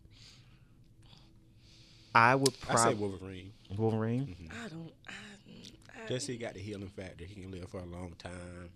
[2.14, 3.52] I would I say probably Wolverine.
[3.76, 4.26] Wolverine.
[4.26, 4.64] Mm-hmm.
[4.64, 4.92] I don't.
[5.08, 5.12] I,
[6.08, 7.24] He got the healing factor.
[7.24, 8.70] He can live for a long time.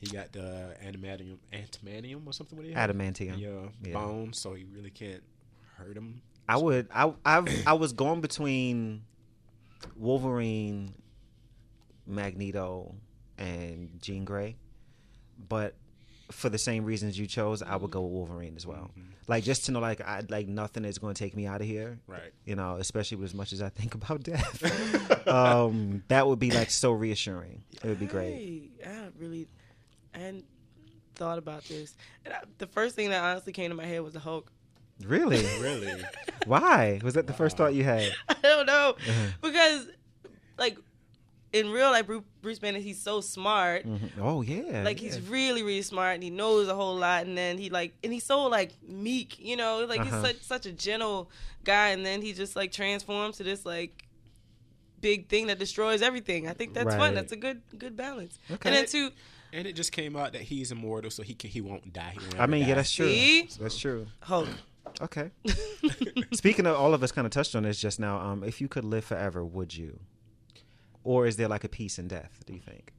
[0.00, 2.56] He got the adamantium, antimanium or something.
[2.58, 2.72] What he?
[2.74, 3.38] Adamantium.
[3.38, 3.92] Yeah, Yeah.
[3.92, 5.22] bones, so he really can't
[5.76, 6.22] hurt him.
[6.48, 6.88] I would.
[6.92, 9.04] I I I was going between
[9.96, 10.94] Wolverine,
[12.06, 12.94] Magneto,
[13.38, 14.56] and Jean Grey,
[15.48, 15.74] but
[16.32, 18.90] for the same reasons you chose, I would go with Wolverine as well.
[18.98, 19.11] Mm-hmm.
[19.28, 21.66] Like just to know, like I like nothing is going to take me out of
[21.66, 21.98] here.
[22.06, 22.32] Right.
[22.44, 25.28] You know, especially with as much as I think about death.
[25.28, 27.62] um, that would be like so reassuring.
[27.82, 28.70] It would be great.
[28.84, 29.48] I, I really,
[30.14, 30.44] I hadn't
[31.14, 31.94] thought about this.
[32.24, 34.50] And I, the first thing that honestly came to my head was the Hulk.
[35.04, 35.44] Really?
[35.60, 36.02] Really?
[36.46, 38.10] Why was that the first thought you had?
[38.28, 39.26] I don't know Uh-huh.
[39.40, 39.86] because,
[40.58, 40.76] like,
[41.52, 43.86] in real life, Bruce, Bruce Banner, he's so smart.
[43.86, 44.10] Mhm.
[44.20, 44.82] Oh yeah.
[44.84, 45.08] Like yeah.
[45.10, 47.26] he's really, really smart, and he knows a whole lot.
[47.26, 50.10] And then he like, and he's so like meek, you know, like Uh-huh.
[50.22, 51.30] he's such such a gentle
[51.64, 51.88] guy.
[51.90, 54.04] And then he just like transforms to this like
[55.00, 56.48] big thing that destroys everything.
[56.48, 56.98] I think that's Right.
[56.98, 57.14] fun.
[57.14, 58.38] That's a good good balance.
[58.50, 58.68] Okay.
[58.68, 59.10] And then too,
[59.52, 62.14] And it just came out that he's immortal, so he can, he won't die.
[62.18, 63.06] He I ever mean, yeah, that's true.
[63.08, 63.48] See?
[63.60, 64.06] That's true.
[64.20, 64.48] Hulk.
[65.02, 65.30] Okay.
[66.32, 68.18] Speaking of, all of us kind of touched on this just now.
[68.18, 70.00] Um, if you could live forever, would you?
[71.04, 72.42] Or is there like a peace in death?
[72.46, 72.92] Do you think?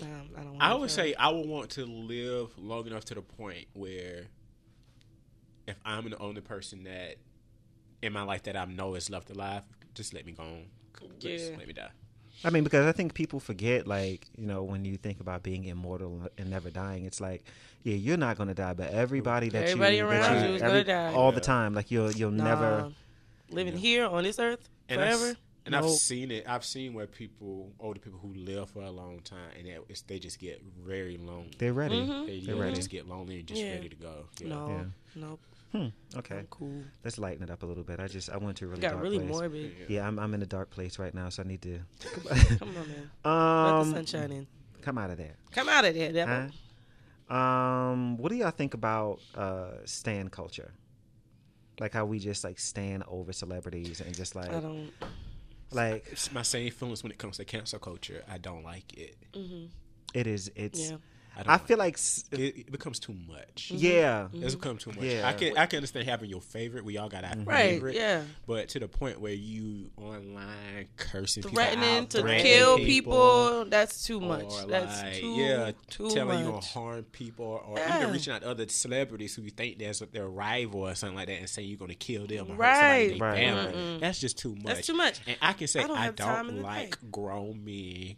[0.00, 0.56] Um, I don't.
[0.60, 1.04] I would try.
[1.04, 4.26] say I would want to live long enough to the point where
[5.66, 7.16] if I'm the only person that
[8.02, 9.62] in my life that I know is left alive,
[9.94, 10.64] just let me go on.
[11.18, 11.56] Just Yeah.
[11.58, 11.90] let me die.
[12.44, 15.64] I mean, because I think people forget, like, you know, when you think about being
[15.64, 17.44] immortal and never dying, it's like,
[17.84, 20.54] yeah, you're not going to die, but everybody that Everybody you, around that you you
[20.56, 21.12] is gonna die.
[21.14, 22.44] all the time, like you'll you'll Nah.
[22.44, 22.92] never.
[23.50, 25.36] living here on this earth And forever.
[25.64, 26.44] And I've seen it.
[26.48, 30.02] I've seen where people, older people who live for a long time, and it, it's,
[30.02, 31.52] they just get very lonely.
[31.58, 32.04] They're ready.
[32.04, 32.26] Mhm.
[32.26, 32.76] They, They're yeah, ready.
[32.76, 33.74] just get lonely and just Yeah.
[33.74, 34.26] ready to go.
[34.40, 34.48] Yeah.
[34.48, 34.84] No, Yeah.
[35.14, 35.40] nope.
[35.70, 35.86] Hmm.
[36.18, 36.82] Okay, I'm cool.
[37.04, 37.98] let's lighten it up a little bit.
[38.00, 39.28] I just I went to a really Got dark really place.
[39.30, 39.72] morbid.
[39.88, 41.78] Yeah, I'm I'm in a dark place right now, so I need to
[42.58, 43.10] Come on, man.
[43.24, 44.46] Let the um sunshine in.
[44.82, 45.36] come out of there.
[45.52, 46.50] Come out of there, devil.
[47.28, 47.34] Huh?
[47.34, 50.74] Um, what do y'all think about uh stan culture?
[51.80, 54.90] Like how we just like stand over celebrities and just like I don't.
[55.74, 58.22] Like It's my same feelings when it comes to cancel culture.
[58.30, 59.16] I don't like it.
[59.34, 59.66] hmm
[60.14, 60.96] it is it's Yeah.
[61.36, 61.98] I, don't I feel like like
[62.40, 62.40] it.
[62.40, 63.70] It, it becomes too much.
[63.72, 63.76] Mm-hmm.
[63.78, 64.28] yeah.
[64.32, 64.44] Mm-hmm.
[64.44, 65.02] It's become too much.
[65.02, 65.28] Yeah.
[65.28, 66.84] I can I can understand having your favorite.
[66.84, 67.48] We all got our mm-hmm.
[67.48, 67.70] Right.
[67.70, 67.94] favorite.
[67.96, 68.22] Yeah.
[68.46, 73.64] But to the point where you online cursing people Threatening out, to threatening kill people.
[73.64, 74.44] That's too much.
[74.44, 75.34] or That's like, too.
[75.34, 76.74] yeah, too telling you much.
[76.74, 77.98] gonna harm people, or Yeah.
[78.00, 81.28] even reaching out to other celebrities who you think there's their rival or something like
[81.28, 83.10] that, and saying you're gonna kill them or hurt Right.
[83.10, 83.54] somebody Right.
[83.72, 83.98] family.
[84.00, 84.64] That's just too much.
[84.64, 85.20] That's too much.
[85.26, 87.06] And I can say I I don't don't, have time in the like day.
[87.10, 88.16] grown men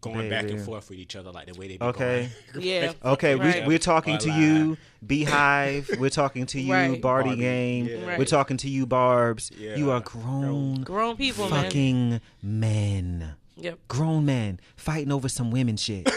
[0.00, 0.54] going back Baby.
[0.56, 2.28] and forth with each other like the way they be Okay.
[2.52, 2.64] going.
[2.66, 2.92] Yeah.
[3.04, 3.62] Okay, Right.
[3.62, 5.98] we, we're talking to you, BeyHive.
[6.00, 7.00] We're talking to you, Right.
[7.00, 7.86] Barty Barbie, Game.
[7.86, 8.06] yeah.
[8.06, 8.18] Right.
[8.18, 9.50] We're talking to you, Barbs.
[9.58, 9.76] Yeah.
[9.76, 11.64] You are grown, Grown people, man.
[11.64, 13.34] fucking men.
[13.56, 13.78] Yep.
[13.88, 16.10] Grown men fighting over some women shit.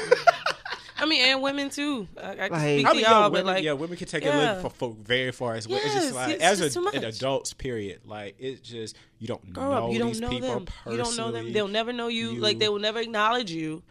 [1.04, 2.08] I mean, and women too.
[2.18, 4.24] I, I Like- speak I to mean, y'all, yeah, but like, yeah, women can take
[4.24, 4.30] yeah.
[4.30, 5.80] it a little for, for very far as well.
[5.84, 8.02] Yes, it's just like it's as just a, too an adults, period.
[8.06, 9.92] Like it's just you don't grow know.
[9.92, 10.66] You don't these know people them.
[10.66, 10.98] personally.
[10.98, 11.54] You don't know them.
[11.54, 12.32] They'll never know you.
[12.32, 13.84] You- Like they will never acknowledge you,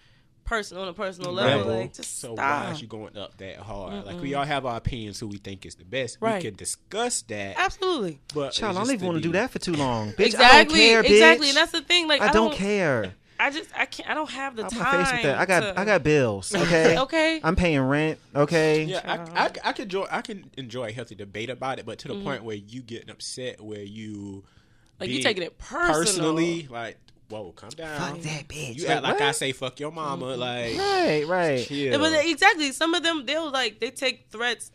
[0.45, 1.57] person on a personal Right.
[1.57, 1.77] level.
[1.77, 2.65] Like just so stop.
[2.67, 4.05] why is you going up that hard?
[4.07, 6.19] Like we all have our opinions who we think is the best.
[6.21, 6.37] Right.
[6.43, 8.21] We can discuss that, Absolutely.
[8.35, 10.13] but Child, I don't even want to do that for too long.
[10.13, 10.45] Bitch, exactly.
[10.45, 11.47] I don't care, exactly.
[11.47, 11.51] bitch.
[11.51, 12.09] And that's the thing.
[12.09, 13.15] Like I, I, don't, care.
[13.43, 14.09] I just I can't.
[14.09, 15.05] I don't have the I'm time.
[15.05, 15.39] face with that.
[15.39, 16.55] I got to- I got bills.
[16.62, 16.98] Okay.
[16.98, 17.40] okay.
[17.43, 18.19] I'm paying rent.
[18.35, 18.85] Okay.
[18.85, 19.31] Yeah, Child.
[19.35, 22.09] I, I, I can enjoy I can enjoy a healthy debate about it, but to
[22.09, 22.24] the Mm-hmm.
[22.24, 24.44] point where you getting upset, where you
[25.01, 25.93] Like you being taking it personal.
[25.94, 26.98] personally, like
[27.28, 27.98] whoa, calm down.
[27.98, 28.77] Fuck that bitch.
[28.77, 29.23] You Like, act like what?
[29.23, 31.24] I say fuck your mama, like Right.
[31.27, 31.66] Right.
[31.66, 31.77] chill.
[31.93, 32.73] Yeah, but exactly.
[32.73, 34.70] Some of them they'll like they take threats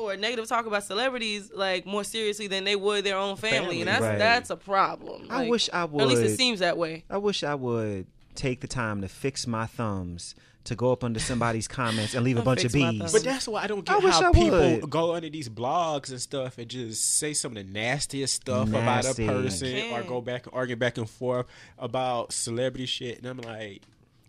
[0.00, 3.80] or negative talk about celebrities like more seriously than they would their own family, Family,
[3.80, 4.18] and that's right.
[4.18, 5.26] that's a problem.
[5.30, 6.02] I wish I would.
[6.02, 7.04] At least it seems that way.
[7.10, 11.18] I wish I would take the time to fix my thumbs to go up under
[11.18, 13.12] somebody's comments and leave a I'll bunch of bees.
[13.12, 14.90] But that's why I don't I get wish how I people would.
[14.90, 19.24] go under these blogs and stuff and just say some of the nastiest stuff Nasty.
[19.24, 21.46] about a person or go back and argue back and forth
[21.78, 23.18] about celebrity shit.
[23.18, 23.82] And I'm like,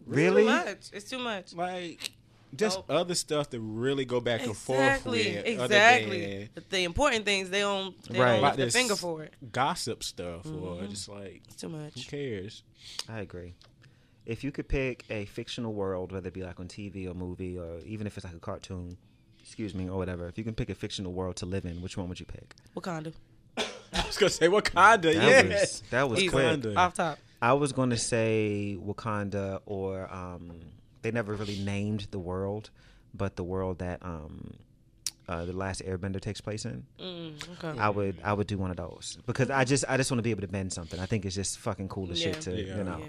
[0.06, 0.44] really?
[0.44, 0.78] Too much.
[0.94, 1.54] It's too much.
[1.54, 2.12] like
[2.56, 2.86] just Nope.
[2.90, 5.36] other stuff to really go back and forth Exactly.
[5.46, 5.60] with.
[5.60, 6.50] other Exactly.
[6.56, 8.32] than the important things they don't they Right.
[8.40, 9.34] don't lift the finger for it.
[9.52, 10.90] Gossip stuff or Mm-hmm.
[10.90, 11.94] just like It's too much.
[11.96, 12.64] who cares?
[13.08, 13.54] I agree.
[14.26, 17.58] If you could pick a fictional world, whether it be like on TV or movie,
[17.58, 18.98] or even if it's like a cartoon,
[19.42, 21.98] excuse me, or whatever, if you can pick a fictional world to live in, which
[21.98, 22.56] one would you pick?
[22.76, 23.14] Wakanda.
[23.58, 25.02] I was gonna say Wakanda.
[25.02, 25.62] That Yes.
[25.82, 26.30] was that was Easy.
[26.30, 26.46] quick.
[26.62, 26.78] Wakanda.
[26.78, 27.18] Off top.
[27.42, 30.62] I was going to say Wakanda, or um,
[31.02, 32.70] they never really named the world,
[33.14, 34.54] but the world that um,
[35.28, 36.86] uh, the last Airbender takes place in.
[37.00, 37.34] Mm,
[37.64, 37.80] okay.
[37.80, 40.24] I would I would do one of those because I just I just want to
[40.24, 41.00] be able to bend something.
[41.00, 42.32] I think it's just fucking cool as Yeah.
[42.34, 42.78] shit to Yeah.
[42.78, 42.98] you know.
[43.00, 43.06] Yeah.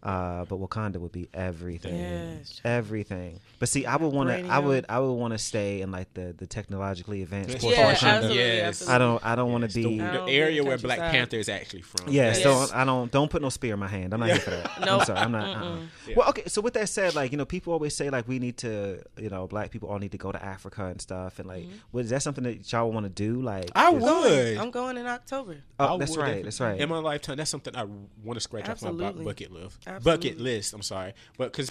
[0.00, 2.60] Uh, but Wakanda would be everything, Yes.
[2.64, 3.40] everything.
[3.58, 6.14] But see, I would want to, I would, I would want to stay in like
[6.14, 7.62] the the technologically advanced Yes.
[7.62, 8.66] portion Yeah, of absolutely, Yes.
[8.68, 8.94] absolutely.
[8.94, 9.98] I don't, I don't want to be.
[9.98, 11.18] the, the area where Black countryside.
[11.18, 12.08] Panther is actually from.
[12.12, 12.42] Yeah, Yes.
[12.44, 14.14] so I don't don't put no spear in my hand.
[14.14, 14.70] I'm not here for that.
[14.88, 15.56] I'm sorry, I'm not.
[15.56, 15.76] Uh-uh.
[16.06, 16.14] Yeah.
[16.16, 16.44] Well, okay.
[16.46, 19.30] So with that said, like you know, people always say like we need to, you
[19.30, 21.76] know, black people all need to go to Africa and stuff, and like, Mm-hmm.
[21.90, 23.42] what is that something that y'all want to do?
[23.42, 24.56] Like, I just- would.
[24.58, 25.56] I'm going in October.
[25.80, 26.24] Oh, I that's would right.
[26.26, 26.80] definitely- That's right.
[26.80, 29.78] In my lifetime, that's something I want to scratch off my bucket list.
[30.02, 30.72] Bucket list.
[30.74, 31.70] I'm sorry, but because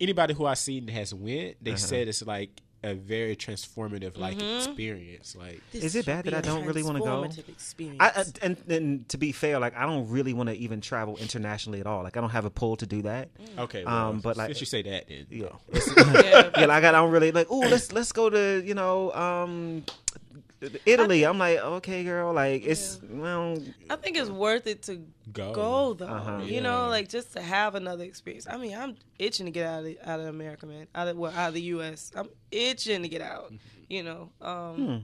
[0.00, 1.54] anybody who I seen has went, Uh-huh.
[1.62, 2.50] they said it's like
[2.84, 5.34] a very transformative like experience.
[5.34, 7.24] Like This Is it bad that I don't really wanna go?
[7.48, 7.96] Experience.
[8.00, 11.16] I, I and, and to be fair, like I don't really want to even travel
[11.16, 12.04] internationally at all.
[12.04, 13.30] Like I don't have a pull to do that.
[13.58, 16.50] okay, well, Um, but, like- since you say that, then Yeah, yeah.
[16.56, 16.66] yeah.
[16.66, 17.48] Like I don't really like.
[17.50, 19.82] Oh, let's let's go to you know um
[20.86, 21.24] Italy.
[21.24, 22.32] I'm like okay, girl.
[22.32, 23.58] Like it's well.
[23.88, 25.52] I think it's worth it to Go.
[25.52, 26.06] go, though.
[26.06, 26.38] Uh-huh.
[26.44, 26.60] You Yeah.
[26.60, 28.46] know, like just to have another experience.
[28.48, 30.86] I mean, I'm itching to get out of out of America, man.
[30.94, 32.10] Out of well, out of the U.S.
[32.16, 33.46] I'm itching to get out.
[33.52, 33.56] Mm-hmm.
[33.88, 34.96] You know, um, Hmm.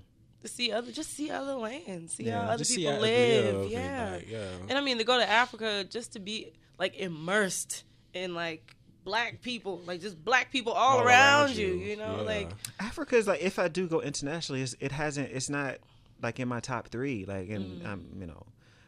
[0.42, 3.02] to see other, just see other lands, see Yeah, how other Just people how it
[3.02, 3.54] live.
[3.62, 4.10] and, yeah.
[4.16, 4.46] like, yeah.
[4.68, 9.40] And I mean, to go to Africa just to be like immersed in like black
[9.42, 11.66] people, like just black people all, All around, around you.
[11.68, 11.74] you.
[11.90, 12.22] You know, Yeah.
[12.22, 12.50] like
[12.80, 15.30] Africa is like if I do go internationally, it's, it hasn't.
[15.30, 15.76] It's not
[16.22, 17.24] like in my top three.
[17.24, 17.86] Like and Mm.
[17.86, 18.46] um, you know,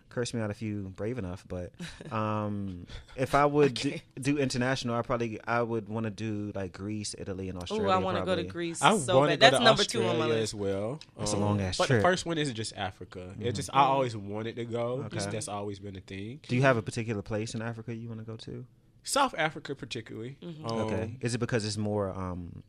[0.08, 1.44] curse me out if you brave enough.
[1.46, 1.72] But
[2.12, 2.86] um,
[3.16, 7.14] if I would do, do international, I probably I would want to do like Greece,
[7.18, 7.88] Italy, and Australia.
[7.88, 8.44] oh, I want to go to.
[8.44, 9.40] Greece I so want to bad.
[9.40, 10.42] go That's to number two on my list.
[10.42, 11.00] as well.
[11.18, 11.98] That's a Um, long-ass But trip.
[11.98, 13.34] the first one is just Africa.
[13.38, 15.06] It's just I always wanted to go.
[15.12, 16.40] Just, that's always been a thing.
[16.48, 18.64] Do you have a particular place in Africa you want to go to?
[19.06, 20.36] South Africa, particularly.
[20.42, 20.66] Mm-hmm.
[20.66, 22.62] Um, Okay, is it because it's more um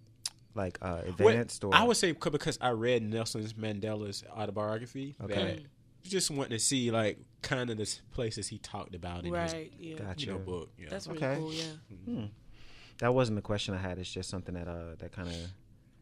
[0.55, 5.35] like uh What- advanced or I would say because I read Nelson Mandela's autobiography Okay.
[5.35, 5.59] that
[6.09, 9.71] just wanting to see like kind of the places he talked about in Right.
[9.79, 9.91] Yeah.
[9.97, 10.25] his Gotcha.
[10.25, 10.69] you know, book.
[10.79, 10.87] Yeah.
[10.89, 11.35] That's really Okay.
[11.39, 11.53] cool.
[11.53, 12.25] Yeah.
[12.99, 13.99] that wasn't the question I had.
[13.99, 15.35] It's just something that uh that kind of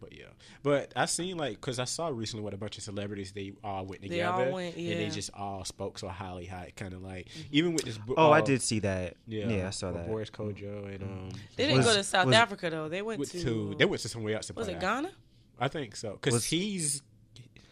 [0.02, 0.26] but yeah,
[0.64, 3.86] but I seen like because I saw recently what a bunch of celebrities they all
[3.86, 4.96] went They all together went, and yeah.
[4.96, 8.16] they just all spoke so highly how it kind of like even with this book.
[8.18, 9.16] Oh, I uh, did see that.
[9.28, 10.08] Yeah, Yeah, I saw that.
[10.08, 11.30] Boris Kodjoe and um.
[11.56, 12.90] They didn't Was- go to South was- Africa though.
[12.90, 14.48] They went Went to, to, they went to somewhere else.
[14.48, 14.82] to was it out.
[14.82, 15.12] Ghana?
[15.60, 17.02] I think so because he's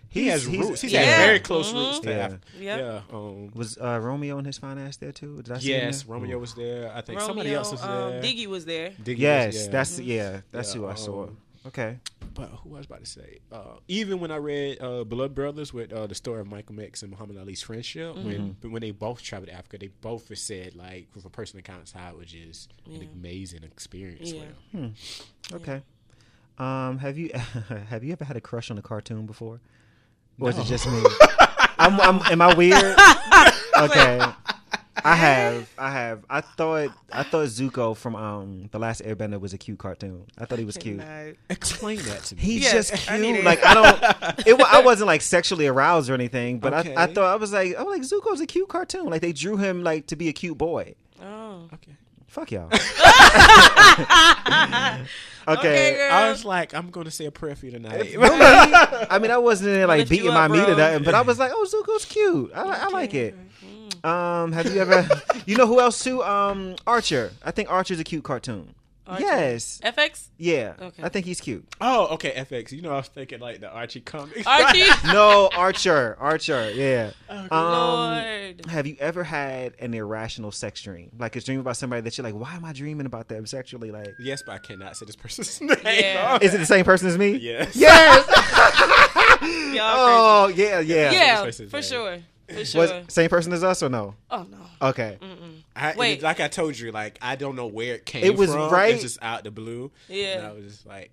[0.09, 0.81] he He's- has he's- roots.
[0.81, 1.01] He's Yeah.
[1.01, 1.87] had very close Mhm.
[1.87, 2.17] roots to Yeah.
[2.17, 2.41] Africa.
[2.59, 2.77] Yeah.
[2.77, 3.01] Yeah.
[3.11, 5.41] Um, Was uh, Romeo and his fine ass there too?
[5.41, 6.13] Did I see him yes, there?
[6.13, 6.39] Romeo Ooh.
[6.39, 6.91] was there.
[6.95, 8.21] I think Romeo, somebody else was um, there.
[8.21, 8.91] Diggy was there.
[8.91, 9.71] Diggy was- Yes, yeah.
[9.71, 11.27] that's yeah, that's Yeah, who I saw.
[11.65, 11.97] Okay,
[12.33, 13.39] But who I was about to say?
[13.51, 17.01] Uh, even when I read uh, Blood Brothers with uh, the story of Michael X
[17.03, 21.07] and Muhammad Ali's friendship, when when they both traveled to Africa, they both said like
[21.13, 22.99] from personal accounts how it was just Yeah.
[22.99, 24.33] an amazing experience.
[24.33, 24.41] Yeah.
[24.71, 24.93] for them.
[25.53, 25.81] okay.
[26.57, 27.31] Um, have you
[27.89, 29.61] have you ever had a crush on a cartoon before,
[30.39, 31.01] or is it just me?
[31.79, 32.75] I'm, I'm, am I weird?
[33.79, 34.21] okay,
[35.03, 36.23] I have, I have.
[36.29, 40.25] I thought I thought Zuko from um the Last Airbender was a cute cartoon.
[40.37, 40.97] I thought he was cute.
[40.97, 41.31] Nah.
[41.49, 42.41] Explain that to me.
[42.41, 43.39] He's Yeah, just I need cute.
[43.39, 43.45] it.
[43.45, 44.47] Like I don't.
[44.47, 47.75] It, I wasn't like sexually aroused or anything, but I, I thought I was like,
[47.75, 49.05] I was like Zuko's a cute cartoon.
[49.05, 50.95] Like they drew him like to be a cute boy.
[51.21, 51.69] Oh.
[51.73, 51.95] okay.
[52.27, 52.69] Fuck y'all.
[55.45, 55.95] Okay, okay.
[55.97, 56.11] girl.
[56.11, 58.15] I was like, I'm going to say a prayer for you tonight.
[58.17, 61.03] I mean, I wasn't in there like Lift you beating my up, meat or nothing,
[61.03, 62.51] but I was like, "Oh, Zuko's cute.
[62.55, 63.35] I, I like it."
[64.03, 65.07] Um, have you ever?
[65.45, 66.23] You know who else too?
[66.23, 67.31] Um, Archer.
[67.43, 68.75] I think Archer's a cute cartoon.
[69.05, 69.25] Archer.
[69.25, 69.81] Yes.
[69.83, 70.27] FX?
[70.37, 70.75] Yeah.
[70.79, 71.03] Okay.
[71.03, 71.67] I think he's cute.
[71.81, 72.71] oh, okay, FX.
[72.71, 74.47] You know, I was thinking like the Archie comics.
[74.47, 74.85] Archie?
[75.11, 76.15] No, Archer.
[76.17, 76.71] Archer.
[76.71, 77.11] Yeah.
[77.27, 78.65] Um, Lord.
[78.67, 81.11] have you ever had an irrational sex dream?
[81.19, 83.91] Like a dream about somebody that you're like, why am I dreaming about them sexually?
[83.91, 85.75] Like, yes, but I cannot say this person's name.
[85.83, 86.39] Yeah.
[86.41, 87.35] is it the same person as me?
[87.35, 87.75] Yes.
[87.75, 88.25] Yes.
[89.45, 91.11] Oh, yeah, yeah.
[91.11, 91.83] Yeah, for name.
[91.83, 92.17] sure.
[92.49, 94.15] For Was same person as us or no?
[94.29, 94.57] Oh, no.
[94.89, 95.17] Okay.
[95.75, 96.21] I, Wait.
[96.21, 98.31] like I told you, like I don't know where it came from.
[98.31, 98.69] It was from.
[98.71, 99.91] right- It's just out the blue.
[100.09, 100.39] Yeah.
[100.39, 101.11] And I was just like,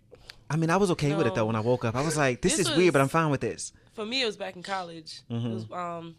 [0.51, 1.94] I mean, I was okay with it though when I woke up.
[1.94, 3.73] I was like, this, This is weird, but I'm fine with this.
[3.94, 5.20] For me, it was back in college.
[5.31, 6.16] It was, um,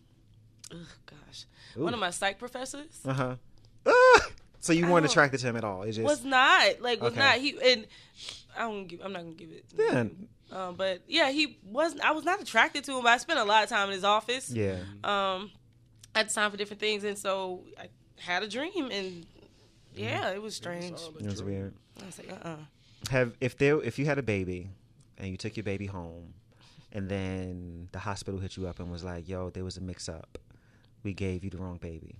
[0.71, 1.45] ugh, gosh.
[1.75, 3.35] One of my psych professors Uh huh.
[4.61, 5.81] So you weren't attracted to him at all?
[5.83, 7.19] It just was not, like, was Okay.
[7.19, 7.37] not.
[7.37, 7.87] He, and
[8.55, 9.65] I don't give, I'm not going to give it.
[9.75, 12.01] Then, Um, but yeah, he wasn't.
[12.05, 13.03] I was not attracted to him.
[13.03, 14.49] But I spent a lot of time in his office.
[14.51, 14.77] yeah.
[15.03, 15.51] Um,
[16.13, 17.87] I had time for different things, and so I
[18.19, 19.25] had a dream, and
[19.95, 20.99] yeah, it was strange.
[21.19, 21.73] It was weird.
[22.01, 22.55] I was like, uh, uh
[23.09, 24.69] Have if there if you had a baby
[25.17, 26.33] and you took your baby home,
[26.91, 30.09] and then the hospital hit you up and was like, "Yo, there was a mix
[30.09, 30.37] up.
[31.03, 32.15] We gave you the wrong baby."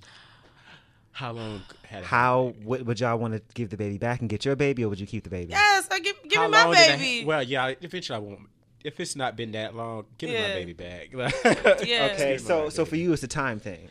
[1.11, 4.29] How long had it How would, would y'all want to give the baby back and
[4.29, 5.51] get your baby, or would you keep the baby?
[5.51, 7.25] Yes, I give give How me my long did I- baby.
[7.25, 7.73] well, yeah.
[7.81, 8.39] Eventually, I won't.
[8.83, 11.09] If it's not been that long, give me my baby back.
[11.13, 11.29] Yeah.
[12.13, 13.89] Okay, Give me so my so for you, it's a time thing.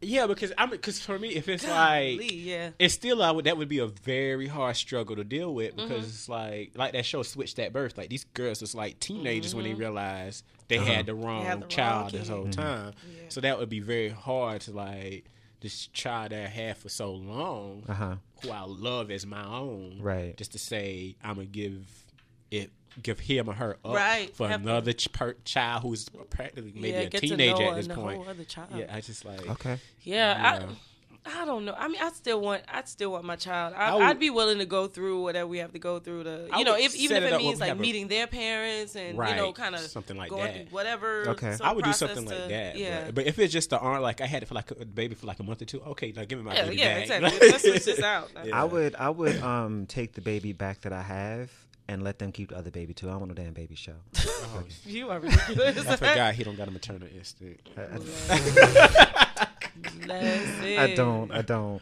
[0.00, 2.70] yeah, because I'm because for me, if it's like Golly, yeah.
[2.78, 5.90] it's still I would that would be a very hard struggle to deal with because
[5.90, 5.98] Mm-hmm.
[6.04, 7.98] it's like like that show switched That Birth.
[7.98, 9.80] Like these girls was like teenagers when they Mm-hmm.
[9.80, 12.32] realized they had the wrong had the wrong child this kid.
[12.32, 12.92] whole time.
[13.16, 13.22] Yeah.
[13.30, 15.24] So that would be very hard to like
[15.60, 18.16] this child that I had for so long, Uh huh.
[18.42, 20.36] who I love as my own, Right.
[20.36, 21.86] Just to say I'm gonna give
[22.50, 22.70] it.
[23.00, 24.34] Give him or her up Right.
[24.34, 27.70] for Have- another ch- per- child who's practically maybe yeah, a get to teenager know
[27.70, 28.16] at this a point.
[28.18, 28.70] whole other child.
[28.74, 29.78] Yeah, I just like Okay.
[30.02, 30.66] Yeah, Yeah.
[30.66, 30.74] I,
[31.36, 31.74] I don't know.
[31.76, 32.62] I mean, I still want.
[32.72, 33.74] I still want my child.
[33.76, 36.24] I, I would- I'd be willing to go through whatever we have to go through
[36.24, 39.36] to, you know, if even if it it means like meeting their parents and you
[39.36, 40.54] know, kind of something like going that.
[40.54, 41.28] through whatever.
[41.30, 41.56] Okay.
[41.62, 42.76] I would do process something like that.
[42.76, 43.04] Yeah.
[43.06, 45.14] But, but if it's just the arm, like I had it for like a baby
[45.14, 47.02] for like a month or two, okay, now give me my yeah, baby yeah, back.
[47.02, 47.48] exactly.
[47.50, 48.30] Let's switch this out.
[48.44, 48.60] Yeah.
[48.60, 51.50] I would I would um take the baby back that I have
[51.88, 53.08] and let them keep the other baby too.
[53.08, 53.94] I don't want no damn baby show.
[54.50, 55.86] Oh, You are ridiculous.
[55.86, 57.68] I forgot he don't got a maternal instinct.
[60.04, 60.62] Blessed.
[60.78, 61.30] I don't.
[61.32, 61.80] I don't.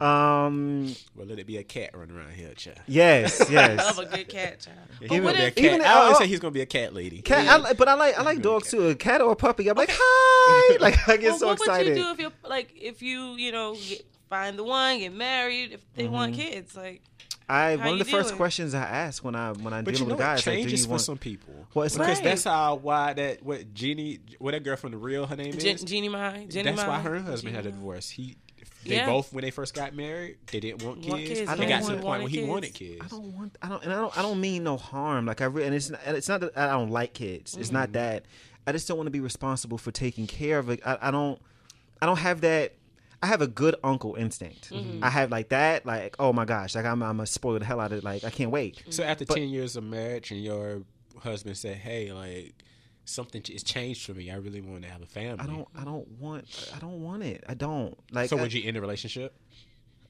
[0.00, 0.94] Um.
[1.16, 2.78] Well, let it be a cat running around here, child.
[2.86, 3.38] Yes.
[3.50, 3.80] Yes.
[3.98, 4.12] Of Yes.
[4.12, 4.78] a good cat, child.
[5.00, 5.64] He's But gonna be a cat.
[5.64, 7.20] Even- I always say he's gonna be a cat lady.
[7.20, 8.88] Cat, I like, but I like I like dogs too.
[8.88, 9.68] A cat or a puppy.
[9.68, 10.76] I'm like, hi.
[10.80, 11.96] Like I get well, so what excited.
[11.96, 14.98] What would you do if you like if you you know get, find the one,
[14.98, 16.42] get married, if they want Mm-hmm.
[16.42, 16.76] kids?
[16.76, 17.02] Like,
[17.48, 18.36] I How one of you the first doing?
[18.36, 20.64] questions I ask when I when I'm But you dealing know with guys it like,
[20.64, 21.02] do you for want?
[21.02, 21.54] some people.
[21.72, 22.24] Well, it's because Right.
[22.24, 25.70] that's how why that what Jeannie, what that girl from the real her name Je-
[25.70, 25.82] is.
[25.82, 28.10] Jeannie Mai, Jenny that's why her husband had a divorce.
[28.10, 28.36] He,
[28.84, 29.06] they Yeah.
[29.06, 31.08] both when they first got married, they didn't want kids.
[31.10, 31.80] Want kids, They yeah.
[31.80, 33.00] got to the point where he wanted wanted kids.
[33.00, 33.02] kids.
[33.04, 33.58] I don't want.
[33.62, 33.82] I don't.
[33.82, 34.18] And I don't.
[34.18, 35.24] I don't mean no harm.
[35.26, 35.66] Like I really.
[35.66, 35.88] And it's.
[35.90, 37.56] Not, and it's not that I don't like kids.
[37.56, 37.76] It's Mm-hmm.
[37.76, 38.24] not that.
[38.66, 40.80] I just don't want to be responsible for taking care of it.
[40.86, 41.40] I, I don't.
[42.02, 42.74] I don't have that.
[43.22, 44.70] I have a good uncle instinct.
[44.70, 45.02] Mm-hmm.
[45.02, 45.84] I have like that.
[45.84, 46.74] Like oh my gosh.
[46.74, 47.02] Like I'm.
[47.02, 48.04] I'm a spoil the hell out of it.
[48.04, 48.82] Like I can't wait.
[48.90, 50.82] So after But- ten years of marriage, and your
[51.22, 52.54] husband said, "Hey, like
[53.04, 54.30] something has changed for me.
[54.30, 55.68] I really want to have a family." I don't.
[55.76, 56.70] I don't want.
[56.74, 57.44] I don't want it.
[57.48, 57.98] I don't.
[58.12, 58.30] Like.
[58.30, 59.34] So I, would you end the relationship?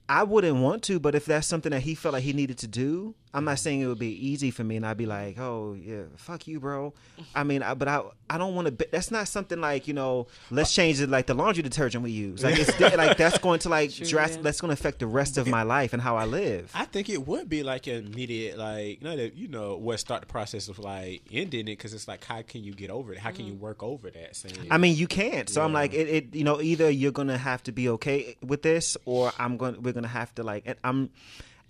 [0.09, 2.67] I wouldn't want to, but if that's something that he felt like he needed to
[2.67, 5.77] do, I'm not saying it would be easy for me, and I'd be like, "Oh
[5.79, 6.95] yeah, fuck you, bro."
[7.35, 8.89] I mean, I, but I I don't want to.
[8.91, 10.29] That's not something like you know.
[10.51, 12.43] Let's change it like the laundry detergent we use.
[12.43, 14.39] Like it's like that's going to like True, drastic.
[14.39, 14.43] yeah.
[14.45, 16.71] That's going to affect the rest of my life and how I live.
[16.75, 20.23] I think it would be like an immediate, like, not that you know, what start
[20.23, 23.19] the process of like ending it because it's like, how can you get over it?
[23.19, 23.63] How can you mm-hmm.
[23.63, 24.37] work over that?
[24.37, 25.49] Saying, I mean, you can't.
[25.51, 26.35] So I'm like, it, it.
[26.35, 29.75] You know, either you're gonna have to be okay with this, or I'm going.
[29.75, 30.65] to We're gonna have to like.
[30.66, 31.11] and I'm.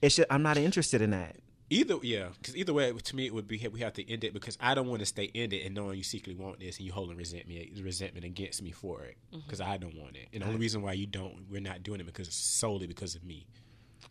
[0.01, 0.17] It's.
[0.17, 1.37] Just, I'm not interested in that.
[1.71, 4.33] either, yeah, because either way, to me, it would be we have to end it
[4.33, 6.87] because I don't want to stay in it and knowing you secretly want this and
[6.87, 9.41] you holding resentment, resentment against me for it mm-hmm.
[9.45, 10.29] because I don't want it.
[10.33, 13.25] And the only reason why you don't, we're not doing it because solely because of
[13.25, 13.47] me.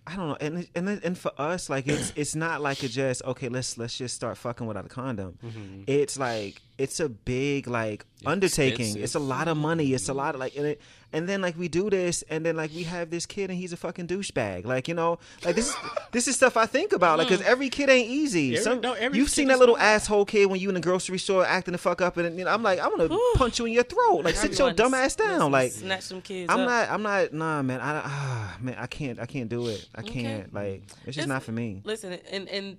[0.05, 3.23] I don't know, and and and for us, like it's it's not like a just
[3.23, 3.49] okay.
[3.49, 5.37] Let's let's just start fucking without a condom.
[5.43, 5.83] Mm-hmm.
[5.87, 8.73] It's like it's a big like undertaking.
[8.81, 9.03] Expensive.
[9.03, 9.93] It's a lot of money.
[9.93, 10.81] It's a lot of like and it,
[11.11, 13.73] and then like we do this, and then like we have this kid, and he's
[13.73, 14.65] a fucking douchebag.
[14.65, 15.75] Like you know, like this is
[16.11, 17.17] this is stuff I think about.
[17.17, 18.53] Like because every kid ain't easy.
[18.53, 19.83] Every- Some no, every you've seen that little not.
[19.83, 22.51] asshole kid when you in the grocery store acting the fuck up, and you know,
[22.51, 24.23] I'm like I'm gonna punch you in your throat.
[24.23, 25.51] Like sit your dumb ass down.
[25.51, 26.51] Like snatch some kids.
[26.51, 26.67] I'm up.
[26.67, 26.91] not.
[26.91, 27.33] I'm not.
[27.33, 27.81] Nah, man.
[27.81, 28.75] I ah, man.
[28.77, 29.19] I can't.
[29.19, 29.87] I can't do it.
[29.95, 30.53] I can't.
[30.53, 31.81] Like it's just It's- not for me.
[31.83, 32.77] Listen, and and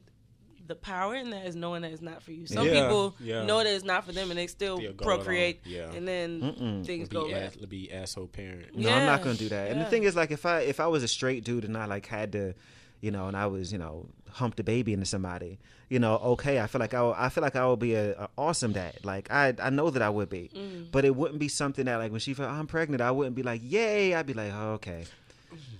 [0.68, 2.46] the power in that is knowing that it's not for you.
[2.46, 3.44] Some Yeah, people yeah.
[3.44, 5.90] know that it's not for them, and they still Still procreate, yeah.
[5.92, 7.68] and then things Be, go ass, left.
[7.68, 8.76] be asshole parent.
[8.76, 9.70] No, I'm not gonna do that.
[9.72, 11.86] And the thing is, like, if I if I was a straight dude and I
[11.86, 12.54] like had to,
[13.00, 15.58] you know, and I was, you know, humped a baby into somebody,
[15.88, 18.12] you know, okay, I feel like I will, I feel like I would be a,
[18.24, 18.98] a awesome dad.
[19.04, 20.90] Like I I know that I would be, Mm.
[20.92, 23.42] but it wouldn't be something that like when she felt I'm pregnant, I wouldn't be
[23.42, 24.14] like, yay.
[24.14, 25.04] I'd be like, oh, okay.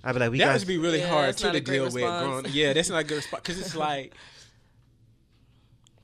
[0.03, 0.59] I'd be like, we that got.
[0.59, 1.93] would be really Yeah, hard too to a great deal with.
[1.95, 2.25] response.
[2.25, 4.13] Growing, yeah, that's not a good response because it's like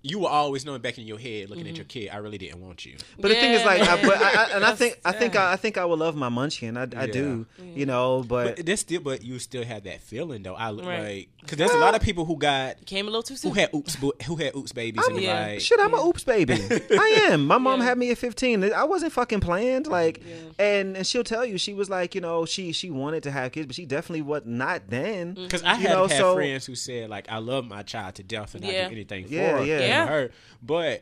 [0.05, 1.71] you were always knowing back in your head, looking Mm-hmm.
[1.71, 2.95] at your kid, I really didn't want you.
[3.19, 5.35] But the thing is, like, I, but I, I, and I think I think.
[5.35, 6.77] I, I think I would love my munchkin.
[6.77, 7.05] I, I Yeah.
[7.07, 10.55] do, you know, but, But that's still, but you still have that feeling though.
[10.55, 11.03] I Right.
[11.03, 13.51] like because there's a lot of people who got Came a little too soon.
[13.51, 15.47] who had oops bo- who had oops babies and Yeah.
[15.47, 16.53] like Shit, I'm a oops baby.
[16.91, 17.45] I am.
[17.45, 17.85] My mom Yeah.
[17.87, 18.71] had me at 15.
[18.73, 19.87] I wasn't fucking planned.
[19.87, 20.35] Like, Yeah.
[20.65, 23.51] and and she'll tell you she was like, you know, she she wanted to have
[23.51, 25.33] kids, but she definitely was not then.
[25.35, 28.15] Because I You have know, had so- friends who said like I love my child
[28.15, 29.79] to death and I do anything for Yeah, her, yeah.
[29.95, 30.13] And Yeah.
[30.15, 30.31] her,
[30.61, 31.01] but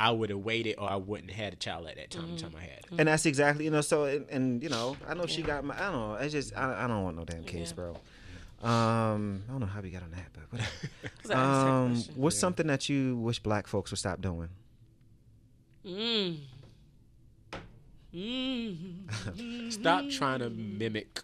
[0.00, 2.24] I would have waited or I wouldn't have had a child at that time.
[2.24, 2.34] Mm-hmm.
[2.36, 2.70] The time I had.
[2.78, 2.84] it.
[2.98, 3.80] And that's exactly, you know.
[3.82, 5.74] So and, and you know, I know she got my.
[5.76, 6.14] I don't know.
[6.14, 7.74] It's just I, I don't want no damn kids, Yeah.
[7.76, 7.96] bro.
[8.68, 10.70] Um, I don't know how we got on that, but whatever.
[11.22, 12.14] 'Cause I asked her um, question.
[12.16, 14.50] what's something that you wish black folks would stop doing?
[15.84, 16.38] Mm.
[18.14, 19.72] Mm.
[19.72, 21.18] Stop trying to mimic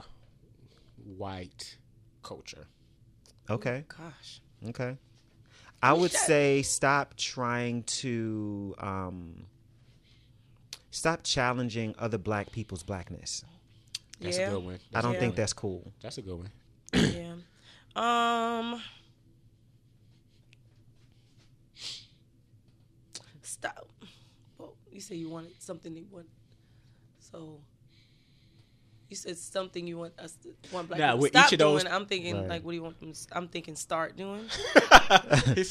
[1.17, 1.77] white
[2.23, 2.67] culture.
[3.51, 4.41] Okay, Gosh.
[4.69, 4.97] okay.
[5.83, 9.47] I would say stop trying to um,
[10.91, 13.45] stop challenging other black people's blackness.
[14.21, 14.49] That's yeah.
[14.49, 14.79] a good one.
[14.95, 15.21] I don't Yeah.
[15.21, 15.93] think that's cool.
[16.03, 16.51] That's a good one.
[16.93, 17.35] yeah.
[17.95, 18.83] Um.
[23.43, 23.89] Stop.
[24.59, 26.27] Well, you said you wanted something you want.
[27.21, 27.61] So.
[29.09, 31.59] You said something you want us to want black Nah, people to stop each of
[31.61, 31.95] those- doing.
[31.95, 32.49] I'm thinking Right.
[32.49, 33.13] like, what do you want them?
[33.33, 34.45] I'm thinking start doing.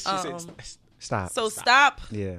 [0.06, 0.56] Um,
[1.00, 1.30] Stop.
[1.30, 2.00] So stop.
[2.10, 2.38] yeah.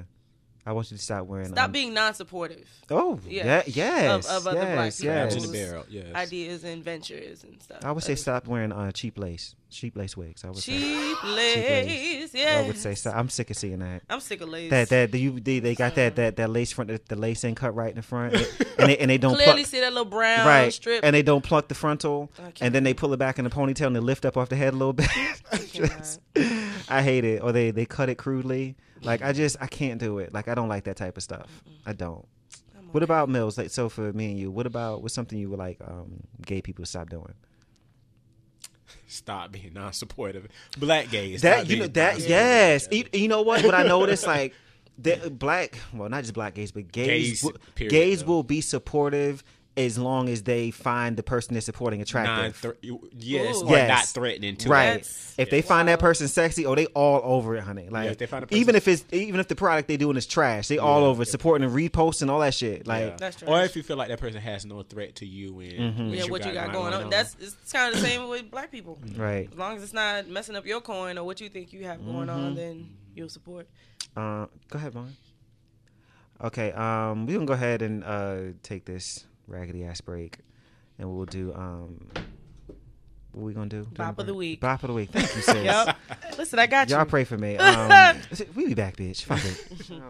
[0.66, 1.48] I want you to stop wearing.
[1.48, 2.68] Stop um, being non-supportive.
[2.90, 3.44] Oh, Yeah.
[3.44, 5.14] yeah, yes, Of- of other black yes, people.
[5.14, 5.34] yes.
[5.36, 5.84] In the barrel.
[5.88, 6.14] Yes.
[6.14, 7.78] Ideas and ventures and stuff.
[7.84, 10.44] I would say stop wearing uh, cheap lace, cheap lace wigs.
[10.44, 10.72] I would say.
[10.78, 11.56] cheap lace.
[11.86, 12.34] lace.
[12.34, 13.16] Yeah, I would say stop.
[13.16, 14.02] I'm sick of seeing that.
[14.10, 14.70] I'm sick of lace.
[14.70, 17.56] That that you they, they got that that that lace front the, the lace ain't
[17.56, 20.04] cut right in the front and they and they don't Clearly pluck, see that little
[20.04, 21.00] brown right strip.
[21.02, 22.30] and they don't pluck the frontal
[22.60, 24.56] and then they pull it back in the ponytail and they lift up off the
[24.56, 25.08] head a little bit.
[25.72, 26.20] Just-
[26.88, 27.42] I hate it.
[27.42, 28.76] Or they they cut it crudely.
[29.02, 30.34] Like I just I can't do it.
[30.34, 31.62] Like I don't like that type of stuff.
[31.86, 32.26] I don't.
[32.76, 33.04] I'm What okay.
[33.04, 33.56] about Mills?
[33.56, 36.60] Like so for me and you, what about what's something you would like um gay
[36.60, 37.34] people to stop doing?
[39.06, 40.48] Stop being non-supportive.
[40.78, 41.42] Black gays.
[41.42, 42.88] That you know that non-supportive yes.
[42.90, 43.64] You, you know what?
[43.64, 44.54] What I noticed like
[44.98, 48.26] that black well not just black gays but gays Gays, period, gays though.
[48.26, 49.42] will be supportive
[49.86, 52.04] as long as they find the person they're supporting other.
[52.04, 52.62] attractive.
[52.64, 53.66] Non-thre- yes, Ooh.
[53.66, 53.88] or Yes.
[53.88, 54.86] not threatening to right.
[54.86, 57.88] That's- If they find that person sexy, oh, they all over it, honey.
[57.88, 60.16] Like if they find a person- even if it's even if the product they doing
[60.16, 62.86] is trash, they all over it, supporting and reposting all that shit.
[62.86, 63.16] Like Yeah.
[63.18, 66.06] That's or if you feel like that person has no threat to you and Mm-hmm.
[66.08, 67.10] what yeah, you what you got going on.
[67.10, 68.98] That's it's kind of the same with black people.
[69.16, 69.48] right.
[69.50, 72.04] As long as it's not messing up your coin or what you think you have
[72.04, 72.30] going Mm-hmm.
[72.46, 73.66] on, then you'll support.
[74.16, 75.16] Uh, go ahead, Vaughn.
[76.42, 80.38] Okay, um, we gonna go ahead and uh take this raggedy ass break,
[80.98, 82.06] and we'll do um,
[83.32, 83.86] what we gonna do?
[83.92, 84.60] Bop of the week.
[84.60, 85.10] Bop of the week.
[85.10, 85.54] Thank you, sis.
[85.64, 85.96] Yep.
[86.38, 87.04] Listen, I got Y'all you.
[87.06, 87.56] pray for me.
[87.60, 88.16] Um,
[88.54, 89.24] we be back, bitch.
[89.24, 89.66] Fuck it.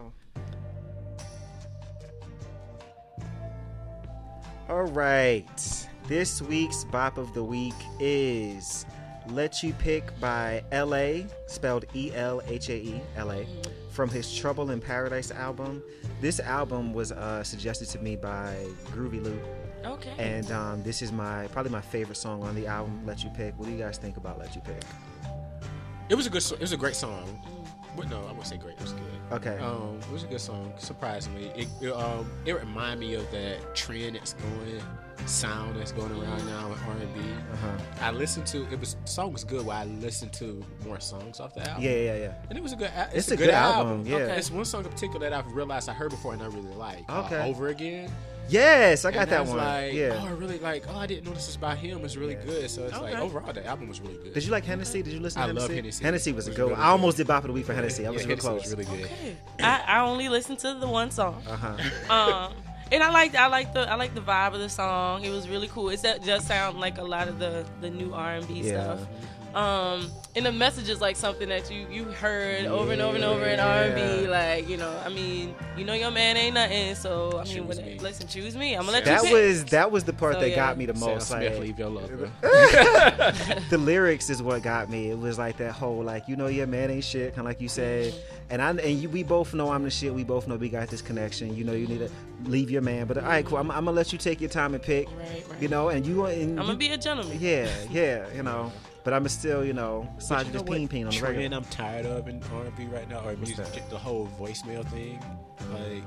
[4.69, 5.87] All right.
[6.07, 8.85] This week's bop of the week is
[9.29, 13.45] "Let You Pick" by ELHAE spelled E L H A E L A
[13.91, 15.83] from his Trouble in Paradise album.
[16.21, 18.55] This album was uh, suggested to me by
[18.91, 19.39] Groovy Lou,
[19.83, 20.13] Okay.
[20.19, 23.01] and um, this is my probably my favorite song on the album.
[23.07, 24.83] "Let You Pick." What do you guys think about "Let You Pick"?
[26.09, 26.43] It was a good.
[26.51, 27.25] It was a great song.
[27.95, 28.75] But no, I wouldn't say great.
[28.75, 29.03] It was good.
[29.33, 29.57] Okay.
[29.59, 30.71] Um, it was a good song.
[30.77, 34.81] Surprisingly, it it, um, it reminded me of that trend that's going,
[35.25, 37.19] sound that's going around now with R and B.
[37.53, 37.77] Uh-huh.
[38.01, 39.65] I listened to it was song was good.
[39.65, 41.83] While I listened to more songs off the album.
[41.83, 42.33] Yeah, yeah, yeah.
[42.49, 42.91] And it was a good.
[43.07, 44.15] It's, It's a good album, yeah.
[44.17, 44.37] Okay.
[44.37, 47.03] It's one song in particular that I've realized I heard before and I really like.
[47.09, 47.49] uh, Okay.
[47.49, 48.09] Over again.
[48.51, 49.57] Yes, I got And that was one.
[49.59, 50.19] Like, yeah.
[50.21, 50.85] Oh, I really like.
[50.89, 52.03] Oh, I didn't know this was by him.
[52.05, 52.43] It's really Yeah.
[52.45, 52.69] good.
[52.69, 54.33] So it's like overall the album was really good.
[54.33, 55.01] Did you like Hennessy?
[55.01, 55.67] Did you listen to I Hennessy?
[55.67, 56.03] love Hennessy.
[56.03, 56.71] Hennessy was a It was good one.
[56.73, 58.05] really I almost did Bop of the Week for Hennessy.
[58.05, 58.63] I was yeah, real close.
[58.63, 59.05] was really good.
[59.11, 59.37] Okay.
[59.59, 61.41] I, I only listened to the one song.
[61.47, 62.13] Uh huh.
[62.13, 62.53] Um,
[62.91, 65.23] and I liked I like the I like the vibe of the song.
[65.23, 65.89] It was really cool.
[65.89, 68.99] It that just sound like a lot of the the new R and B stuff.
[69.53, 73.23] Um, and the message is like something that you you heard over and over and
[73.25, 74.27] over in R and B.
[74.27, 76.95] Like you know, I mean, you know your man ain't nothing.
[76.95, 77.99] So I mean, when, me.
[77.99, 78.73] listen, choose me.
[78.75, 79.33] I'm gonna let That you pick.
[79.33, 80.55] was that was the part So, that yeah.
[80.55, 81.27] got me the Sam most.
[81.27, 82.09] Smith, Like, leave your love.
[82.41, 85.09] the lyrics is what got me.
[85.11, 87.59] It was like that whole like you know your man ain't shit, kind of like
[87.59, 88.13] you said,
[88.49, 90.13] and I and you, we both know I'm the shit.
[90.13, 91.55] We both know we got this connection.
[91.55, 92.09] You know you need to
[92.45, 93.57] leave your man, but all right, cool.
[93.57, 95.07] I'm, I'm gonna let you take your time and pick.
[95.17, 95.61] Right, right.
[95.61, 97.37] You know, and you and I'm you- gonna be a gentleman.
[97.41, 98.71] yeah, yeah, you know.
[99.03, 100.77] But I'm still, you know, slide you You know this what?
[100.77, 101.57] Peen peen on the regular.
[101.57, 105.19] I'm tired of in R&B right now, or music, the whole voicemail thing,
[105.73, 106.03] like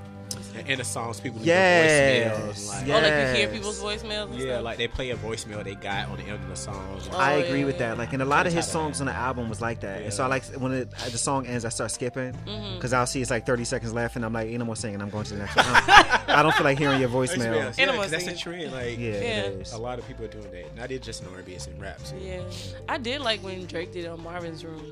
[0.67, 2.97] in the songs people leave Yes, voicemails, like, yes.
[2.97, 4.31] Oh, like you hear people's voicemails.
[4.31, 4.65] And yeah, stuff?
[4.65, 7.01] like they play a voicemail they got on the end of the song.
[7.13, 7.89] Oh, I yeah, agree with yeah.
[7.91, 7.99] that.
[7.99, 9.81] Like, and a lot of his Kinda tired of songs on the album was like
[9.81, 10.03] that.
[10.03, 12.77] And so I like when it, the song ends, I start skipping Mm-hmm.
[12.77, 15.03] because I'll see it's like 30 seconds left, and I'm like, ain't no more singing.
[15.03, 15.67] I'm going to the next one.
[15.67, 17.53] I don't, I don't feel like hearing your voicemail.
[17.73, 18.73] Voicemails, yeah, I'm 'cause that's a trend.
[18.73, 19.51] Like, Yeah, Yeah.
[19.73, 20.77] a lot of people are doing that.
[20.77, 21.99] Not just in R&B, it's in rap.
[22.05, 22.17] too.
[22.19, 22.43] Yeah,
[22.89, 24.83] I did like when Drake did on Marvin's Room.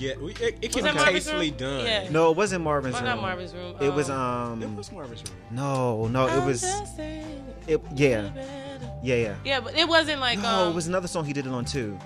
[0.00, 1.84] Yeah, we, it, it can that be Marvin's tastefully done.
[1.84, 2.08] Yeah.
[2.10, 3.08] No, it wasn't Marvin's Why room.
[3.10, 3.76] not Marvin's Room?
[3.80, 4.62] It was um.
[4.62, 4.76] It um.
[4.76, 5.36] was Marvin's Room.
[5.50, 6.64] No, no, it I'm was.
[7.66, 8.30] It yeah,
[9.02, 9.34] yeah, yeah.
[9.44, 10.72] Yeah, but it wasn't like No, um.
[10.72, 11.98] it was another song he did it on too.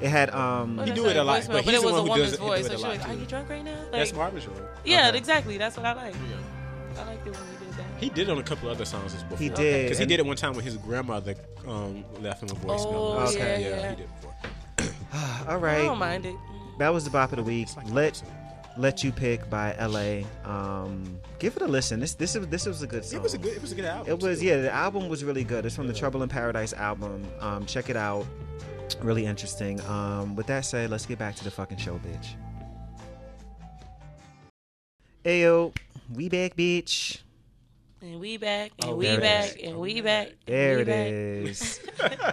[0.00, 0.76] It had um.
[0.78, 2.08] what He do it a lot, Voicemail, but but he's it was a one who
[2.10, 2.60] woman's does it- voice.
[2.60, 3.10] it So she was like, too.
[3.10, 4.56] "Are you drunk right now?" Like, That's Marvin's Room.
[4.84, 5.18] yeah, Okay.
[5.18, 5.58] exactly.
[5.58, 6.14] That's what I like.
[6.14, 7.02] Yeah.
[7.02, 7.84] I liked it when he did that.
[8.00, 9.36] He did it on a couple other songs as before.
[9.38, 11.34] He did, because he did it one time when his grandmother
[11.66, 12.86] um, left him a voicemail.
[12.94, 13.38] Oh, message.
[13.38, 13.90] yeah, yeah, yeah.
[13.90, 14.34] he did it before.
[15.48, 16.34] All I don't mind it.
[16.78, 17.68] That was the bop of the week.
[17.76, 18.22] Like Let.
[18.78, 20.26] Let You Pick by ELHAE.
[20.44, 21.98] Um, give it a listen.
[21.98, 23.20] This this is this was a good song.
[23.20, 23.54] It was a good.
[23.54, 24.12] It was a good album.
[24.12, 24.46] It was too.
[24.46, 24.56] yeah.
[24.60, 25.64] The album was really good.
[25.64, 27.26] It's from the Trouble in Paradise album.
[27.40, 28.26] Um, check it out.
[29.00, 29.80] Really interesting.
[29.86, 32.34] Um, with that said, let's get back to the fucking show, bitch.
[35.24, 35.74] Ayo,
[36.14, 37.20] we back, bitch.
[38.02, 39.68] And we back, and Oh, we back, is.
[39.68, 40.32] and we back.
[40.44, 41.06] There we it back.
[41.08, 41.80] is.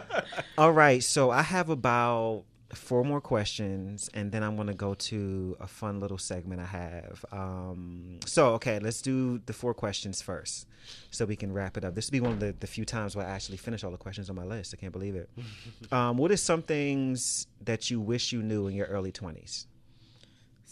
[0.58, 2.44] All right, so I have about
[2.74, 7.26] four more questions, and then I'm gonna go to a fun little segment I have.
[7.32, 10.68] Um, so okay, let's do the four questions first,
[11.12, 11.96] so we can wrap it up.
[11.96, 13.98] This will be one of the, the few times where I actually finish all the
[13.98, 14.74] questions on my list.
[14.74, 15.30] I can't believe it.
[15.92, 19.68] um, what are some things that you wish you knew in your early twenties?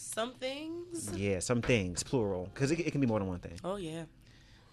[0.02, 1.11] some things.
[1.15, 3.60] Yeah, some things plural because it, it can be more than one thing.
[3.64, 4.03] Oh yeah.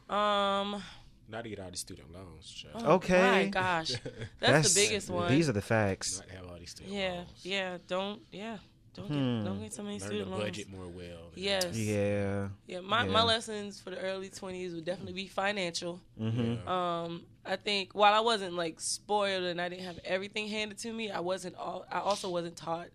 [0.08, 0.82] Um.
[1.30, 2.64] Not to get all these student loans.
[2.74, 3.20] Oh Okay.
[3.20, 3.92] My gosh,
[4.40, 5.30] that's, the biggest one.
[5.30, 6.18] These are the facts.
[6.18, 7.28] Not to have all these student yeah, loans.
[7.42, 7.78] yeah.
[7.86, 8.58] Don't yeah.
[8.94, 9.38] Don't Hmm.
[9.38, 10.44] get don't get so many Learn student to loans.
[10.44, 11.30] budget more well.
[11.36, 11.76] Yes.
[11.76, 12.48] Yeah.
[12.66, 12.80] Yeah.
[12.80, 13.10] My Yeah.
[13.12, 16.00] my lessons for the early twenties would definitely be financial.
[16.16, 17.02] hmm Yeah.
[17.04, 20.92] Um, I think while I wasn't like spoiled and I didn't have everything handed to
[20.92, 21.84] me, I wasn't all.
[21.92, 22.88] I also wasn't taught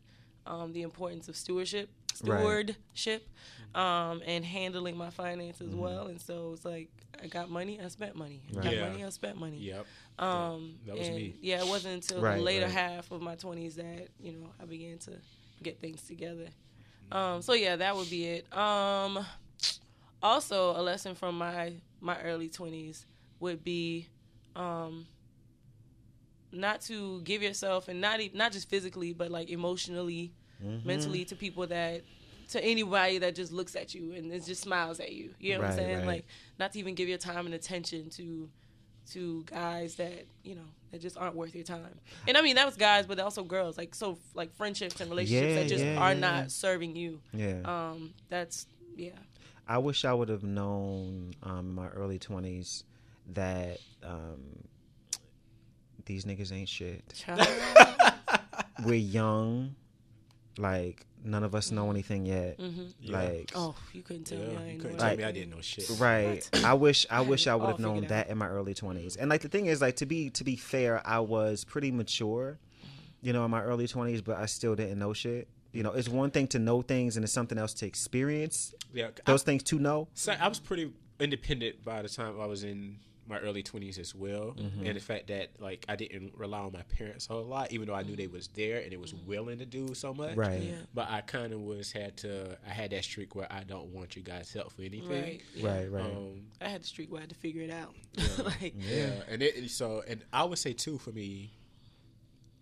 [0.45, 1.89] um, the importance of stewardship,
[2.23, 2.39] Right.
[2.41, 3.29] stewardship,
[3.75, 5.79] um, and handling my finances Mm-hmm.
[5.79, 6.07] well.
[6.07, 6.89] And so it's like
[7.21, 8.41] I got money, I spent money.
[8.51, 8.63] I Right.
[8.63, 8.89] got Yeah.
[8.89, 9.57] money, I spent money.
[9.57, 9.85] Yep.
[10.19, 11.35] Um, That was and, me.
[11.41, 12.73] Yeah, it wasn't until Right, the later right.
[12.73, 15.19] half of my twenties that you know I began to
[15.61, 16.47] get things together.
[17.11, 18.51] Um, so yeah, that would be it.
[18.57, 19.25] Um,
[20.21, 23.05] also, a lesson from my my early twenties
[23.39, 24.07] would be
[24.55, 25.05] um,
[26.51, 30.33] not to give yourself and not e- not just physically, but like emotionally,
[30.63, 30.87] Mm-hmm.
[30.87, 32.03] mentally to people that
[32.49, 35.33] to anybody that just looks at you and it just smiles at you.
[35.39, 35.97] You know what I'm saying?
[35.99, 36.07] right.
[36.07, 36.25] Like
[36.59, 38.49] not to even give your time and attention to
[39.11, 40.61] to guys that you know
[40.91, 41.99] that just aren't worth your time.
[42.27, 43.77] And I mean that was guys, but also girls.
[43.77, 47.19] Like so, like friendships and relationships Yeah, that just yeah, are yeah, not serving you.
[47.33, 47.61] Yeah.
[47.65, 49.11] Um, that's yeah.
[49.67, 52.83] I wish I would have known um, in my early twenties
[53.33, 54.63] that um,
[56.05, 57.25] these niggas ain't shit.
[58.85, 59.75] We're young,
[60.57, 62.59] like none of us know anything yet.
[62.59, 63.17] hmm Yeah.
[63.19, 64.55] Like, Oh, you couldn't tell me.
[64.57, 65.89] I you couldn't know tell Like- me I didn't know shit.
[65.99, 66.47] right?
[66.63, 69.15] I wish I wish I would have known figured that in my early twenties.
[69.15, 72.59] And like the thing is, like to be to be fair, I was pretty mature,
[73.21, 75.47] you know, in my early twenties, but I still didn't know shit.
[75.71, 79.09] You know, it's one thing to know things, and it's something else to experience Yeah.
[79.25, 80.07] those things to know.
[80.13, 82.97] So I was pretty independent by the time I was in
[83.27, 84.85] my early twenties as well, Mm-hmm.
[84.85, 87.87] and the fact that like I didn't rely on my parents a whole lot, even
[87.87, 90.35] though I knew they was there and they was willing to do so much.
[90.35, 90.61] Right.
[90.61, 90.75] Yeah.
[90.93, 92.57] But I kind of was had to.
[92.67, 95.09] I had that streak where I don't want you guys' help for anything.
[95.09, 95.41] Right.
[95.55, 95.73] Yeah.
[95.75, 95.91] Right.
[95.91, 96.03] Right.
[96.05, 97.93] Um, I had the streak where I had to figure it out.
[98.45, 99.11] like yeah.
[99.29, 101.51] and it, so and I would say too for me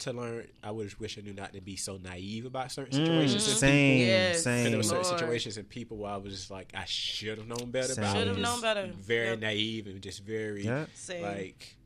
[0.01, 3.05] to learn, I would wish I knew not to be so naive about certain Mm,
[3.05, 3.47] situations.
[3.47, 3.99] and same.
[4.07, 4.43] Yes.
[4.43, 4.65] Same.
[4.69, 5.19] there were certain Lord.
[5.19, 7.93] situations and people where I was just like, I should have known better.
[7.93, 8.15] I Same.
[8.15, 8.87] Should have known better.
[8.95, 9.39] Very Yep.
[9.39, 10.85] naive and just very Yeah.
[10.93, 11.23] Same.
[11.23, 11.77] like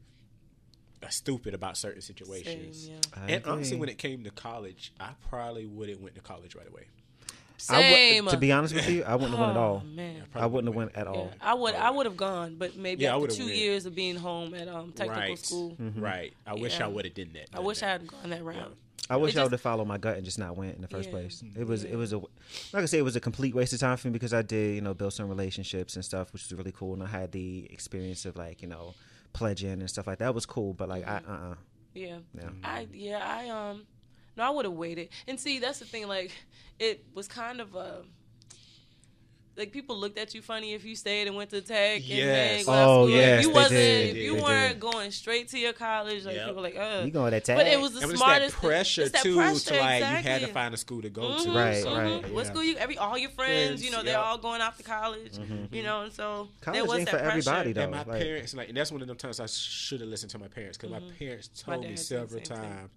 [1.04, 2.86] uh, stupid about certain situations.
[2.86, 3.00] Same, yeah.
[3.22, 6.68] I And honestly, when it came to college, I probably wouldn't went to college right
[6.68, 6.88] away.
[7.70, 8.28] I would- Same.
[8.28, 9.82] to be honest with you, I wouldn't have went at all.
[9.84, 10.24] Oh, man.
[10.36, 11.32] I wouldn't have went at Yeah, all.
[11.42, 11.76] I would.
[11.76, 13.56] I would have gone, but maybe Yeah, after two went.
[13.58, 15.40] years of being home at um technical right.
[15.40, 16.02] school, Mm-hmm.
[16.02, 16.34] Right.
[16.46, 17.48] I wish I would have done that.
[17.54, 18.76] I done wish I had gone that route.
[19.08, 20.88] I wish It I would have followed my gut and just not went in the
[20.88, 21.16] first Yeah.
[21.16, 21.44] place.
[21.56, 21.92] It was Yeah.
[21.92, 22.28] it was a like
[22.74, 24.82] I say it was a complete waste of time for me because I did you
[24.82, 28.26] know build some relationships and stuff, which was really cool, and I had the experience
[28.26, 28.96] of like you know
[29.34, 30.74] pledging and stuff like that was cool.
[30.74, 31.56] But like I uh uh
[31.94, 32.18] Yeah.
[32.34, 33.86] yeah I yeah I um
[34.38, 36.32] no I would have waited and see that's the thing like
[36.80, 38.04] it was kind of a
[39.58, 42.66] like people looked at you funny if you stayed and went to tech and Yes.
[42.66, 43.10] then Oh, school.
[43.10, 44.10] yes, if you wasn't did.
[44.10, 44.80] if you weren't did.
[44.82, 46.48] going straight to your college like Yep.
[46.48, 47.56] people like uh you going that tech?
[47.56, 48.70] but it was the It was that smartest thing.
[48.70, 51.44] pressure that too pressure, to like you had to find a school to go Mhm,
[51.46, 51.52] to.
[51.52, 52.22] Right, So, right.
[52.22, 52.32] mhm.
[52.34, 52.52] What yeah.
[52.52, 52.76] school you?
[52.76, 55.38] Every all your friends, you know, they're all going off to college.
[55.72, 57.74] You know, and so there was ain't that for everybody, pressure.
[57.76, 57.82] though.
[57.84, 60.32] And my like- parents, like, and that's one of them times I should have listened
[60.32, 61.72] to my parents because my parents Mm-hmm.
[61.72, 62.76] My told me dad said the several times.
[62.80, 62.90] thing.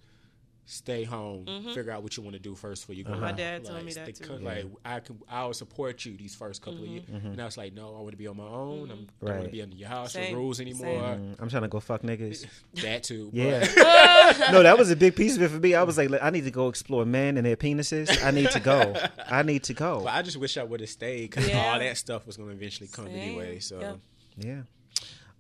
[0.69, 1.75] Times, stay home, Mhm.
[1.75, 3.13] figure out what you want to do first before you go.
[3.13, 3.21] Uh-huh.
[3.21, 4.25] My out." dad told Like, me that they too.
[4.25, 4.49] could- Yeah.
[4.49, 7.27] Like I can, I'll support you these first couple of years, Mm-hmm.
[7.29, 8.91] and I was like, no, I want to be on my own.
[8.91, 10.35] I'm, I don't want to be under your house Same.
[10.35, 10.87] or rules anymore.
[11.17, 12.47] Mm, I'm trying to go fuck niggas.
[12.83, 13.31] That too.
[13.33, 13.61] Yeah.
[14.53, 15.75] no, that was a big piece of it for me.
[15.75, 18.23] I was like, I need to go explore men and their penises.
[18.23, 18.95] I need to go.
[19.27, 20.01] I need to go.
[20.05, 21.73] But I just wish I would have stayed because Yeah.
[21.73, 23.17] all that stuff was going to eventually come Same.
[23.19, 23.59] anyway.
[23.61, 23.95] So Yeah.
[24.37, 24.63] Yeah.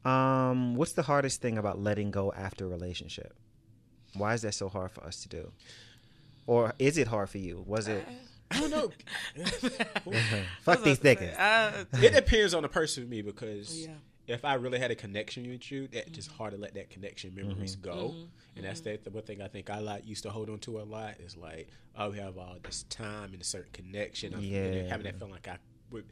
[0.04, 3.34] Um, what's the hardest thing about letting go after a relationship?
[4.14, 5.52] Why is that so hard for us to do?
[6.46, 7.62] Or is it hard for you?
[7.66, 8.06] Was it?
[8.50, 8.90] I don't know.
[10.62, 11.38] Fuck these niggas.
[11.38, 13.92] Uh, it depends on the person with me because yeah.
[14.26, 17.34] if I really had a connection with you, that just hard to let that connection
[17.34, 17.84] memories Mm-hmm.
[17.90, 18.14] go.
[18.56, 20.80] And that's that the one thing I think I like used to hold on to
[20.80, 24.32] a lot is like, oh, we have all this time and a certain connection.
[24.34, 24.88] of- and then Yeah.
[24.88, 25.58] having that feeling like I
[25.90, 26.06] would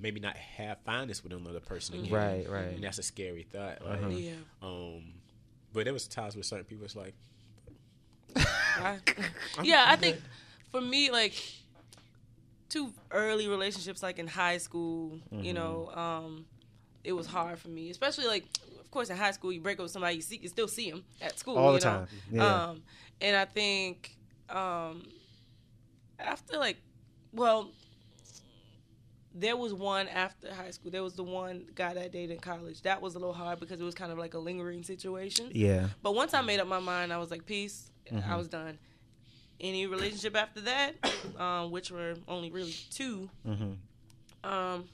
[0.00, 2.12] maybe not have find this with another person again.
[2.12, 2.74] Right, right.
[2.74, 3.82] And that's a scary thought.
[3.82, 4.08] Like, Uh-huh.
[4.08, 4.32] Yeah.
[4.62, 5.04] um,
[5.72, 7.14] but there was times with certain people, it's like,
[8.36, 8.98] I-
[9.62, 10.16] yeah, I think
[10.70, 11.34] for me, like
[12.68, 15.44] two early relationships, like in high school, Mm-hmm.
[15.44, 16.46] you know, um,
[17.04, 18.44] it was hard for me, especially like,
[18.80, 20.90] of course, in high school, you break up with somebody, you, see, you still see
[20.90, 21.92] them at school All you the know?
[21.92, 22.06] time.
[22.32, 22.64] Yeah.
[22.70, 22.82] Um,
[23.20, 24.16] and I think
[24.50, 25.06] um,
[26.18, 26.76] after like,
[27.32, 27.70] well,
[29.34, 30.90] there was one after high school.
[30.90, 32.80] There was the one guy that I dated in college.
[32.82, 35.50] That was a little hard because it was kind of like a lingering situation.
[35.52, 35.88] Yeah.
[36.02, 37.90] But once I made up my mind, I was like, peace.
[38.12, 38.30] Mm-hmm.
[38.30, 38.78] I was done.
[39.60, 40.92] any relationship after that,
[41.38, 44.48] um, which were only really 2 Mm-hmm.
[44.50, 44.84] um,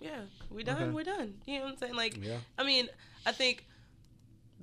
[0.00, 0.20] yeah,
[0.50, 0.82] we done.
[0.82, 0.90] Okay.
[0.90, 1.34] We're done.
[1.46, 1.94] You know what I'm saying?
[1.94, 2.38] Like, Yeah.
[2.56, 2.88] I mean,
[3.26, 3.66] I think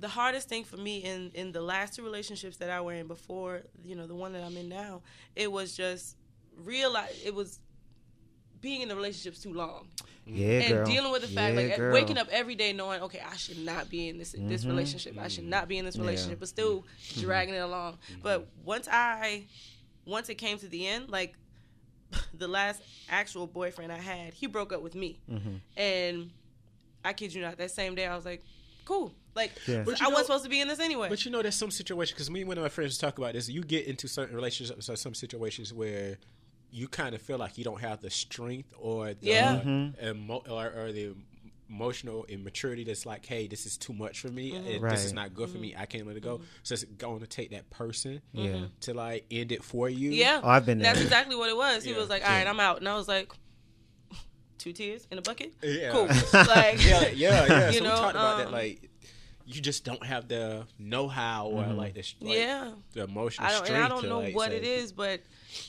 [0.00, 3.06] the hardest thing for me in in the last two relationships that I were in
[3.06, 5.02] before, you know, the one that I'm in now,
[5.36, 6.16] it was just
[6.56, 7.60] realize it was
[8.60, 9.86] being in the relationships too long
[10.28, 10.86] Yeah, and girl.
[10.86, 11.92] dealing with the fact Yeah, like girl.
[11.92, 14.68] waking up every day knowing okay I should not be in this this Mhm.
[14.68, 16.02] relationship I should not be in this Yeah.
[16.02, 16.84] relationship but still
[17.18, 19.44] dragging it along but once I
[20.04, 21.34] once it came to the end like
[22.34, 25.60] the last actual boyfriend I had he broke up with me Mhm.
[25.76, 26.30] and
[27.04, 28.42] I kid you not that same day I was like
[28.84, 29.82] cool like Yeah.
[29.84, 31.70] But I know- wasn't supposed to be in this anyway But you know, there's some
[31.70, 33.48] situations because me and one of my friends talk about this.
[33.48, 36.18] You get into certain relationships or some situations where
[36.70, 39.60] you kind of feel like you don't have the strength or the Yeah.
[39.64, 40.02] Mhm.
[40.02, 41.14] emo- or, or the
[41.70, 44.54] emotional immaturity that's like, hey, this is too much for me.
[44.56, 44.90] It- Right.
[44.90, 45.74] This is not good for me.
[45.76, 46.40] I can't let it go.
[46.62, 48.66] So it's going to take that person Yeah.
[48.82, 50.10] to like end it for you.
[50.10, 50.92] yeah Oh, I've been there.
[50.92, 51.98] that's exactly what it was he Yeah.
[51.98, 53.30] was like all right I'm out and I was like
[54.58, 55.92] two tears in a bucket Yeah.
[55.92, 57.70] cool like yeah, yeah, yeah.
[57.70, 58.46] You so know, we talked about that.
[58.48, 58.87] um, Like,
[59.48, 61.76] you just don't have the know-how or mm-hmm.
[61.76, 63.74] like the like, yeah the emotional I don't, strength.
[63.76, 65.22] and I don't to, know like, what say- it is, but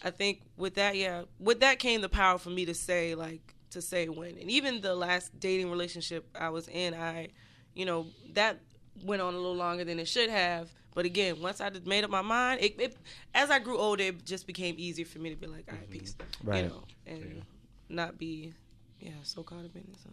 [0.03, 3.55] I think with that, yeah, with that came the power for me to say like
[3.71, 7.29] to say when, and even the last dating relationship I was in, I,
[7.73, 8.59] you know, that
[9.03, 10.69] went on a little longer than it should have.
[10.93, 12.97] But again, once I just made up my mind, it, it
[13.33, 15.89] as I grew older, it just became easier for me to be like, all right,
[15.89, 15.99] mm-hmm.
[15.99, 16.63] peace, Right.
[16.63, 17.43] you know, and
[17.87, 18.53] not be,
[18.99, 19.95] yeah, so caught up in it.
[20.03, 20.09] So.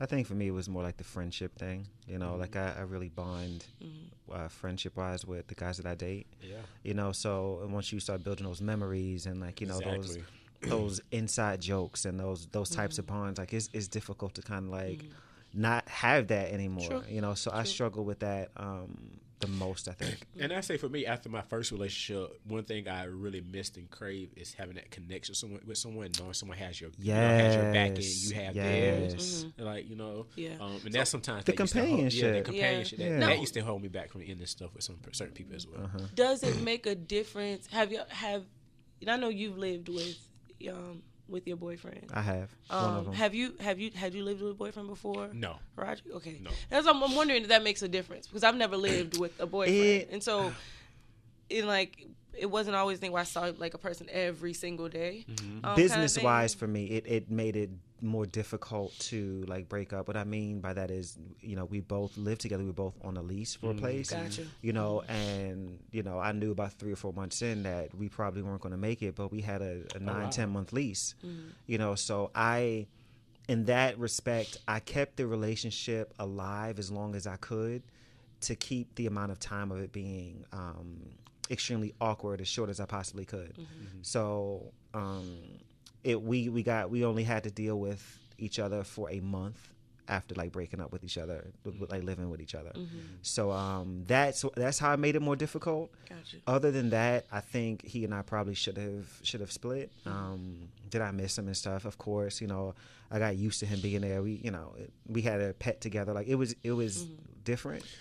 [0.00, 1.86] I think for me it was more like the friendship thing.
[2.06, 3.66] You know, like I, I really bond
[4.32, 6.26] uh, friendship wise with the guys that I date.
[6.42, 6.56] Yeah.
[6.82, 10.24] You know, so once you start building those memories and like you know those Exactly.
[10.68, 14.66] those inside jokes and those those types of bonds, like it's it's difficult to kind
[14.66, 15.04] of like
[15.52, 16.88] not have that anymore.
[16.88, 17.02] True.
[17.08, 19.88] You know, so I struggle with that um, the most.
[19.88, 20.16] I think.
[20.40, 23.88] And I say for me, after my first relationship, one thing I really missed and
[23.90, 27.20] crave is having that connection with someone, with someone knowing someone has your, you know,
[27.20, 28.64] has your back and you have yes.
[29.12, 29.46] theirs.
[29.58, 30.56] Like you know, Yeah.
[30.60, 32.22] Um, and that's sometimes The that used hold- companionship.
[32.22, 32.98] yeah, the companionship.
[32.98, 33.08] Yeah.
[33.10, 33.26] That, No.
[33.26, 35.84] that used to hold me back from ending stuff with some certain people as well.
[35.84, 35.98] Uh-huh.
[36.14, 37.66] Does it make a difference?
[37.68, 38.42] Have you have?
[39.00, 40.16] And I know you've lived with,
[40.70, 42.10] um, with your boyfriend.
[42.12, 43.12] I have one of Um, them.
[43.14, 45.30] have you have you had you lived with a boyfriend before?
[45.32, 46.02] No, Roger.
[46.16, 46.38] Okay.
[46.42, 46.50] No.
[46.70, 49.46] That's I'm, I'm wondering if that makes a difference because I've never lived with a
[49.46, 50.52] boyfriend, It- and so
[51.50, 52.06] in like
[52.36, 55.24] it wasn't always a thing where I saw like a person every single day.
[55.28, 55.44] Mm-hmm.
[55.44, 57.70] um, kinda Business wise, for me it, it made it
[58.04, 61.80] more difficult to like break up what i mean by that is you know we
[61.80, 64.42] both live together we were both on a lease for a place Gotcha.
[64.60, 68.08] you know and you know i knew about three or four months in that we
[68.08, 70.30] probably weren't going to make it but we had a, a nine wow.
[70.30, 71.48] ten month lease Mm-hmm.
[71.66, 72.86] you know so i
[73.48, 77.82] in that respect i kept the relationship alive as long as i could
[78.40, 81.00] to keep the amount of time of it being um,
[81.50, 83.54] extremely awkward as short as I possibly could.
[84.02, 85.38] So um,
[86.04, 89.74] it we we got we only had to deal with each other for a month
[90.08, 92.72] after like breaking up with each other, with, with, like living with each other.
[93.22, 95.90] So um, that's that's how I made it more difficult.
[96.08, 96.36] Gotcha.
[96.46, 99.90] Other than that, I think he and I probably should have should have split.
[100.06, 101.84] Um, did I miss him and stuff?
[101.84, 102.74] Of course, you know,
[103.10, 104.22] I got used to him being there.
[104.22, 104.74] We, you know,
[105.08, 106.12] we had a pet together.
[106.12, 107.06] Like it was, it was
[107.44, 107.84] different.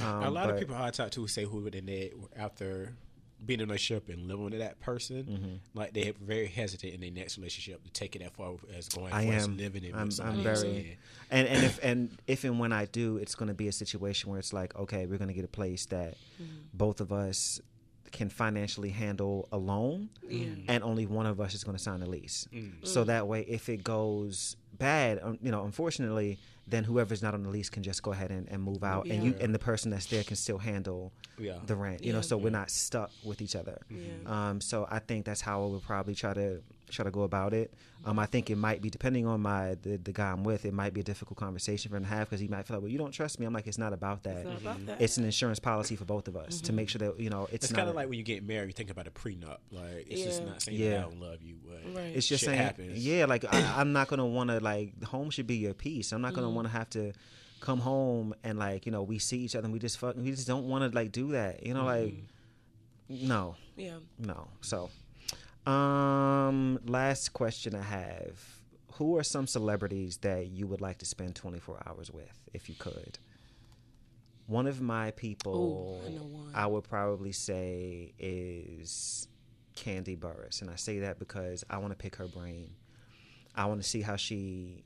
[0.00, 2.94] Um, a lot of people I talk to say who were in they after
[3.44, 5.78] being in a relationship and living with that person, Mm-hmm.
[5.78, 8.88] like they have very hesitant in their next relationship to take it that far as
[8.88, 9.56] going I for as am.
[9.56, 9.88] living it.
[9.88, 10.62] I'm, with I'm somebody else.
[10.62, 10.98] very,
[11.30, 14.30] and and if and if and when I do, it's going to be a situation
[14.30, 16.14] where it's like, okay, we're going to get a place that
[16.72, 17.60] both of us
[18.12, 20.48] can financially handle alone, Yeah.
[20.68, 22.46] and only one of us is going to sign a lease.
[22.52, 22.86] Mm.
[22.86, 27.42] So that way, if it goes bad, um, you know, unfortunately, then whoever's not on
[27.42, 29.90] the lease can just go ahead and, and move out, and you and the person
[29.90, 31.58] that's there can still handle Yeah.
[31.66, 32.04] the rent.
[32.04, 32.22] You know, Yeah.
[32.22, 33.78] so we're not stuck with each other.
[33.90, 34.10] Yeah.
[34.26, 36.62] Um, so I think that's how I would probably try to
[36.92, 37.72] try to go about it.
[38.04, 40.64] Um, I think it might be depending on my the, the guy I'm with.
[40.64, 42.82] It might be a difficult conversation for him to have because he might feel like,
[42.82, 43.46] well, you don't trust me.
[43.46, 44.38] I'm like, it's not about that.
[44.38, 45.00] It's not about that.
[45.00, 46.98] It's an insurance policy for both of us to make mm-hmm.
[46.98, 48.90] sure that you know it's, It's kind of like when you get married, you think
[48.90, 49.58] about a prenup.
[49.70, 50.90] Like it's just not saying Yeah.
[50.90, 52.16] that I don't love you, but Right.
[52.16, 53.04] it's just shit saying, happens.
[53.04, 56.12] yeah, like I, I'm not gonna want to like home should be your peace.
[56.12, 56.56] I'm not gonna mm-hmm.
[56.56, 57.12] want to have to
[57.60, 60.32] come home and like you know we see each other and we just fuck we
[60.32, 61.64] just don't want to like do that.
[61.64, 62.14] You know, like
[63.10, 63.28] mm-hmm.
[63.28, 63.98] no, Yeah.
[64.18, 64.48] no.
[64.60, 64.90] So,
[65.66, 68.40] um, last question I have:
[68.94, 72.74] Who are some celebrities that you would like to spend 24 hours with, if you
[72.78, 73.18] could?
[74.46, 76.64] One of my people, Ooh, I.
[76.64, 79.28] I would probably say is
[79.76, 82.70] Kandi Burruss, and I say that because I want to pick her brain.
[83.54, 84.84] I want to see how she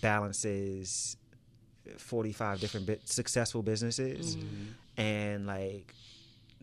[0.00, 1.16] balances
[1.98, 4.36] 45 different bit successful businesses
[4.96, 5.94] and like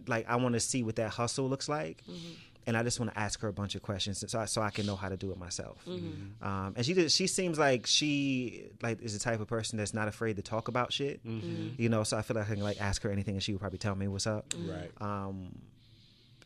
[0.08, 2.04] like I want to see what that hustle looks like.
[2.10, 2.34] Mm-hmm.
[2.70, 4.70] And I just want to ask her a bunch of questions so I, so I
[4.70, 5.84] can know how to do it myself.
[5.88, 6.48] Mm-hmm.
[6.48, 9.92] Um, and she did, she seems like she like is the type of person that's
[9.96, 11.26] not afraid to talk about shit.
[11.26, 11.82] Mm-hmm.
[11.82, 13.60] You know, so I feel like I can like ask her anything and she would
[13.60, 14.54] probably tell me what's up.
[14.56, 14.92] Right.
[15.02, 15.58] Um,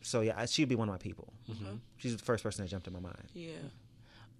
[0.00, 1.30] so yeah, I- she'd be one of my people.
[1.50, 1.74] Mm-hmm.
[1.98, 3.28] She's the first person that jumped in my mind.
[3.34, 3.52] Yeah.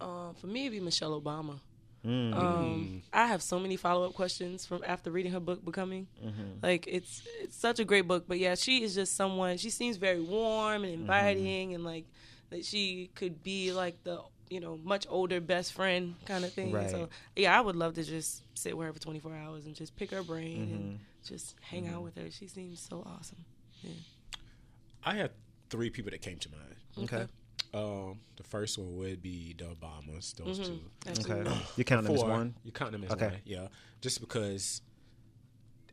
[0.01, 1.59] Um, for me, it'd be Michelle Obama.
[2.05, 2.35] Mm.
[2.37, 6.07] Um, I have so many follow up questions from after reading her book, Becoming.
[6.25, 6.43] Mm-hmm.
[6.63, 9.57] Like it's it's such a great book, but yeah, she is just someone.
[9.57, 11.01] She seems very warm and Mm-hmm.
[11.03, 12.05] inviting, and like
[12.51, 14.21] that she could be like the
[14.51, 16.73] you know much older best friend kind of thing.
[16.73, 16.91] Right.
[16.91, 19.97] So yeah, I would love to just sit with her for 24 hours and just
[19.97, 20.75] pick her brain Mm-hmm.
[20.75, 22.31] and just hang out with her.
[22.31, 23.45] She seems so awesome.
[23.83, 23.93] Yeah.
[25.03, 25.31] I had
[25.71, 27.05] three people that came to mind.
[27.11, 27.27] Okay.
[27.75, 30.35] Um, the first one would be the Obamas.
[30.37, 30.81] Those two.
[31.07, 31.51] Absolutely.
[31.51, 31.61] Okay.
[31.77, 32.55] You count them as one?
[32.65, 33.27] You count them as Okay.
[33.27, 33.37] one.
[33.45, 33.67] Yeah.
[34.01, 34.81] Just because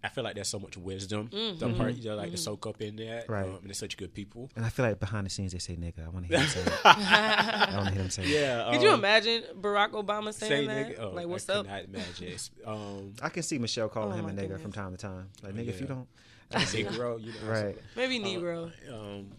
[0.04, 1.30] I feel like there's so much wisdom.
[1.32, 1.58] Mm-hmm.
[1.60, 3.26] The part you know, like to soak up in that.
[3.30, 3.46] Right.
[3.46, 4.50] Um, and they're such good people.
[4.56, 6.06] And I feel like behind the scenes they say nigga.
[6.06, 6.74] I want to hear them say it.
[6.86, 8.28] I want to hear them say it.
[8.30, 8.70] Yeah.
[8.72, 10.88] Could you um, imagine Barack Obama Say saying that?
[10.88, 11.00] nigga.
[11.00, 11.66] Oh, like, what's I up?
[11.66, 12.38] cannot imagine.
[12.66, 14.62] Um, I can see Michelle calling Oh, him a nigga goodness.
[14.62, 15.30] from time to time.
[15.44, 16.08] Like nigga, if you don't,
[16.52, 17.52] Negro, you know.
[17.52, 17.78] right?
[17.96, 18.72] Maybe Negro.
[18.92, 19.32] Um,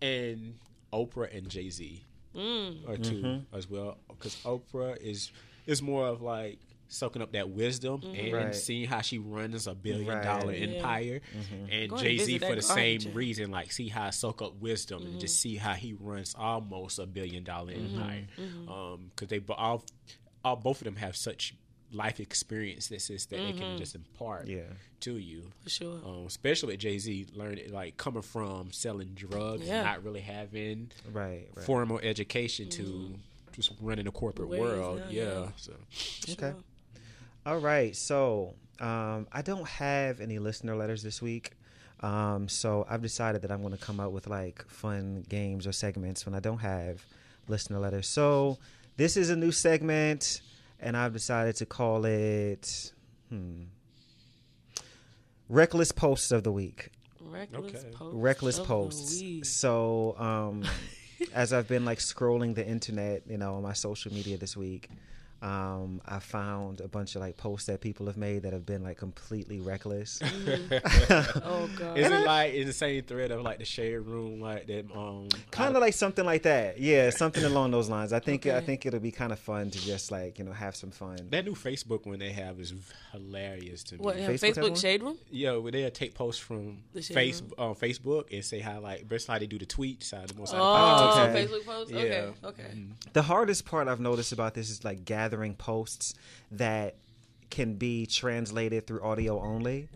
[0.00, 0.54] and
[0.92, 2.04] Oprah and Jay Z
[2.34, 2.88] Mm.
[2.88, 3.56] are 2 mm-hmm.
[3.56, 3.98] as well.
[4.08, 5.30] Because Oprah is
[5.66, 6.58] is more of like
[6.88, 8.14] soaking up that wisdom mm-hmm.
[8.14, 8.54] and Right.
[8.54, 10.24] seeing how she runs a billion Right.
[10.24, 10.66] dollar Yeah.
[10.76, 11.20] empire.
[11.36, 11.70] Mm-hmm.
[11.72, 13.14] And Go and Jay Z for that the same garden.
[13.14, 16.98] reason, like see how I soak up wisdom and just see how he runs almost
[16.98, 18.26] a billion dollar empire.
[18.68, 19.84] Um, because they bo- all,
[20.44, 21.54] all both of them have such
[21.92, 24.62] life experiences that they can just impart Yeah.
[25.00, 25.50] to you.
[25.62, 26.00] For sure.
[26.04, 29.76] Um, especially with Jay Z, learning like coming from selling drugs, Yeah.
[29.76, 31.48] and not really having Right.
[31.54, 31.64] right.
[31.66, 33.14] formal education to
[33.52, 34.98] just running a corporate Ways world.
[35.00, 35.22] now, yeah.
[35.40, 35.48] yeah.
[35.56, 35.72] So
[36.30, 36.52] Okay.
[37.44, 37.94] All right.
[37.94, 41.52] So um, I don't have any listener letters this week.
[42.00, 45.72] Um, so I've decided that I'm going to come up with like fun games or
[45.72, 47.04] segments when I don't have
[47.48, 48.08] listener letters.
[48.08, 48.58] So
[48.96, 50.40] this is a new segment,
[50.82, 52.92] and I've decided to call it
[53.30, 53.62] hmm,
[55.48, 56.90] Reckless Posts of the Week.
[57.20, 57.90] Reckless Okay.
[57.94, 58.14] posts.
[58.16, 59.20] reckless of the posts.
[59.20, 59.44] week.
[59.44, 60.64] So, um,
[61.34, 64.90] as I've been like scrolling the internet, you know, on my social media this week,
[65.42, 68.82] um, I found a bunch of like posts that people have made that have been
[68.84, 70.20] like completely reckless.
[71.44, 71.98] Oh god.
[71.98, 74.86] is it like in the same thread of like the Shade Room, like that?
[74.94, 76.78] Um, kind of like something like that.
[76.78, 78.12] Yeah, something along those lines.
[78.12, 80.76] I think I think it'll be kind of fun to just like you know have
[80.76, 81.18] some fun.
[81.30, 82.72] that new Facebook one they have is
[83.12, 84.00] hilarious to me.
[84.00, 84.18] what?
[84.18, 85.18] yeah, Facebook Facebook, shade room?
[85.30, 87.52] Yeah, where they'll take posts from face room.
[87.58, 90.54] on Facebook and say how like that's how they do the tweets, how the most
[90.56, 91.46] Oh, okay.
[91.46, 91.90] Facebook posts.
[91.92, 91.98] Yeah.
[91.98, 92.32] Okay.
[92.44, 92.84] Okay.
[93.12, 96.14] The hardest part I've noticed about this is like gathering posts
[96.50, 96.94] that
[97.50, 99.88] can be translated through audio only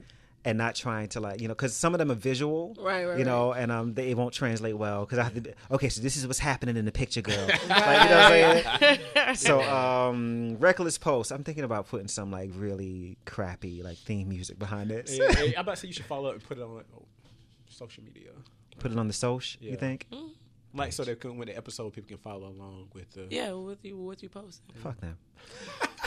[0.44, 3.18] and not trying to like you know because some of them are visual Right, right,
[3.18, 6.00] you know and um they won't translate well because i have to be, okay so
[6.02, 7.34] this is what's happening in the picture girl.
[7.68, 12.50] Like, you know what I'm so um reckless posts i'm thinking about putting some like
[12.54, 16.06] really crappy like theme music behind it Yeah, hey, I'm about to say you should
[16.06, 17.02] follow up and put it on oh,
[17.68, 18.30] social media.
[18.78, 19.76] put it on the social you Yeah.
[19.76, 20.06] think
[20.76, 23.96] Like so that when the episode people can follow along with the Yeah, with you
[23.96, 24.74] what you posting?
[24.76, 25.16] fuck them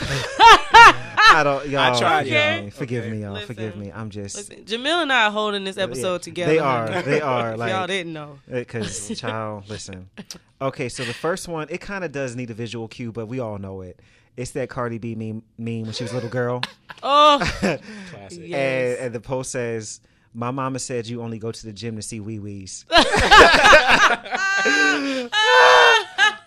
[1.32, 1.98] I don't, y'all.
[1.98, 2.70] tried, y'all, y'all.
[2.70, 3.12] Forgive Okay.
[3.12, 3.36] me, y'all.
[3.40, 3.92] Forgive me.
[3.92, 6.52] I'm just Listen, Jamil and I are holding this episode together.
[6.52, 7.02] They are.
[7.02, 7.52] They are.
[7.52, 8.38] If Like, y'all didn't know.
[8.50, 10.10] Uh, because, child, listen.
[10.60, 13.38] Okay, so the first one, it kind of does need a visual cue, but we
[13.40, 14.00] all know it.
[14.36, 16.62] It's that Cardi B meme, meme when she was a little girl.
[17.02, 17.80] Oh, classic.
[18.30, 18.36] Yeah.
[18.36, 18.98] and, Yes.
[19.00, 20.00] and the post says,
[20.32, 22.84] My mama said you only go to the gym to see wee wees.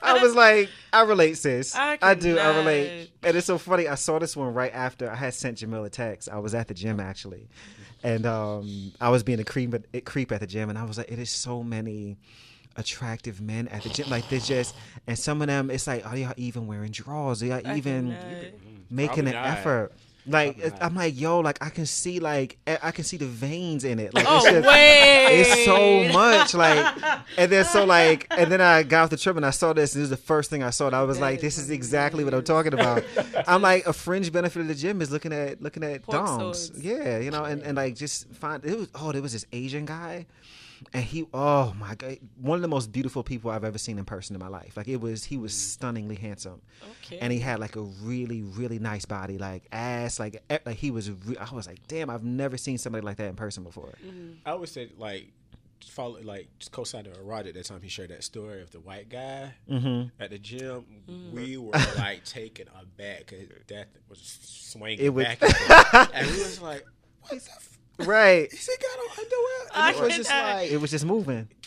[0.06, 1.76] I was like, I relate, sis.
[1.76, 2.38] I I, do.
[2.38, 3.12] I relate.
[3.24, 3.88] And it's so funny.
[3.88, 6.30] I saw this one right after I had sent Jamil a text.
[6.30, 7.50] I was at the gym actually,
[8.04, 10.98] and um, I was being a creep, a creep at the gym, and I was
[10.98, 12.18] like, it is so many
[12.76, 14.10] attractive men at the gym.
[14.10, 14.76] Like they just,
[15.08, 17.44] and some of them, it's like, are y'all even wearing drawers?
[17.44, 18.54] Are y'all I even cannot.
[18.90, 19.46] making an not.
[19.48, 19.94] effort?
[20.26, 20.84] Like Probably not.
[20.84, 24.00] I'm like, yo, like I can see like I I can see the veins in
[24.00, 24.14] it.
[24.14, 26.95] Like Oh it's just- wait, it's so much like
[27.38, 29.95] and then so like and then i got off the trip and i saw this
[29.95, 31.58] and this is the first thing i saw and i was That like is this
[31.58, 33.04] is exactly what i'm talking about
[33.48, 36.60] i'm like a fringe benefit of the gym is looking at looking at Pork doms
[36.68, 36.84] swords.
[36.84, 39.86] yeah you know and, and like just find it was oh there was this asian
[39.86, 40.26] guy
[40.94, 44.06] and he oh my god one of the most beautiful people i've ever seen in
[44.06, 45.56] person in my life like it was he was mm.
[45.56, 46.62] stunningly handsome
[47.04, 47.20] Okay.
[47.20, 51.12] and he had like a really really nice body like ass like like he was
[51.12, 54.34] re- i was like damn i've never seen somebody like that in person before mm-hmm.
[54.46, 55.32] I always say like
[55.90, 58.80] follow like just co-signed to Rod at that time he shared that story of the
[58.80, 60.08] white guy mm-hmm.
[60.22, 60.86] at the gym.
[61.10, 61.36] Mm-hmm.
[61.36, 66.12] We were like taken aback 'cause that was swinging It was- back and, forth.
[66.14, 66.86] and we was like,
[67.22, 67.62] what is that?
[67.99, 68.52] F- Right.
[68.52, 70.56] He said, "Got on underwear." I And it was just cannot.
[70.56, 71.48] like It was just moving.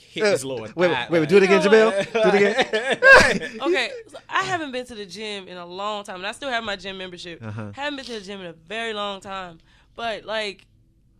[0.00, 2.12] hit his lower Wait, thigh, wait, wait, do it again, You know Jamil.
[2.12, 3.58] Do it again.
[3.62, 6.50] Okay, so I haven't been to the gym in a long time, and I still
[6.50, 7.42] have my gym membership.
[7.44, 7.70] Uh-huh.
[7.72, 9.58] Haven't been to the gym in a very long time,
[9.94, 10.66] but like,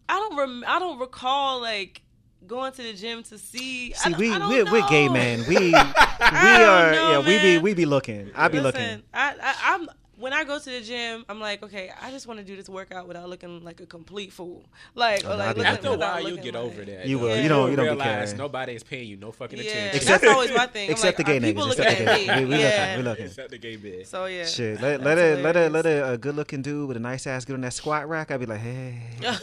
[0.09, 2.03] I don't rem- I don't recall like
[2.47, 3.93] going to the gym to see.
[3.93, 5.45] See, don't- we I don't we're, we're gay man.
[5.49, 7.27] We we are know, yeah.
[7.27, 8.31] We be we be looking.
[8.35, 9.03] I be Listen, looking.
[9.15, 12.41] I, I I'm when I go to the gym, I'm like, okay, I just want
[12.41, 14.65] to do this workout without looking like a complete fool.
[14.95, 16.85] Like, or no, I like be looking- After a while, you looking get like- over
[16.85, 17.07] that.
[17.07, 17.29] You will.
[17.29, 17.43] Yeah.
[17.43, 17.71] You don't.
[17.71, 18.37] You don't be realize caring.
[18.39, 19.97] nobody is paying you no fucking Yeah, attention.
[19.97, 20.91] Except- that's always my thing.
[20.91, 21.67] Except like, the gay niggas.
[21.73, 22.37] Except the at gay.
[22.37, 22.45] me?
[22.45, 22.69] We, we yeah.
[22.69, 22.97] looking.
[22.97, 23.27] We looking.
[23.27, 24.07] Except the gay bitch.
[24.07, 24.47] So yeah.
[24.47, 27.01] Shit, let, That's let it let it let a, a good looking dude with a
[27.01, 28.31] nice ass get on that squat rack.
[28.31, 29.01] I'd be like, hey.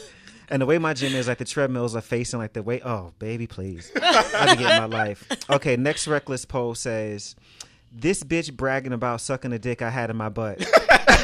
[0.49, 2.81] And the way my gym is, like the treadmills are facing like the way.
[2.83, 3.91] Oh, baby, please.
[3.95, 5.25] I be getting my life.
[5.49, 7.35] Okay, next reckless post says,
[7.93, 10.67] "This bitch bragging about sucking a dick I had in my butt." okay,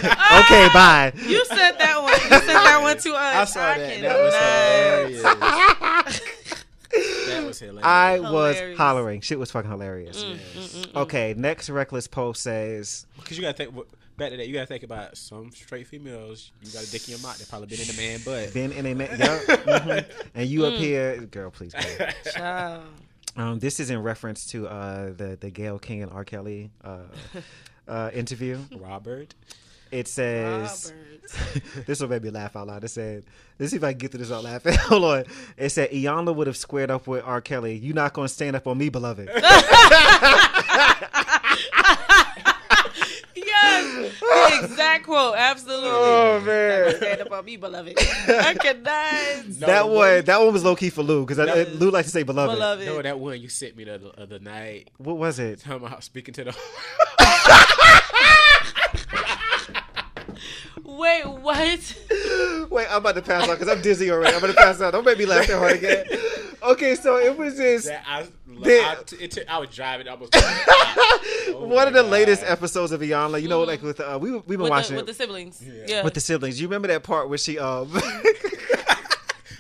[0.06, 0.72] ah!
[0.74, 1.12] bye.
[1.28, 2.14] You said that one.
[2.14, 3.36] You said that one to us.
[3.36, 4.02] I saw that.
[4.02, 6.30] That was hilarious.
[7.28, 7.84] that was hilarious.
[7.86, 8.78] I was Hilarious.
[8.78, 9.22] hollering.
[9.22, 10.24] Shit was fucking hilarious.
[10.24, 10.74] Mm, yes.
[10.76, 13.76] Mm, mm, okay, next reckless post says, Because you gotta think
[14.18, 14.48] back to that.
[14.48, 16.52] You gotta think about some straight females.
[16.64, 17.38] You got a dick in your mouth.
[17.38, 18.54] They probably been in a man butt.
[18.54, 20.06] "Been in a man." Yeah, mhm.
[20.36, 20.74] and you Mm.
[20.74, 21.52] up here, girl.
[21.52, 21.74] Please.
[21.74, 22.82] Go.
[23.36, 23.50] Child.
[23.50, 26.24] Um, this is in reference to uh, the the Gayle King and R.
[26.26, 27.00] Kelly uh,
[27.88, 28.60] uh, interview.
[28.78, 29.36] Robert.
[29.92, 30.94] It says.
[31.86, 32.84] This will make me laugh out loud.
[32.84, 33.24] It said,
[33.60, 34.74] let's see if I can get through this out laughing.
[34.80, 35.26] Hold on.
[35.58, 37.40] It said, Iyanla would have squared up with R.
[37.40, 37.76] Kelly.
[37.78, 39.30] You're not going to stand up on me, beloved.
[43.36, 44.26] Yes, the
[44.64, 45.36] exact quote.
[45.38, 45.90] Absolutely.
[45.92, 46.96] Oh, man.
[46.98, 47.94] Stand up on me, beloved.
[48.28, 49.48] I cannot.
[49.48, 52.08] No, that the one, that one was low key for Lou because That Lou likes
[52.08, 52.56] to say beloved.
[52.56, 52.86] Beloved.
[52.86, 54.90] No, that one you sent me the other, other night.
[54.98, 55.60] What was it?
[55.62, 56.56] Talking about speaking to the.
[60.84, 61.98] Wait, what?
[62.70, 64.34] Wait, I'm about to pass out because I'm dizzy already.
[64.36, 64.92] I'm about to pass out.
[64.92, 66.06] Don't make me laugh that hard again.
[66.62, 70.08] Okay, so it was just that I, They- I, it took, I was driving.
[70.08, 70.30] I was.
[71.52, 73.42] Oh one of my the latest episodes of Iyanla.
[73.42, 75.62] You know, like with uh, we we've been With watching the, it with the siblings.
[75.66, 75.84] Yeah.
[75.88, 76.04] Yeah.
[76.04, 76.62] with the siblings.
[76.62, 77.90] You remember that part where she um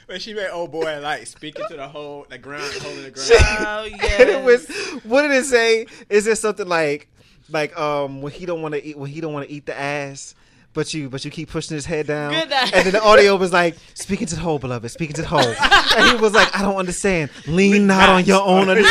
[0.05, 3.29] When she made old boy like speaking to the whole the ground, holding the ground.
[3.31, 4.19] Oh, yes.
[4.19, 4.67] it was
[5.03, 5.85] what did it say?
[6.09, 7.07] Is it something like
[7.49, 9.77] like um when he don't want to eat when he don't want to eat the
[9.77, 10.33] ass?
[10.79, 12.71] But you, but you keep pushing his head down, Good night.
[12.73, 15.41] and then the audio was like, "Speaking to the whole beloved, speaking to the whole,"
[15.41, 17.31] and he was like, "I don't understand.
[17.47, 18.85] Lean not on your own understanding."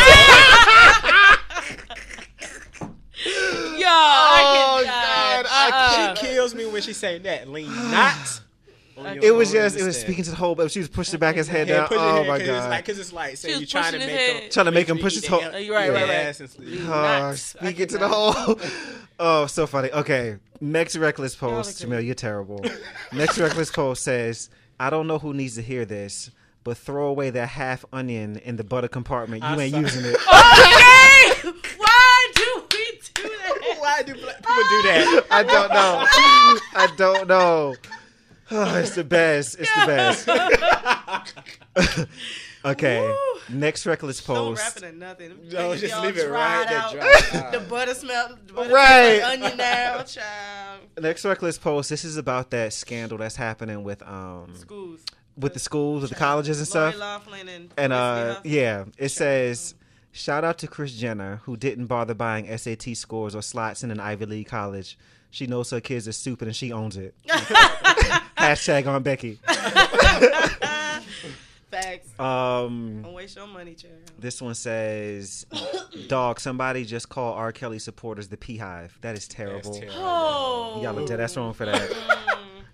[3.79, 4.85] Yo, Oh, I cannot.
[4.85, 6.15] God, I Uh-uh.
[6.15, 7.49] She kills me when she saying that.
[7.49, 8.41] Lean not.
[9.07, 11.19] On It was own just, it was speaking to the whole, but she was pushing
[11.19, 11.89] back his head down.
[11.89, 12.71] push Oh my my 'cause It's god!
[12.71, 14.51] like, cause it's like, say you was trying to make his him.
[14.51, 16.11] Trying to make him push his eat whole- Uh, you're right, your right, right.
[16.11, 16.81] ass and sleep.
[16.87, 18.59] Oh, speaking to the whole.
[19.21, 19.91] Oh, so funny.
[19.91, 22.65] Okay, next reckless post, Y'all are Jamil, you're terrible.
[23.13, 24.49] next reckless post says,
[24.79, 26.31] "I don't know who needs to hear this,
[26.65, 29.43] but throw away that half onion in the butter compartment.
[29.43, 31.53] You I ain't saw- using it." Okay.
[31.77, 33.77] Why do we do that?
[33.79, 35.25] Why do black people do that?
[35.31, 36.07] I don't know.
[36.75, 37.75] I don't know.
[38.51, 39.59] Oh, it's the best.
[39.59, 40.29] It's the best.
[42.65, 43.01] okay.
[43.01, 43.17] Woo.
[43.51, 44.63] Next reckless Don't post.
[44.63, 45.39] wrap it in nothing.
[45.51, 47.35] No, just leave it right there, out.
[47.35, 47.53] out.
[47.53, 48.37] The butter smell.
[48.47, 49.21] The butter Right.
[49.23, 50.81] Like onion now, child.
[51.01, 51.91] Next reckless post.
[51.91, 55.01] This is about that scandal that's happening with um Schools.
[55.37, 57.01] with the schools, with the colleges and Lori stuff.
[57.01, 59.75] Loughlin and And uh, yeah, it says,
[60.13, 64.01] "Shout out to Kris Jenner who didn't bother buying SAT scores or slots in an
[64.01, 64.99] Ivy League college.
[65.31, 67.15] She knows her kids are stupid and she owns it."
[68.37, 69.39] Hashtag on Becky.
[71.71, 72.19] Facts.
[72.19, 73.93] Um, Don't waste your money, child.
[74.19, 75.45] this one says,
[76.07, 77.53] "Dog, somebody just call R.
[77.53, 78.93] Kelly supporters the BeyHive.
[79.03, 79.73] That is terrible.
[79.73, 79.99] That's terrible.
[80.01, 80.81] Oh.
[80.83, 81.19] Y'all are dead.
[81.19, 81.95] That's wrong for that."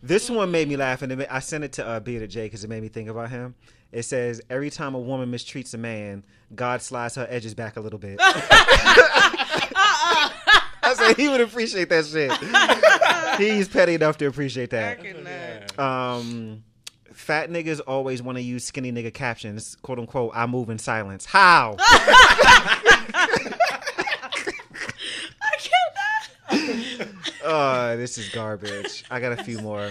[0.03, 2.63] This one made me laugh, and it I sent it to uh, Bearded J because
[2.63, 3.55] it made me think about him.
[3.91, 6.25] It says, "Every time a woman mistreats a man,
[6.55, 8.21] God slides her edges back a little bit."
[10.85, 12.31] I said he would appreciate that shit.
[13.41, 15.79] He's petty enough to appreciate that.
[15.79, 16.63] Um,
[17.13, 20.33] fat niggas always want to use skinny nigga captions, quote unquote.
[20.35, 21.25] I move in silence.
[21.25, 21.77] How?
[25.41, 25.57] I
[26.51, 27.09] cannot.
[27.45, 29.05] uh, this is garbage.
[29.11, 29.91] I got a few more.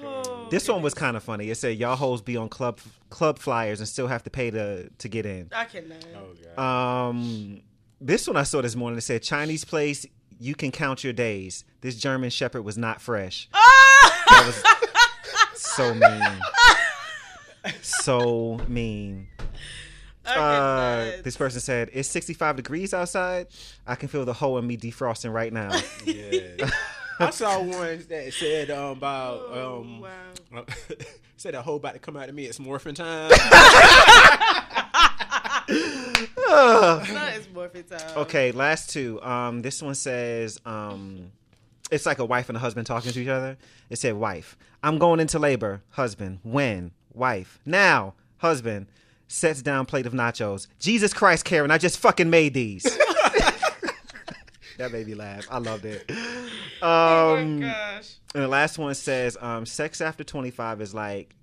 [0.00, 1.50] Oh, This one was kind of funny.
[1.50, 2.78] It said y'all hoes be on club
[3.10, 5.48] club flyers and still have to pay to to get in.
[5.52, 6.04] I cannot.
[6.14, 7.08] Oh god.
[7.10, 7.60] Um,
[8.00, 8.98] this one I saw this morning.
[8.98, 10.06] It said Chinese place.
[10.40, 11.64] You can count your days.
[11.80, 13.48] This German Shepherd was not fresh.
[14.30, 16.38] That was so mean.
[17.80, 19.26] So mean.
[20.26, 23.46] I Uh, this person said, "It's 65 degrees outside.
[23.86, 25.70] I can feel the hole in me defrosting right now."
[26.04, 26.70] Yeah.
[27.20, 30.00] I saw one that said um, about Oh, um,
[30.52, 30.64] wow.
[31.36, 32.44] said a hoe about to come out of me.
[32.44, 33.30] It's morphin time.
[36.50, 38.00] That is morphin time.
[38.18, 39.20] Okay, last two.
[39.22, 41.32] Um, this one says, um,
[41.90, 43.56] it's like a wife and a husband talking to each other.
[43.90, 46.92] It said, "Wife, I'm going into labor." Husband, when?
[47.12, 48.14] Wife, now.
[48.38, 48.86] Husband
[49.26, 50.68] sets down plate of nachos.
[50.78, 52.84] Jesus Christ, Karen, I just fucking made these.
[54.78, 55.46] that made me laugh.
[55.50, 56.10] I loved it.
[56.80, 58.14] Oh Um, my gosh.
[58.34, 61.34] and the last one says, um, "Sex after 25 is like."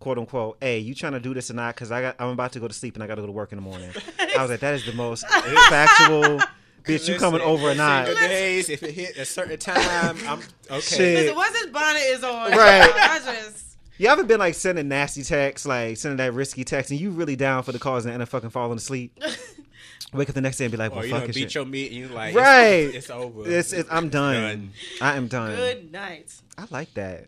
[0.00, 1.74] "Quote unquote." Hey, you trying to do this or not?
[1.74, 3.32] Because I got, I'm about to go to sleep and I got to go to
[3.32, 3.90] work in the morning.
[4.36, 5.26] I was like, that is the most
[5.68, 6.40] factual.
[6.84, 8.06] Bitch, you coming over or not?
[8.06, 10.38] days, if it hit a certain time, I'm
[10.70, 10.80] okay.
[10.80, 11.16] Shit.
[11.16, 12.90] Listen, once his bonnet is on, Right.
[12.94, 16.98] I just You ever been like sending nasty texts, like sending that risky text, and
[16.98, 19.18] you really down for the cause and end up fucking falling asleep?
[20.14, 21.40] Wake up the next day and be like, well, or you fuck know, it, beat
[21.42, 21.54] shit.
[21.56, 22.64] your meat and you like, Right.
[22.86, 23.46] It's, it's over.
[23.50, 24.34] It's, it's, I'm done.
[24.34, 24.70] Done.
[25.02, 25.56] I am done.
[25.56, 26.32] good night.
[26.56, 27.26] I like that.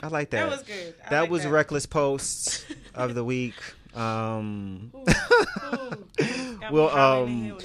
[0.00, 0.06] Yeah.
[0.06, 0.48] I like that.
[0.48, 0.94] That was good.
[1.06, 1.50] I that like was that.
[1.50, 2.64] reckless posts
[2.94, 3.54] of the week.
[3.94, 5.04] Um, Ooh,
[5.74, 6.58] ooh.
[6.72, 7.58] Well, um, no.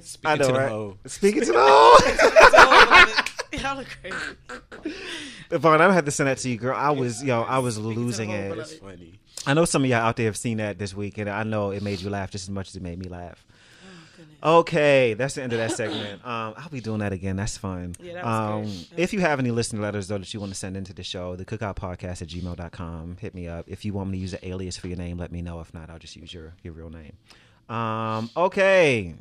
[0.00, 0.98] Speaking I know, to the hoe.
[1.06, 3.58] Speaking to the hoe.
[3.58, 4.16] Y'all look crazy.
[5.50, 6.76] Vaughn, I'm gonna have to send that to you, girl.
[6.76, 8.58] I was, yo, I was losing it.
[8.58, 9.20] It's funny.
[9.46, 11.70] I know some of y'all out there have seen that this week, and I know
[11.70, 13.45] it made you laugh just as much as it made me laugh.
[14.42, 16.22] Okay, that's the end of that segment.
[16.26, 17.36] Um, I'll be doing that again.
[17.36, 17.94] That's fun.
[18.00, 18.98] Yeah, that was um, good.
[18.98, 21.36] If you have any listener letters, though, that you want to send into the show,
[21.36, 23.64] the cookoutpodcast at gmail.com, hit me up.
[23.68, 25.60] If you want me to use an alias for your name, let me know.
[25.60, 27.12] If not, I'll just use your, your real name.
[27.68, 29.14] Um, okay.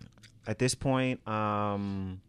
[0.47, 2.21] At this point, um,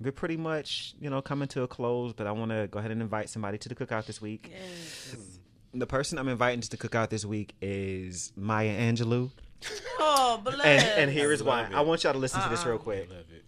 [0.00, 2.90] we're pretty much, you know, coming to a close, but I want to go ahead
[2.90, 4.50] and invite somebody to the cookout this week.
[4.52, 5.16] Yes.
[5.72, 9.30] The person I'm inviting to the cookout this week is Maya Angelou.
[9.98, 10.64] Oh, bless.
[10.64, 11.62] And, and here is I why.
[11.64, 11.74] it.
[11.74, 12.70] I want y'all to listen to this Uh-uh.
[12.70, 13.08] real quick.
[13.10, 13.44] I Love it.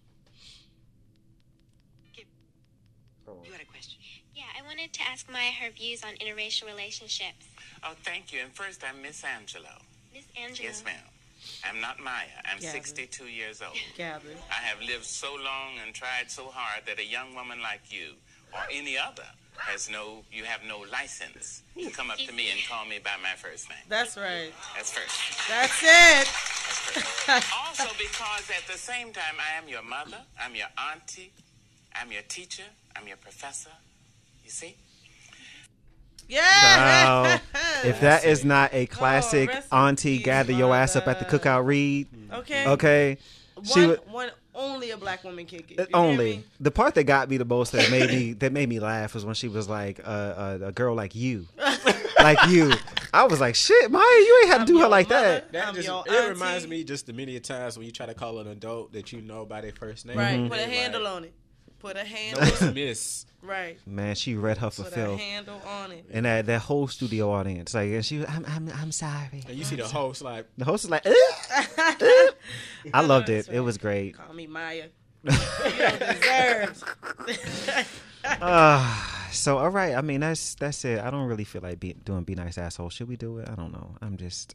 [3.44, 3.98] You had a question.
[4.34, 7.46] Yeah, I wanted to ask Maya her views on interracial relationships.
[7.84, 8.40] Oh, thank you.
[8.42, 9.64] And first, I'm Miss Angelou.
[10.14, 10.62] Miss Angelou.
[10.62, 10.94] Yes, ma'am.
[11.64, 12.26] I'm not Maya.
[12.44, 12.82] I'm Gavin.
[12.82, 13.76] 62 years old.
[13.96, 14.36] Gavin.
[14.50, 18.14] I have lived so long and tried so hard that a young woman like you
[18.52, 19.24] or any other
[19.58, 21.90] has no, you have no license to hmm.
[21.90, 23.78] come up to me and call me by my first name.
[23.88, 24.52] That's right.
[24.76, 25.48] That's first.
[25.48, 26.28] That's it.
[27.26, 31.32] That's also, because at the same time, I am your mother, I'm your auntie,
[31.94, 32.64] I'm your teacher,
[32.96, 33.70] I'm your professor.
[34.44, 34.76] You see?
[36.28, 36.42] Yeah.
[36.42, 37.40] Wow.
[37.84, 41.24] If that is not a oh, classic Oh, auntie gather your ass up at the
[41.24, 41.38] mother.
[41.38, 42.66] cookout read, okay.
[42.66, 43.18] okay?
[43.62, 45.70] She One, one only a black woman can get.
[45.70, 46.44] You hear only me?
[46.60, 49.24] the part that got me the most that made me that made me laugh was
[49.24, 51.46] when she was like uh, uh, a girl like you,
[52.20, 52.72] like you.
[53.14, 55.24] I was like, shit, Maya, you ain't had to I'm do her like mother.
[55.26, 55.52] that.
[55.52, 58.14] That I'm just, your it reminds me just the many times when you try to
[58.14, 60.18] call an adult that you know by their first name.
[60.18, 60.38] Right.
[60.38, 60.48] Mm-hmm.
[60.48, 61.32] Put a handle like, on it.
[61.78, 62.42] Put a No, handle.
[62.42, 63.26] it's miss.
[63.42, 63.78] Right.
[63.86, 66.06] Man, she read her for Put a handle on it.
[66.10, 69.42] and that that whole studio audience, like, and she, was, I'm, I'm, I'm sorry.
[69.48, 71.14] And you see the host like, The host is like, "Eh."
[72.94, 73.48] I loved it.
[73.48, 74.16] It was great.
[74.16, 74.88] Call me Maya.
[75.24, 75.30] you
[75.78, 76.84] don't deserve.
[78.24, 79.94] Uh, so all right.
[79.94, 81.00] I mean, that's that's it.
[81.00, 82.90] I don't really feel like be, doing be nice asshole.
[82.90, 83.48] Should we do it?
[83.48, 83.96] I don't know.
[84.00, 84.54] I'm just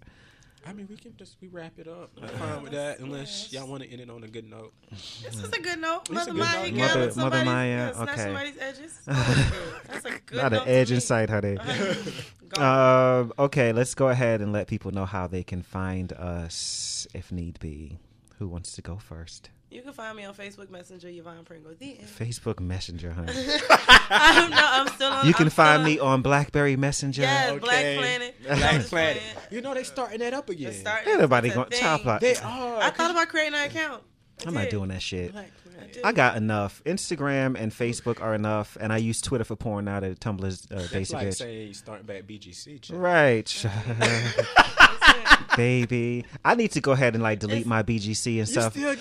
[0.65, 2.11] I mean, we can just we wrap it up.
[2.21, 4.73] I'm fine with that, unless y'all want to end it on a good note.
[4.91, 6.09] this is a good note.
[6.09, 6.65] a Mother good Maya, note.
[6.67, 8.23] you Mother- got Mother somebody's, Maya, yeah, snatch okay.
[8.23, 8.99] somebody's edges.
[9.05, 10.95] That's a good not an note to edge me.
[10.95, 11.57] in sight, honey.
[12.49, 12.61] Go.
[12.61, 17.31] Um, okay, let's go ahead and let people know how they can find us if
[17.31, 17.97] need be.
[18.39, 19.49] Who wants to go first?
[19.73, 21.71] You can find me on Facebook Messenger, Yvonne Pringle.
[21.77, 22.07] The end.
[22.07, 23.33] Facebook Messenger, honey.
[24.09, 25.25] I'm, no, I'm still on.
[25.27, 27.23] You can I'm find me on BlackBerry Messenger.
[27.23, 28.35] Yes, Black Planet.
[28.45, 29.23] Black Planet.
[29.51, 30.73] You know they starting that up again.
[30.73, 31.79] Starting- Ain't nobody going thing.
[31.79, 32.21] child plot.
[32.21, 32.81] They are.
[32.81, 34.03] I thought about creating an account.
[34.45, 35.31] I I'm not doing that shit.
[35.31, 35.51] Black
[36.03, 36.81] I got enough.
[36.85, 40.75] Instagram and Facebook are enough, and I use Twitter for porn now that Tumblr's uh,
[40.75, 41.35] That's basic like bitch.
[41.35, 42.81] saying starting back BGC.
[42.81, 42.95] chick.
[42.97, 43.47] Right,
[45.57, 46.25] baby.
[46.43, 48.75] I need to go ahead and like delete It's- my BGC and stuff.
[48.77, 48.95] I,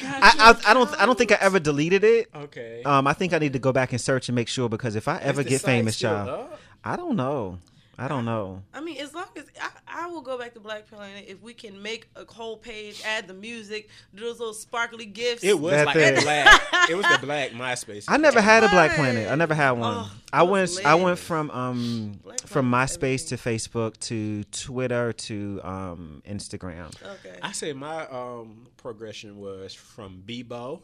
[0.66, 1.00] I, I don't.
[1.00, 2.28] I don't think I ever deleted it.
[2.34, 2.82] Okay.
[2.84, 5.08] Um, I think I need to go back and search and make sure because if
[5.08, 6.60] I ever get famous, child, up?
[6.84, 7.58] I don't know.
[7.98, 8.62] I don't know.
[8.72, 11.52] I mean, as long as I, I will go back to Black Planet if we
[11.52, 15.44] can make a whole page, add the music, do those little sparkly gifts.
[15.44, 16.18] It was That like thing.
[16.18, 16.62] a black.
[16.90, 18.06] It was the black MySpace.
[18.08, 19.30] I never had a Black Planet.
[19.30, 19.94] I never had one.
[19.98, 20.52] Oh, I went.
[20.70, 26.94] was I went from um Black from MySpace to Facebook to Twitter to um Instagram.
[27.02, 27.38] Okay.
[27.42, 30.80] I say my um progression was from Bebo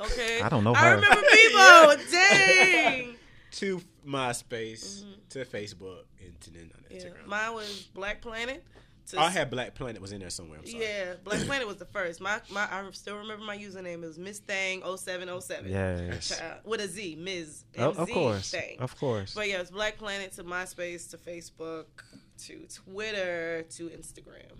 [0.00, 0.40] Okay.
[0.40, 2.10] I don't know I remember Bebo.
[2.10, 3.14] Dang.
[3.54, 5.12] To MySpace mm-hmm.
[5.30, 7.26] to Facebook and to then on Yeah, Instagram.
[7.26, 8.64] mine was Black Planet
[9.10, 10.58] to I had Black Planet was in there somewhere.
[10.58, 10.82] I'm sorry.
[10.82, 12.20] yeah, Black Planet was the first.
[12.20, 14.02] My my I still remember my username.
[14.02, 15.70] It was Miss Thang 0707.
[15.70, 16.38] Yes.
[16.38, 17.64] Child, uh, with a Z, Ms.
[17.78, 18.50] Oh, of course.
[18.50, 18.76] Thang.
[18.80, 19.34] Of course.
[19.34, 21.84] But yeah, it's Black Planet to MySpace to Facebook
[22.46, 24.58] to Twitter to Instagram.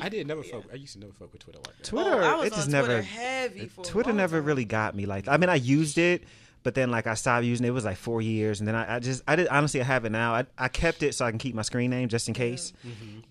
[0.00, 0.64] I did never fuck.
[0.72, 1.84] I used to never fuck with Twitter like that.
[1.84, 2.86] Twitter, oh, I was it just on never.
[2.86, 4.44] Twitter heavy for a Twitter long never time.
[4.44, 5.28] really got me like.
[5.28, 6.24] I mean, I used it,
[6.62, 7.68] but then like I stopped using it.
[7.68, 10.04] It was like four years, and then I, I just I did honestly I have
[10.04, 10.34] it now.
[10.34, 12.72] I, I kept it so I can keep my screen name just in case.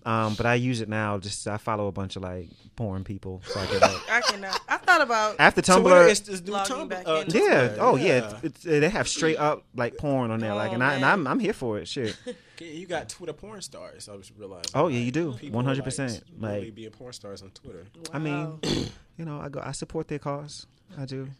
[0.04, 1.18] Um, but I use it now.
[1.18, 3.42] Just I follow a bunch of like porn people.
[3.44, 4.60] So I can, like, I cannot.
[4.68, 6.88] I thought about after Tumblr, is this new Tumblr.
[6.88, 7.34] back uh, in.
[7.34, 7.68] yeah.
[7.68, 10.54] Tumblr, Oh yeah, it's, uh, they have straight up like porn on there.
[10.54, 11.88] like, Oh, and I and I'm I'm here for it.
[11.88, 12.16] Shit.
[12.62, 14.06] You got Twitter porn stars.
[14.06, 14.72] I was realizing.
[14.74, 15.32] Oh, yeah, like, you do.
[15.32, 15.98] 100%.
[16.38, 17.86] Like, really Like- being porn stars on Twitter.
[18.12, 18.58] I mean,
[19.16, 20.66] you know, I go I support their cause.
[20.98, 21.30] I do.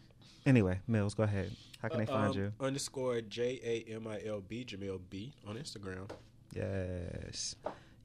[0.46, 1.54] Anyway, Mills, go ahead.
[1.82, 2.52] How can they find Um, you?
[2.60, 6.10] Underscore J A M I L B Jamil B on Instagram.
[6.54, 7.56] Yes.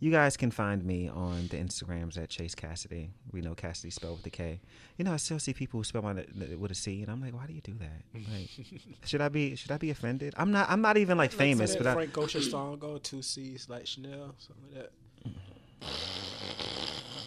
[0.02, 3.10] You guys can find me on the Instagrams at Chase Kassidy.
[3.32, 4.60] We know Kassidy spelled with a K.
[4.98, 6.14] You know, I still see people who spell my
[6.60, 8.04] with a C, and I'm like, why do you do that?
[8.14, 8.50] Like,
[9.06, 10.34] should I be should I be offended?
[10.38, 10.70] I'm not.
[10.70, 14.36] I'm not even like famous, That but Frank Gosha song go two C's like Chanel
[14.38, 14.92] something like that.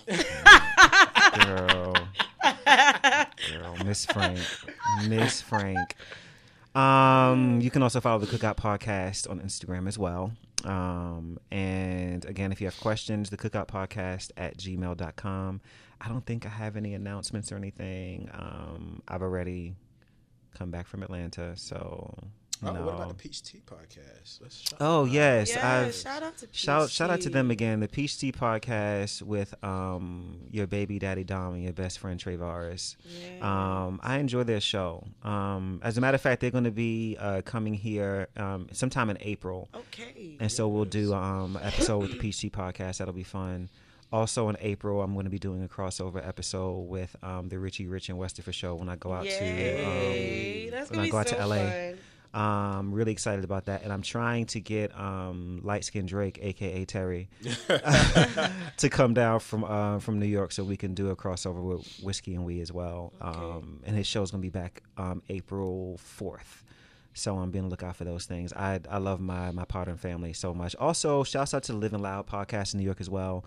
[1.46, 1.94] girl,
[3.52, 4.40] girl, Miss Frank,
[5.08, 5.94] Miss Frank.
[6.74, 10.32] Um, you can also follow the Cookout Podcast on Instagram as well.
[10.64, 15.60] Um, and again, if you have questions, the Cookout Podcast at gmail.com.
[16.00, 18.30] I don't think I have any announcements or anything.
[18.32, 19.74] Um, I've already
[20.56, 22.16] come back from Atlanta, so
[22.62, 22.82] Oh, no.
[22.84, 24.40] what about the Peach Tea podcast?
[24.40, 25.10] Let's shout Oh out.
[25.10, 27.80] yes, yeah, I've shout out to Peach shout shout out to them again.
[27.80, 32.96] The Peach Tea podcast with um your baby daddy Dom and your best friend Travaris.
[33.04, 33.84] Yeah.
[33.86, 35.04] Um, I enjoy their show.
[35.22, 39.10] Um, as a matter of fact, they're going to be uh, coming here um, sometime
[39.10, 40.36] in April, okay.
[40.40, 42.98] and so we'll do um an episode with the Peach Tea podcast.
[42.98, 43.68] That'll be fun.
[44.10, 47.86] Also in April, I'm going to be doing a crossover episode with um, the Richie
[47.86, 50.70] Rich and Westerford show when I go out Yay.
[50.70, 51.56] to um, That's when gonna I go out so to LA.
[51.56, 51.87] fun.
[52.34, 56.84] Um, really excited about that, and I'm trying to get um, light skin Drake, aka
[56.84, 57.28] Terry,
[58.76, 61.86] to come down from uh, from New York so we can do a crossover with
[62.02, 63.12] whiskey and we as well.
[63.20, 66.64] Um, and his show's gonna be back um, April fourth.
[67.14, 68.52] So I'm being on the lookout for those things.
[68.52, 70.76] I I love my my partner and family so much.
[70.76, 73.44] Also, shouts out to the Living Loud podcast in New York as well,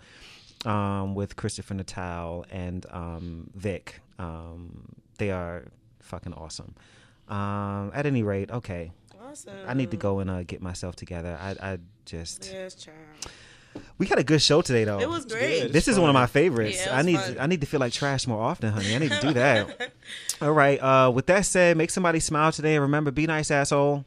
[0.64, 4.00] um, with Christopher Natal and um, Vic.
[4.18, 5.68] Um, they are
[6.00, 6.74] fucking awesome.
[7.28, 8.92] Um, at any rate, okay,
[9.30, 9.54] Awesome.
[9.66, 11.38] I need to go and uh, get myself together.
[11.40, 12.96] I, I just Yes, child.
[13.96, 14.98] we had a good show today though.
[15.00, 15.62] It was great.
[15.62, 15.72] good.
[15.72, 16.84] This is one of my favorites.
[16.84, 17.36] Yeah, I need fun.
[17.40, 18.94] I need to feel like trash more often, honey.
[18.94, 19.92] I need to do that.
[20.42, 20.78] All right.
[20.82, 24.04] Uh, with that said, make somebody smile today, and remember, be nice, asshole.